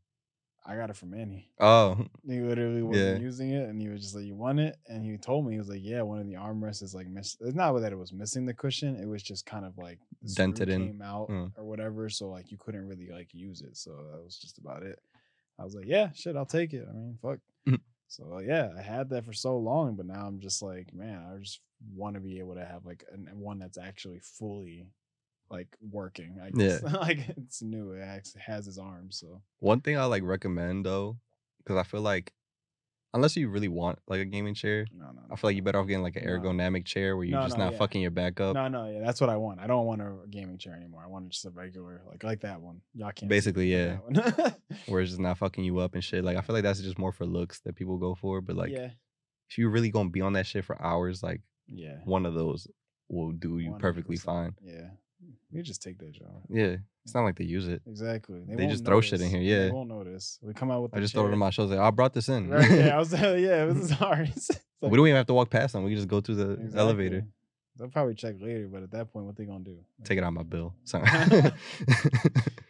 I 0.65 0.75
got 0.75 0.89
it 0.89 0.95
from 0.95 1.11
Manny. 1.11 1.49
Oh, 1.59 2.05
He 2.25 2.39
literally 2.39 2.81
wasn't 2.81 3.15
Yeah. 3.15 3.21
using 3.21 3.49
it, 3.51 3.67
and 3.67 3.81
he 3.81 3.89
was 3.89 4.01
just 4.01 4.15
like, 4.15 4.23
"You 4.23 4.35
want 4.35 4.59
it?" 4.61 4.77
And 4.87 5.03
he 5.03 5.17
told 5.17 5.45
me 5.45 5.51
he 5.53 5.57
was 5.59 5.67
like, 5.67 5.83
"Yeah, 5.83 6.03
one 6.03 6.19
of 6.19 6.25
the 6.25 6.35
armrests 6.35 6.81
is 6.81 6.95
like 6.95 7.07
miss. 7.07 7.35
It's 7.41 7.53
not 7.55 7.73
that 7.79 7.91
it 7.91 7.97
was 7.97 8.13
missing 8.13 8.45
the 8.45 8.53
cushion; 8.53 8.95
it 8.95 9.05
was 9.07 9.21
just 9.21 9.45
kind 9.45 9.65
of 9.65 9.77
like 9.77 9.99
Dented 10.33 10.69
in. 10.69 10.87
came 10.87 11.01
out 11.01 11.27
Mm. 11.29 11.51
or 11.57 11.65
whatever. 11.65 12.07
So 12.09 12.29
like 12.29 12.49
you 12.49 12.57
couldn't 12.57 12.87
really 12.87 13.09
like 13.09 13.33
use 13.33 13.61
it. 13.61 13.75
So 13.75 13.91
that 14.11 14.23
was 14.23 14.37
just 14.37 14.57
about 14.57 14.83
it. 14.83 14.99
I 15.59 15.65
was 15.65 15.75
like, 15.75 15.85
"Yeah, 15.85 16.11
shit, 16.13 16.37
I'll 16.37 16.45
take 16.45 16.71
it. 16.73 16.87
I 16.89 16.93
mean, 16.93 17.17
fuck." 17.21 17.39
Mhm. 17.67 17.81
So 18.07 18.39
yeah, 18.39 18.71
I 18.77 18.81
had 18.81 19.09
that 19.09 19.25
for 19.25 19.33
so 19.33 19.57
long, 19.57 19.95
but 19.97 20.05
now 20.05 20.25
I'm 20.25 20.39
just 20.39 20.61
like, 20.61 20.93
man, 20.93 21.25
I 21.29 21.37
just 21.39 21.59
want 21.93 22.13
to 22.15 22.21
be 22.21 22.39
able 22.39 22.55
to 22.55 22.63
have 22.65 22.85
like 22.85 23.03
an, 23.11 23.27
one 23.33 23.59
that's 23.59 23.77
actually 23.77 24.19
fully 24.19 24.87
like 25.49 25.67
working. 25.81 26.37
I 26.41 26.47
Yeah. 26.55 26.79
guess. 26.79 26.83
like 26.93 27.19
it's 27.37 27.61
new. 27.61 27.91
It 27.91 28.01
actually 28.01 28.41
has 28.41 28.65
his 28.65 28.77
arms. 28.77 29.17
So 29.19 29.41
one 29.59 29.81
thing 29.81 29.97
I 29.97 30.05
like 30.05 30.23
recommend 30.23 30.85
though, 30.85 31.17
because 31.59 31.77
I 31.77 31.83
feel 31.83 32.01
like 32.01 32.33
unless 33.15 33.35
you 33.37 33.47
really 33.47 33.67
want 33.67 33.99
like 34.07 34.19
a 34.21 34.25
gaming 34.25 34.55
chair, 34.55 34.87
no, 34.91 35.05
no, 35.11 35.21
I 35.31 35.35
feel 35.35 35.49
like 35.49 35.55
you 35.55 35.61
better 35.61 35.77
off 35.79 35.85
getting 35.87 36.01
like 36.01 36.15
an 36.15 36.25
No. 36.25 36.31
ergonomic 36.31 36.85
chair 36.85 37.15
where 37.15 37.25
you're 37.25 37.37
No, 37.39 37.45
just 37.45 37.57
no, 37.59 37.65
not 37.65 37.73
yeah. 37.73 37.77
fucking 37.79 38.01
your 38.01 38.09
back 38.09 38.39
up. 38.39 38.55
No, 38.55 38.67
no, 38.67 38.89
yeah, 38.89 39.01
that's 39.05 39.21
what 39.21 39.29
I 39.29 39.37
want. 39.37 39.59
I 39.59 39.67
don't 39.67 39.85
want 39.85 40.01
a 40.01 40.15
gaming 40.31 40.57
chair 40.57 40.73
anymore. 40.75 41.03
I 41.03 41.07
want 41.07 41.29
just 41.29 41.45
a 41.45 41.51
regular, 41.51 42.01
like 42.09 42.23
like 42.23 42.41
that 42.41 42.59
one. 42.61 42.81
Y'all 42.95 43.11
can't. 43.11 43.29
Basically, 43.29 43.71
yeah. 43.71 43.97
where 44.87 45.01
it's 45.01 45.11
just 45.11 45.21
not 45.21 45.37
fucking 45.37 45.63
you 45.63 45.77
up 45.77 45.93
and 45.93 46.03
shit. 46.03 46.23
Like 46.23 46.37
I 46.37 46.41
feel 46.41 46.55
like 46.55 46.63
that's 46.63 46.81
just 46.81 46.97
more 46.97 47.11
for 47.11 47.25
looks 47.27 47.59
that 47.61 47.75
people 47.75 47.97
go 47.97 48.15
for. 48.15 48.41
But 48.41 48.55
like 48.55 48.71
yeah, 48.71 48.89
if 49.49 49.57
you're 49.59 49.69
really 49.69 49.91
gonna 49.91 50.09
be 50.09 50.21
on 50.21 50.33
that 50.33 50.47
shit 50.47 50.65
for 50.65 50.81
hours, 50.81 51.21
like 51.21 51.41
yeah, 51.67 51.97
one 52.05 52.25
of 52.25 52.33
those 52.33 52.67
will 53.09 53.31
do 53.31 53.59
you 53.59 53.75
perfectly 53.79 54.17
100%. 54.17 54.21
fine. 54.21 54.55
Yeah, 54.63 54.87
we 55.51 55.61
just 55.61 55.81
take 55.81 55.97
that 55.99 56.11
job. 56.11 56.41
Yeah. 56.49 56.77
It's 57.03 57.13
not 57.13 57.23
like 57.23 57.35
they 57.37 57.43
use 57.43 57.67
it. 57.67 57.81
Exactly. 57.85 58.41
They 58.47 58.55
won't 58.55 58.71
just 58.71 58.85
throw 58.85 59.01
shit 59.01 59.19
in 59.21 59.29
here, 59.29 59.39
They 59.39 59.65
yeah. 59.67 59.71
won't 59.71 59.89
notice. 59.89 60.39
We 60.41 60.53
come 60.53 60.71
out 60.71 60.83
with. 60.83 60.95
I 60.95 60.99
just 60.99 61.13
throw 61.13 61.27
it 61.27 61.31
on 61.33 61.37
my 61.37 61.49
shows 61.49 61.69
like 61.69 61.79
I 61.79 61.91
brought 61.91 62.13
this 62.13 62.29
in. 62.29 62.49
Right, 62.49 62.69
yeah, 62.71 62.95
I 62.95 62.99
was. 62.99 63.11
yeah, 63.13 63.63
it 63.65 63.73
was 63.75 63.89
sorry. 63.89 64.31
It's 64.35 64.49
like- 64.81 64.91
we 64.91 64.97
don't 64.97 65.07
even 65.07 65.17
have 65.17 65.27
to 65.27 65.33
walk 65.33 65.49
past 65.49 65.73
them. 65.73 65.83
We 65.83 65.91
can 65.91 65.97
just 65.97 66.07
go 66.09 66.19
through 66.21 66.35
the 66.35 66.51
Exactly. 66.51 66.79
elevator. 66.79 67.25
They'll 67.75 67.87
probably 67.89 68.13
check 68.15 68.35
later, 68.39 68.67
but 68.71 68.83
at 68.83 68.91
that 68.91 69.11
point, 69.11 69.25
what 69.25 69.35
they 69.35 69.45
gonna 69.45 69.63
do? 69.63 69.77
Take 70.03 70.17
it 70.19 70.23
out 70.23 70.31
my 70.33 70.43
bill. 70.43 70.75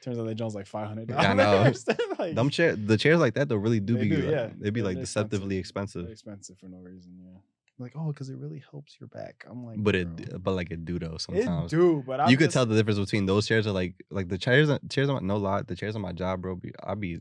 Turns 0.02 0.20
out 0.20 0.26
they 0.26 0.34
Jones 0.34 0.56
like 0.56 0.68
five 0.68 0.88
hundred 0.88 1.10
Yeah, 1.10 1.18
I 1.32 1.34
know. 1.34 1.44
dollars. 1.44 1.86
like, 2.20 2.36
Them 2.36 2.50
chair 2.50 2.76
the 2.76 2.98
chairs 2.98 3.20
like 3.20 3.34
that 3.36 3.50
though 3.50 3.56
really 3.56 3.80
do 3.80 3.96
They 3.98 4.04
be 4.04 4.10
do, 4.16 4.22
like, 4.24 4.32
yeah. 4.32 4.50
They'd 4.58 4.74
be 4.74 4.82
They're 4.82 4.92
like 4.92 5.00
deceptively 5.00 5.58
expensive. 5.58 6.04
They're 6.04 6.12
expensive 6.14 6.58
for 6.58 6.68
no 6.68 6.78
reason. 6.80 7.14
Yeah. 7.22 7.40
Like, 7.84 7.94
oh, 7.96 8.08
because 8.08 8.30
it 8.30 8.38
really 8.38 8.64
helps 8.72 8.98
your 9.00 9.08
back. 9.10 9.46
I'm 9.50 9.64
like, 9.66 9.84
But 9.84 9.92
bro. 9.94 10.02
it 10.02 10.42
but 10.44 10.54
like 10.56 10.72
it 10.72 10.86
do 10.86 10.98
though 10.98 11.18
sometimes. 11.18 11.72
It 11.72 11.76
do, 11.76 12.04
but 12.08 12.20
I'm 12.22 12.30
you 12.30 12.38
could 12.38 12.46
just- 12.46 12.54
tell 12.56 12.66
the 12.66 12.76
difference 12.76 12.98
between 13.00 13.26
those 13.28 13.46
chairs 13.48 13.68
are 13.68 13.72
like 13.72 13.94
like 14.10 14.30
the 14.30 14.38
chairs 14.38 14.70
chairs 14.90 15.10
on 15.10 15.28
no 15.28 15.38
lie 15.38 15.62
the 15.62 15.76
chairs 15.76 15.96
on 15.96 16.02
my 16.02 16.14
job 16.14 16.42
bro 16.42 16.56
be, 16.56 16.72
I 16.84 16.96
be 16.96 17.20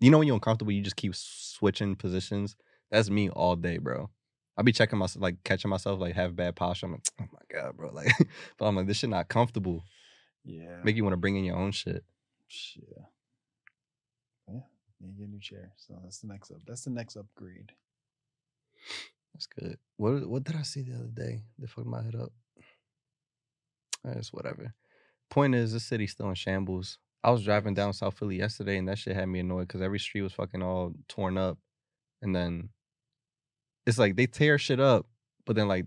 you 0.00 0.10
know 0.10 0.18
when 0.18 0.26
you're 0.26 0.34
uncomfortable 0.36 0.72
you 0.72 0.82
just 0.82 0.96
keep 0.96 1.14
switching 1.14 1.94
positions 1.96 2.56
that's 2.90 3.10
me 3.10 3.28
all 3.30 3.56
day 3.56 3.78
bro 3.78 4.10
I 4.56 4.62
be 4.62 4.72
checking 4.72 4.98
myself 4.98 5.22
like 5.22 5.42
catching 5.44 5.68
myself 5.70 5.98
like 6.00 6.14
have 6.14 6.36
bad 6.36 6.54
posture 6.56 6.86
I'm 6.86 6.92
like 6.92 7.06
oh 7.20 7.24
my 7.32 7.58
god 7.60 7.76
bro 7.76 7.90
like 7.92 8.12
but 8.58 8.66
I'm 8.66 8.76
like 8.76 8.86
this 8.86 8.98
shit 8.98 9.10
not 9.10 9.28
comfortable 9.28 9.84
Yeah. 10.44 10.80
make 10.84 10.96
you 10.96 11.02
want 11.04 11.14
to 11.14 11.18
bring 11.24 11.36
in 11.36 11.44
your 11.44 11.56
own 11.56 11.72
shit 11.72 12.04
Yeah. 12.76 13.04
Yeah. 14.48 14.60
You 15.00 15.12
get 15.18 15.26
a 15.26 15.30
new 15.30 15.40
chair. 15.40 15.72
So 15.76 15.98
that's 16.02 16.18
the 16.20 16.28
next 16.28 16.50
up. 16.50 16.58
That's 16.66 16.84
the 16.84 16.90
next 16.90 17.16
upgrade. 17.16 17.72
That's 19.34 19.46
good 19.46 19.76
what 19.96 20.26
what 20.28 20.44
did 20.44 20.56
I 20.56 20.62
see 20.62 20.82
the 20.82 20.94
other 20.94 21.10
day 21.12 21.42
they 21.58 21.66
fucked 21.66 21.86
my 21.86 22.02
head 22.02 22.14
up 22.14 22.32
it's 24.04 24.32
whatever 24.32 24.74
point 25.30 25.54
is 25.54 25.72
the 25.72 25.80
city's 25.80 26.12
still 26.12 26.28
in 26.28 26.34
shambles 26.34 26.98
I 27.22 27.30
was 27.30 27.42
driving 27.42 27.72
down 27.72 27.94
South 27.94 28.18
Philly 28.18 28.36
yesterday 28.36 28.76
and 28.76 28.86
that 28.88 28.98
shit 28.98 29.16
had 29.16 29.28
me 29.30 29.40
annoyed 29.40 29.66
because 29.66 29.80
every 29.80 29.98
street 29.98 30.20
was 30.20 30.34
fucking 30.34 30.62
all 30.62 30.92
torn 31.08 31.38
up. 31.38 31.56
And 32.20 32.36
then 32.36 32.68
it's 33.86 33.96
like 33.96 34.14
they 34.16 34.26
tear 34.26 34.58
shit 34.58 34.78
up, 34.78 35.06
but 35.46 35.56
then 35.56 35.66
like 35.66 35.86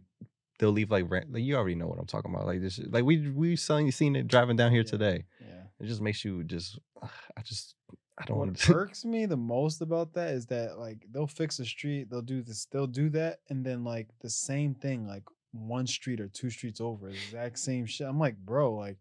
they'll 0.57 0.71
leave 0.71 0.89
like 0.89 1.05
rent. 1.11 1.31
Like 1.31 1.43
you 1.43 1.55
already 1.55 1.75
know 1.75 1.85
what 1.85 1.99
I'm 1.99 2.07
talking 2.07 2.33
about. 2.33 2.47
Like 2.47 2.61
this, 2.61 2.79
like 2.89 3.03
we 3.03 3.29
we 3.29 3.55
seen 3.55 3.91
seen 3.91 4.15
it 4.15 4.27
driving 4.27 4.55
down 4.55 4.71
here 4.71 4.81
Yeah. 4.81 4.89
today. 4.89 5.25
Yeah. 5.39 5.61
It 5.79 5.85
just 5.85 6.01
makes 6.01 6.25
you 6.25 6.43
just. 6.43 6.79
I 7.03 7.41
just 7.43 7.75
I 8.17 8.25
don't 8.25 8.37
What 8.37 8.45
want 8.47 8.57
to. 8.59 8.73
irks 8.73 9.05
me 9.05 9.25
the 9.25 9.37
most 9.37 9.81
about 9.81 10.13
that 10.13 10.29
is 10.33 10.47
that 10.47 10.79
like 10.79 11.05
they'll 11.11 11.27
fix 11.27 11.59
a 11.59 11.65
street, 11.65 12.09
they'll 12.09 12.21
do 12.21 12.41
this, 12.41 12.65
they'll 12.71 12.87
do 12.87 13.09
that, 13.11 13.39
and 13.49 13.65
then 13.65 13.83
like 13.83 14.07
the 14.21 14.29
same 14.29 14.73
thing, 14.73 15.07
like 15.07 15.23
one 15.51 15.87
street 15.87 16.19
or 16.19 16.27
two 16.27 16.49
streets 16.49 16.81
over, 16.81 17.09
the 17.09 17.15
exact 17.15 17.59
same 17.59 17.85
shit. 17.85 18.07
I'm 18.07 18.19
like, 18.19 18.37
bro, 18.37 18.73
like, 18.73 18.97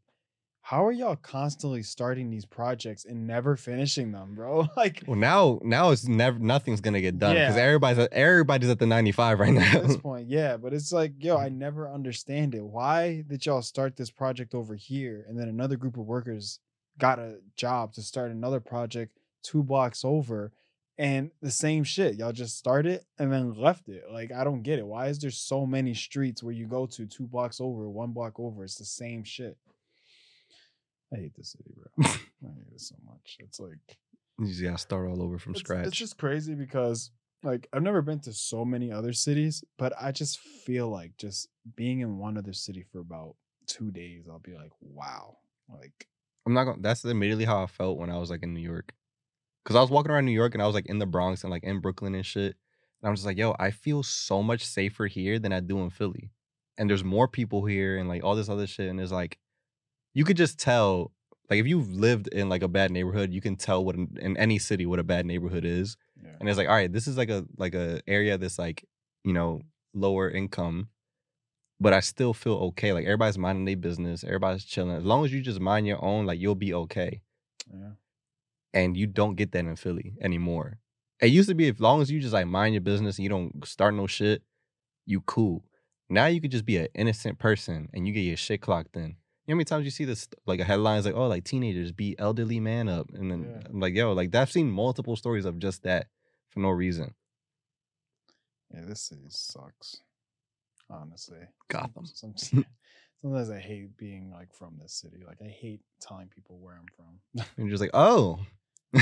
how 0.63 0.85
are 0.85 0.93
y'all 0.93 1.17
constantly 1.17 1.83
starting 1.83 2.29
these 2.29 2.45
projects 2.45 3.05
and 3.05 3.27
never 3.27 3.57
finishing 3.57 4.11
them, 4.13 4.35
bro? 4.35 4.67
Like 4.77 5.03
Well, 5.07 5.17
now 5.19 5.61
now 5.63 5.91
it's 5.93 6.07
never 6.07 6.39
nothing's 6.39 6.81
gonna 6.83 7.01
get 7.01 7.19
done 7.19 7.37
because 7.37 7.57
Yeah. 7.57 7.63
everybody's 7.63 7.99
at, 8.01 8.13
everybody's 8.13 8.69
at 8.69 8.79
the 8.81 8.87
95 8.87 9.41
right 9.41 9.53
now. 9.55 9.77
at 9.77 9.87
this 9.87 9.97
point, 9.97 10.29
yeah. 10.29 10.57
But 10.57 10.75
it's 10.75 10.93
like, 10.93 11.13
yo, 11.21 11.39
I 11.39 11.49
never 11.49 11.89
understand 11.91 12.55
it. 12.55 12.65
Why 12.65 13.23
did 13.27 13.47
y'all 13.47 13.63
start 13.63 13.97
this 13.97 14.11
project 14.11 14.55
over 14.55 14.75
here, 14.75 15.25
and 15.29 15.39
then 15.39 15.49
another 15.49 15.77
group 15.77 15.97
of 15.97 16.05
workers 16.05 16.59
got 16.99 17.19
a 17.19 17.39
job 17.57 17.93
to 17.95 18.03
start 18.03 18.31
another 18.31 18.61
project 18.61 19.19
two 19.43 19.63
blocks 19.63 20.05
over, 20.05 20.53
and 20.99 21.31
the 21.43 21.51
same 21.51 21.85
shit? 21.85 22.17
Y'all 22.17 22.33
just 22.33 22.59
started 22.59 23.03
and 23.19 23.33
then 23.33 23.55
left 23.55 23.89
it. 23.89 24.05
Like, 24.11 24.33
I 24.33 24.45
don't 24.45 24.63
get 24.63 24.79
it. 24.79 24.87
Why 24.87 25.09
is 25.09 25.19
there 25.19 25.31
so 25.31 25.67
many 25.67 25.95
streets 25.95 26.43
where 26.43 26.55
you 26.55 26.67
go 26.67 26.87
to 26.87 27.07
two 27.07 27.27
blocks 27.27 27.61
over, 27.61 27.89
one 27.89 28.13
block 28.13 28.41
over? 28.41 28.65
It's 28.65 28.77
the 28.77 28.85
same 28.85 29.23
shit. 29.23 29.57
I 31.13 31.17
hate 31.17 31.37
this 31.37 31.53
city, 31.53 31.73
bro. 31.77 31.87
I 32.07 32.09
hate 32.09 32.73
it 32.75 32.81
so 32.81 32.97
much. 33.05 33.37
It's 33.41 33.61
like 33.61 33.99
you 34.39 34.47
just 34.47 34.63
gotta 34.63 34.79
start 34.79 35.09
all 35.09 35.23
over 35.23 35.39
from 35.39 35.53
it's, 35.53 35.61
scratch. 35.61 35.87
It's 35.87 35.97
just 35.97 36.19
crazy 36.19 36.55
because 36.55 37.11
like 37.43 37.69
I've 37.73 37.83
never 37.83 38.03
been 38.03 38.21
to 38.21 38.33
so 38.33 38.65
many 38.65 38.91
other 38.91 39.13
cities, 39.13 39.63
but 39.79 39.93
I 40.01 40.13
just 40.13 40.41
feel 40.41 40.89
like 40.89 41.17
just 41.17 41.49
being 41.77 42.01
in 42.01 42.19
one 42.19 42.37
other 42.37 42.53
city 42.53 42.85
for 42.91 42.99
about 42.99 43.37
two 43.67 43.91
days, 43.91 44.25
I'll 44.29 44.39
be 44.39 44.55
like, 44.55 44.73
wow. 44.81 45.39
Like 45.69 46.09
I'm 46.47 46.55
not 46.55 46.65
gonna. 46.65 46.79
That's 46.81 47.05
immediately 47.05 47.45
how 47.45 47.63
I 47.63 47.67
felt 47.67 47.99
when 47.99 48.11
I 48.11 48.19
was 48.19 48.31
like 48.31 48.43
in 48.43 48.55
New 48.55 48.61
York, 48.61 48.95
because 49.65 49.77
I 49.77 49.81
was 49.81 49.91
walking 49.91 50.13
around 50.13 50.27
New 50.27 50.33
York 50.33 50.55
and 50.55 50.63
I 50.63 50.67
was 50.67 50.75
like 50.75 50.87
in 50.87 50.99
the 51.01 51.07
Bronx 51.07 51.43
and 51.43 51.51
like 51.51 51.65
in 51.65 51.81
Brooklyn 51.81 52.15
and 52.15 52.25
shit. 52.25 52.57
And 53.03 53.09
I'm 53.09 53.15
just 53.15 53.27
like, 53.27 53.37
yo, 53.37 53.55
I 53.59 53.73
feel 53.73 54.03
so 54.03 54.43
much 54.43 54.65
safer 54.65 55.07
here 55.07 55.39
than 55.39 55.53
I 55.53 55.61
do 55.61 55.81
in 55.81 55.91
Philly. 55.91 56.31
And 56.79 56.89
there's 56.89 57.05
more 57.05 57.29
people 57.29 57.65
here 57.65 57.99
and 57.99 58.09
like 58.09 58.23
all 58.23 58.37
this 58.37 58.49
other 58.49 58.67
shit. 58.67 58.89
And 58.89 59.01
it's 59.01 59.13
like, 59.13 59.39
you 60.15 60.25
could 60.25 60.37
just 60.37 60.59
tell, 60.59 61.13
like 61.51 61.59
if 61.59 61.67
you've 61.67 61.91
lived 61.91 62.29
in 62.29 62.49
like 62.49 62.63
a 62.63 62.69
bad 62.69 62.91
neighborhood, 62.91 63.33
you 63.33 63.41
can 63.41 63.57
tell 63.57 63.85
what 63.85 63.97
in, 63.97 64.17
in 64.21 64.37
any 64.37 64.59
city 64.59 64.87
what 64.87 64.99
a 64.99 65.05
bad 65.05 65.27
neighborhood 65.27 65.65
is. 65.65 65.97
yeah. 66.23 66.31
And 66.41 66.49
it's 66.49 66.59
like, 66.59 66.69
all 66.69 66.75
right, 66.75 66.93
this 66.93 67.07
is 67.07 67.17
like 67.17 67.31
a 67.31 67.45
like 67.57 67.75
a 67.75 68.01
area 68.07 68.39
that's 68.39 68.59
like, 68.59 68.85
you 69.25 69.33
know, 69.33 69.63
lower 69.95 70.31
income, 70.31 70.89
but 71.81 71.93
I 71.93 72.01
still 72.01 72.33
feel 72.33 72.55
okay. 72.55 72.93
Like 72.93 73.05
everybody's 73.05 73.39
minding 73.39 73.65
their 73.65 73.77
business, 73.77 74.25
everybody's 74.25 74.65
chilling. 74.65 74.97
As 74.97 75.05
long 75.05 75.25
as 75.25 75.33
you 75.33 75.41
just 75.43 75.61
mind 75.61 75.87
your 75.87 76.03
own, 76.05 76.27
like 76.27 76.41
you'll 76.41 76.55
be 76.55 76.75
okay. 76.75 77.23
Yeah. 77.73 77.91
And 78.73 78.97
you 78.97 79.07
don't 79.07 79.37
get 79.37 79.53
that 79.53 79.65
in 79.65 79.77
Philly 79.77 80.15
anymore. 80.21 80.79
It 81.21 81.29
used 81.29 81.49
to 81.49 81.55
be 81.55 81.69
as 81.69 81.81
long 81.81 82.03
as 82.03 82.11
you 82.11 82.21
just 82.21 82.35
like 82.35 82.47
mind 82.47 82.75
your 82.75 82.83
business 82.83 83.17
and 83.17 83.23
you 83.25 83.31
don't 83.31 83.67
start 83.67 83.95
no 83.95 84.07
shit, 84.07 84.43
you 85.07 85.21
cool. 85.23 85.65
Now 86.09 86.27
you 86.27 86.41
could 86.41 86.51
just 86.51 86.67
be 86.67 86.77
an 86.77 86.89
innocent 86.95 87.39
person 87.39 87.89
and 87.95 88.07
you 88.07 88.13
get 88.13 88.21
your 88.21 88.37
shit 88.37 88.61
clocked 88.61 88.97
in. 88.97 89.17
You 89.47 89.53
know 89.53 89.55
how 89.55 89.57
many 89.57 89.65
times 89.65 89.85
you 89.85 89.91
see 89.91 90.05
this 90.05 90.29
like 90.45 90.61
a 90.61 90.65
headlines 90.65 91.07
like, 91.07 91.15
oh, 91.15 91.27
like 91.27 91.45
teenagers 91.45 91.93
beat 91.93 92.17
elderly 92.19 92.61
man 92.61 92.89
up. 92.89 93.11
And 93.15 93.31
then 93.31 93.45
Yeah. 93.45 93.69
I'm 93.71 93.81
like, 93.81 93.95
yo, 93.95 94.13
like 94.13 94.35
I've 94.35 94.51
seen 94.53 94.71
multiple 94.71 95.17
stories 95.17 95.45
of 95.45 95.59
just 95.59 95.83
that 95.85 96.09
for 96.51 96.61
no 96.61 96.71
reason. 96.71 97.15
Yeah, 98.75 98.83
this 98.87 99.01
city 99.01 99.27
sucks. 99.29 100.03
Honestly. 100.91 101.39
Gotham. 101.69 102.07
Some, 102.07 102.35
sometimes 103.23 103.51
I 103.51 103.59
hate 103.59 103.97
being 103.97 104.31
like 104.31 104.55
from 104.55 104.79
this 104.81 104.95
city. 104.95 105.23
Like 105.27 105.39
I 105.45 105.49
hate 105.49 105.81
telling 106.01 106.29
people 106.29 106.59
where 106.59 106.75
I'm 106.75 106.87
from. 106.97 107.47
And 107.57 107.59
you're 107.67 107.71
just 107.71 107.81
like, 107.81 107.91
oh, 107.95 108.41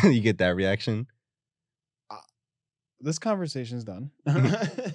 you 0.05 0.21
get 0.21 0.39
that 0.39 0.57
reaction. 0.57 1.07
Uh, 2.11 2.17
this 3.01 3.19
conversation's 3.19 3.85
done. 3.85 4.11
Mm-hmm. 4.27 4.91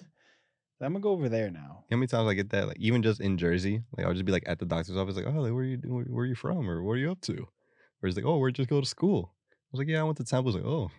I'm 0.82 0.94
gonna 0.94 1.02
go 1.02 1.10
over 1.12 1.28
there 1.28 1.52
now. 1.52 1.84
How 1.92 1.98
many 1.98 2.08
times 2.08 2.30
I 2.30 2.34
get 2.34 2.52
that? 2.52 2.68
Like 2.68 2.80
even 2.80 3.04
just 3.04 3.20
in 3.20 3.38
Jersey, 3.38 3.82
like 3.98 4.06
I'll 4.06 4.14
just 4.14 4.24
be 4.24 4.32
like 4.32 4.46
at 4.46 4.60
the 4.60 4.66
doctor's 4.66 4.96
office, 4.96 5.18
like, 5.18 5.26
oh, 5.28 5.32
like, 5.32 5.52
where 5.52 5.64
are 5.64 5.66
you 5.66 5.78
where, 5.86 6.06
where 6.06 6.24
are 6.24 6.28
you 6.28 6.36
from 6.36 6.70
or 6.70 6.84
what 6.84 6.94
are 6.94 6.98
you 6.98 7.12
up 7.12 7.20
to? 7.22 7.34
Or 7.34 8.08
he's 8.08 8.16
like, 8.16 8.26
oh, 8.26 8.38
where'd 8.38 8.58
you 8.58 8.64
just 8.64 8.70
go 8.70 8.80
to 8.80 8.88
school? 8.88 9.34
I 9.52 9.68
was 9.74 9.80
like, 9.80 9.90
yeah, 9.90 10.00
I 10.00 10.04
went 10.04 10.18
to 10.18 10.24
Temple. 10.24 10.54
I 10.54 10.56
was 10.56 10.64
like, 10.64 10.72
oh, 10.72 10.90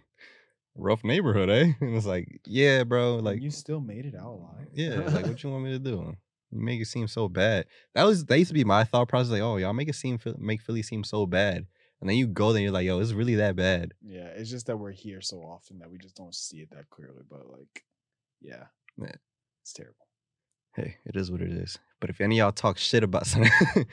rough 0.74 1.04
neighborhood, 1.04 1.50
eh? 1.50 1.72
And 1.80 1.96
it's 1.96 2.06
like, 2.06 2.40
yeah, 2.46 2.84
bro, 2.84 3.16
like 3.16 3.40
you 3.42 3.50
still 3.50 3.80
made 3.80 4.06
it 4.06 4.14
out 4.14 4.26
alive. 4.26 4.68
yeah, 4.72 4.96
like 4.96 5.26
what 5.26 5.42
you 5.42 5.50
want 5.50 5.64
me 5.64 5.72
to 5.72 5.78
do? 5.78 6.14
You 6.50 6.60
make 6.60 6.80
it 6.80 6.86
seem 6.86 7.06
so 7.06 7.28
bad. 7.28 7.66
That 7.94 8.04
was 8.04 8.24
that 8.26 8.38
used 8.38 8.48
to 8.50 8.54
be 8.54 8.64
my 8.64 8.84
thought 8.84 9.08
process. 9.08 9.30
Like, 9.30 9.42
oh, 9.42 9.56
y'all 9.56 9.72
make 9.72 9.88
it 9.88 9.94
seem 9.94 10.18
make 10.38 10.62
Philly 10.62 10.82
seem 10.82 11.04
so 11.04 11.26
bad, 11.26 11.66
and 12.00 12.10
then 12.10 12.16
you 12.16 12.26
go 12.26 12.52
there, 12.52 12.62
you're 12.62 12.72
like, 12.72 12.86
yo, 12.86 12.98
it's 13.00 13.12
really 13.12 13.36
that 13.36 13.56
bad. 13.56 13.92
Yeah, 14.02 14.26
it's 14.34 14.50
just 14.50 14.66
that 14.66 14.76
we're 14.76 14.90
here 14.90 15.20
so 15.20 15.38
often 15.38 15.78
that 15.78 15.90
we 15.90 15.98
just 15.98 16.16
don't 16.16 16.34
see 16.34 16.58
it 16.58 16.70
that 16.72 16.90
clearly. 16.90 17.22
But 17.28 17.48
like, 17.48 17.84
yeah, 18.40 18.64
it's 19.62 19.72
terrible. 19.72 19.94
Hey, 20.74 20.96
it 21.04 21.16
is 21.16 21.30
what 21.30 21.40
it 21.42 21.50
is. 21.50 21.78
But 22.00 22.10
if 22.10 22.20
any 22.20 22.38
of 22.38 22.44
y'all 22.44 22.52
talk 22.52 22.78
shit 22.78 23.02
about 23.04 23.26
something, 23.26 23.50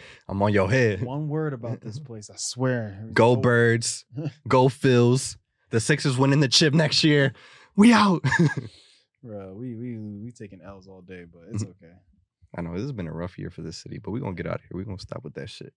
I'm 0.27 0.41
on 0.41 0.53
your 0.53 0.69
head. 0.69 1.03
One 1.03 1.27
word 1.27 1.53
about 1.53 1.81
this 1.81 1.99
place, 1.99 2.29
I 2.29 2.35
swear. 2.37 3.07
Go 3.13 3.35
birds, 3.35 4.05
go 4.47 4.67
Phils. 4.69 5.37
The 5.69 5.79
Sixers 5.79 6.17
winning 6.17 6.39
the 6.39 6.47
chip 6.47 6.73
next 6.73 7.03
year. 7.03 7.33
We 7.75 7.93
out. 7.93 8.23
Bro, 9.23 9.53
we 9.55 9.75
we 9.75 9.97
we 9.97 10.31
taking 10.31 10.61
L's 10.61 10.87
all 10.87 11.01
day, 11.01 11.25
but 11.31 11.43
it's 11.51 11.63
okay. 11.83 11.93
I 12.57 12.61
know 12.61 12.73
this 12.73 12.83
has 12.83 12.93
been 12.93 13.07
a 13.07 13.13
rough 13.13 13.37
year 13.37 13.49
for 13.49 13.61
this 13.61 13.77
city, 13.77 13.97
but 13.97 14.11
we're 14.11 14.19
gonna 14.21 14.35
get 14.35 14.47
out 14.47 14.55
of 14.55 14.61
here. 14.61 14.69
We're 14.73 14.85
gonna 14.85 14.99
stop 14.99 15.23
with 15.23 15.33
that 15.33 15.49
shit. 15.49 15.73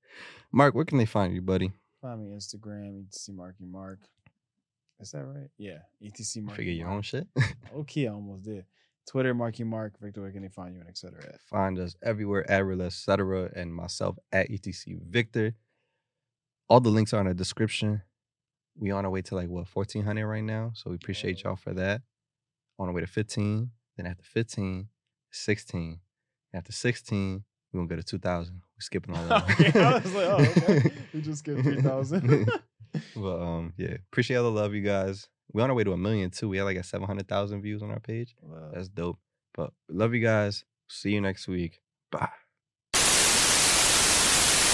Marc, 0.53 0.75
where 0.75 0.85
can 0.85 0.99
they 0.99 1.07
find 1.07 1.35
you, 1.35 1.43
buddy? 1.43 1.73
Find 2.01 2.21
me 2.21 2.35
Instagram, 2.37 3.05
ETC 3.05 3.35
Marky 3.35 3.65
Mark. 3.67 3.99
Is 5.01 5.11
that 5.13 5.25
right? 5.25 5.49
Yeah, 5.59 5.79
ETC 6.03 6.43
Marky. 6.43 6.57
Figure 6.59 6.73
your 6.75 6.87
Marc. 6.87 6.97
own 6.97 7.03
shit. 7.03 7.27
Okay, 7.75 8.07
I 8.07 8.13
almost 8.13 8.45
did. 8.45 8.65
Twitter, 9.09 9.35
Marky 9.35 9.65
Mark. 9.65 9.95
Victor, 10.01 10.21
where 10.21 10.31
can 10.31 10.43
they 10.43 10.49
find 10.49 10.75
you 10.75 10.81
and 10.81 10.89
Etcetera 10.89 11.39
Find 11.49 11.79
us 11.79 11.97
everywhere 12.03 12.49
at 12.51 12.65
Real 12.65 12.83
Etcetera 12.83 13.51
and 13.57 13.75
myself 13.75 14.19
at 14.31 14.49
ETC 14.51 15.01
Victor. 15.03 15.55
All 16.69 16.81
the 16.81 16.91
links 16.91 17.13
are 17.13 17.21
in 17.21 17.27
the 17.27 17.35
description. 17.35 18.03
We 18.77 18.91
on 18.91 19.05
our 19.05 19.11
way 19.11 19.23
to 19.23 19.35
like 19.35 19.49
what 19.49 19.67
1400 19.73 20.27
right 20.27 20.45
now, 20.45 20.73
so 20.75 20.91
we 20.91 20.97
appreciate 20.97 21.43
y'all 21.43 21.57
for 21.57 21.75
that. 21.75 22.03
On 22.79 22.89
our 22.89 22.95
way 22.95 23.03
to 23.03 23.07
15, 23.07 23.71
then 23.97 24.07
after 24.07 24.23
15, 24.23 24.89
16. 25.31 26.01
After 26.55 26.73
16, 26.73 27.45
we're 27.73 27.79
gonna 27.79 27.89
go 27.89 27.97
to 27.97 28.03
2000. 28.03 28.55
We're 28.55 28.81
skipping 28.81 29.17
all 29.17 29.25
that. 29.29 29.51
Okay, 29.51 29.85
I 29.85 29.99
was 29.99 30.15
like, 30.15 30.27
oh, 30.27 30.63
okay. 30.63 30.91
We 31.15 31.21
just 31.21 31.41
skipped 31.41 31.63
3,000. 31.63 32.51
But 33.15 33.41
um, 33.41 33.73
yeah, 33.77 33.95
appreciate 34.11 34.37
all 34.39 34.43
the 34.45 34.51
love, 34.51 34.75
you 34.75 34.83
guys. 34.83 35.29
We're 35.53 35.63
on 35.63 35.71
our 35.71 35.77
way 35.77 35.85
to 35.85 35.93
a 35.93 35.97
million 35.97 36.31
too. 36.31 36.49
We 36.49 36.57
had 36.57 36.65
like 36.65 36.77
a 36.77 36.83
700,000 36.83 37.63
views 37.63 37.83
on 37.85 37.91
our 37.93 38.01
page. 38.01 38.35
Well, 38.41 38.71
That's 38.75 38.89
dope. 38.89 39.19
But 39.55 39.73
love 39.89 40.13
you 40.13 40.21
guys. 40.21 40.65
See 40.89 41.11
you 41.13 41.21
next 41.21 41.47
week. 41.47 41.79
Bye. 42.11 42.31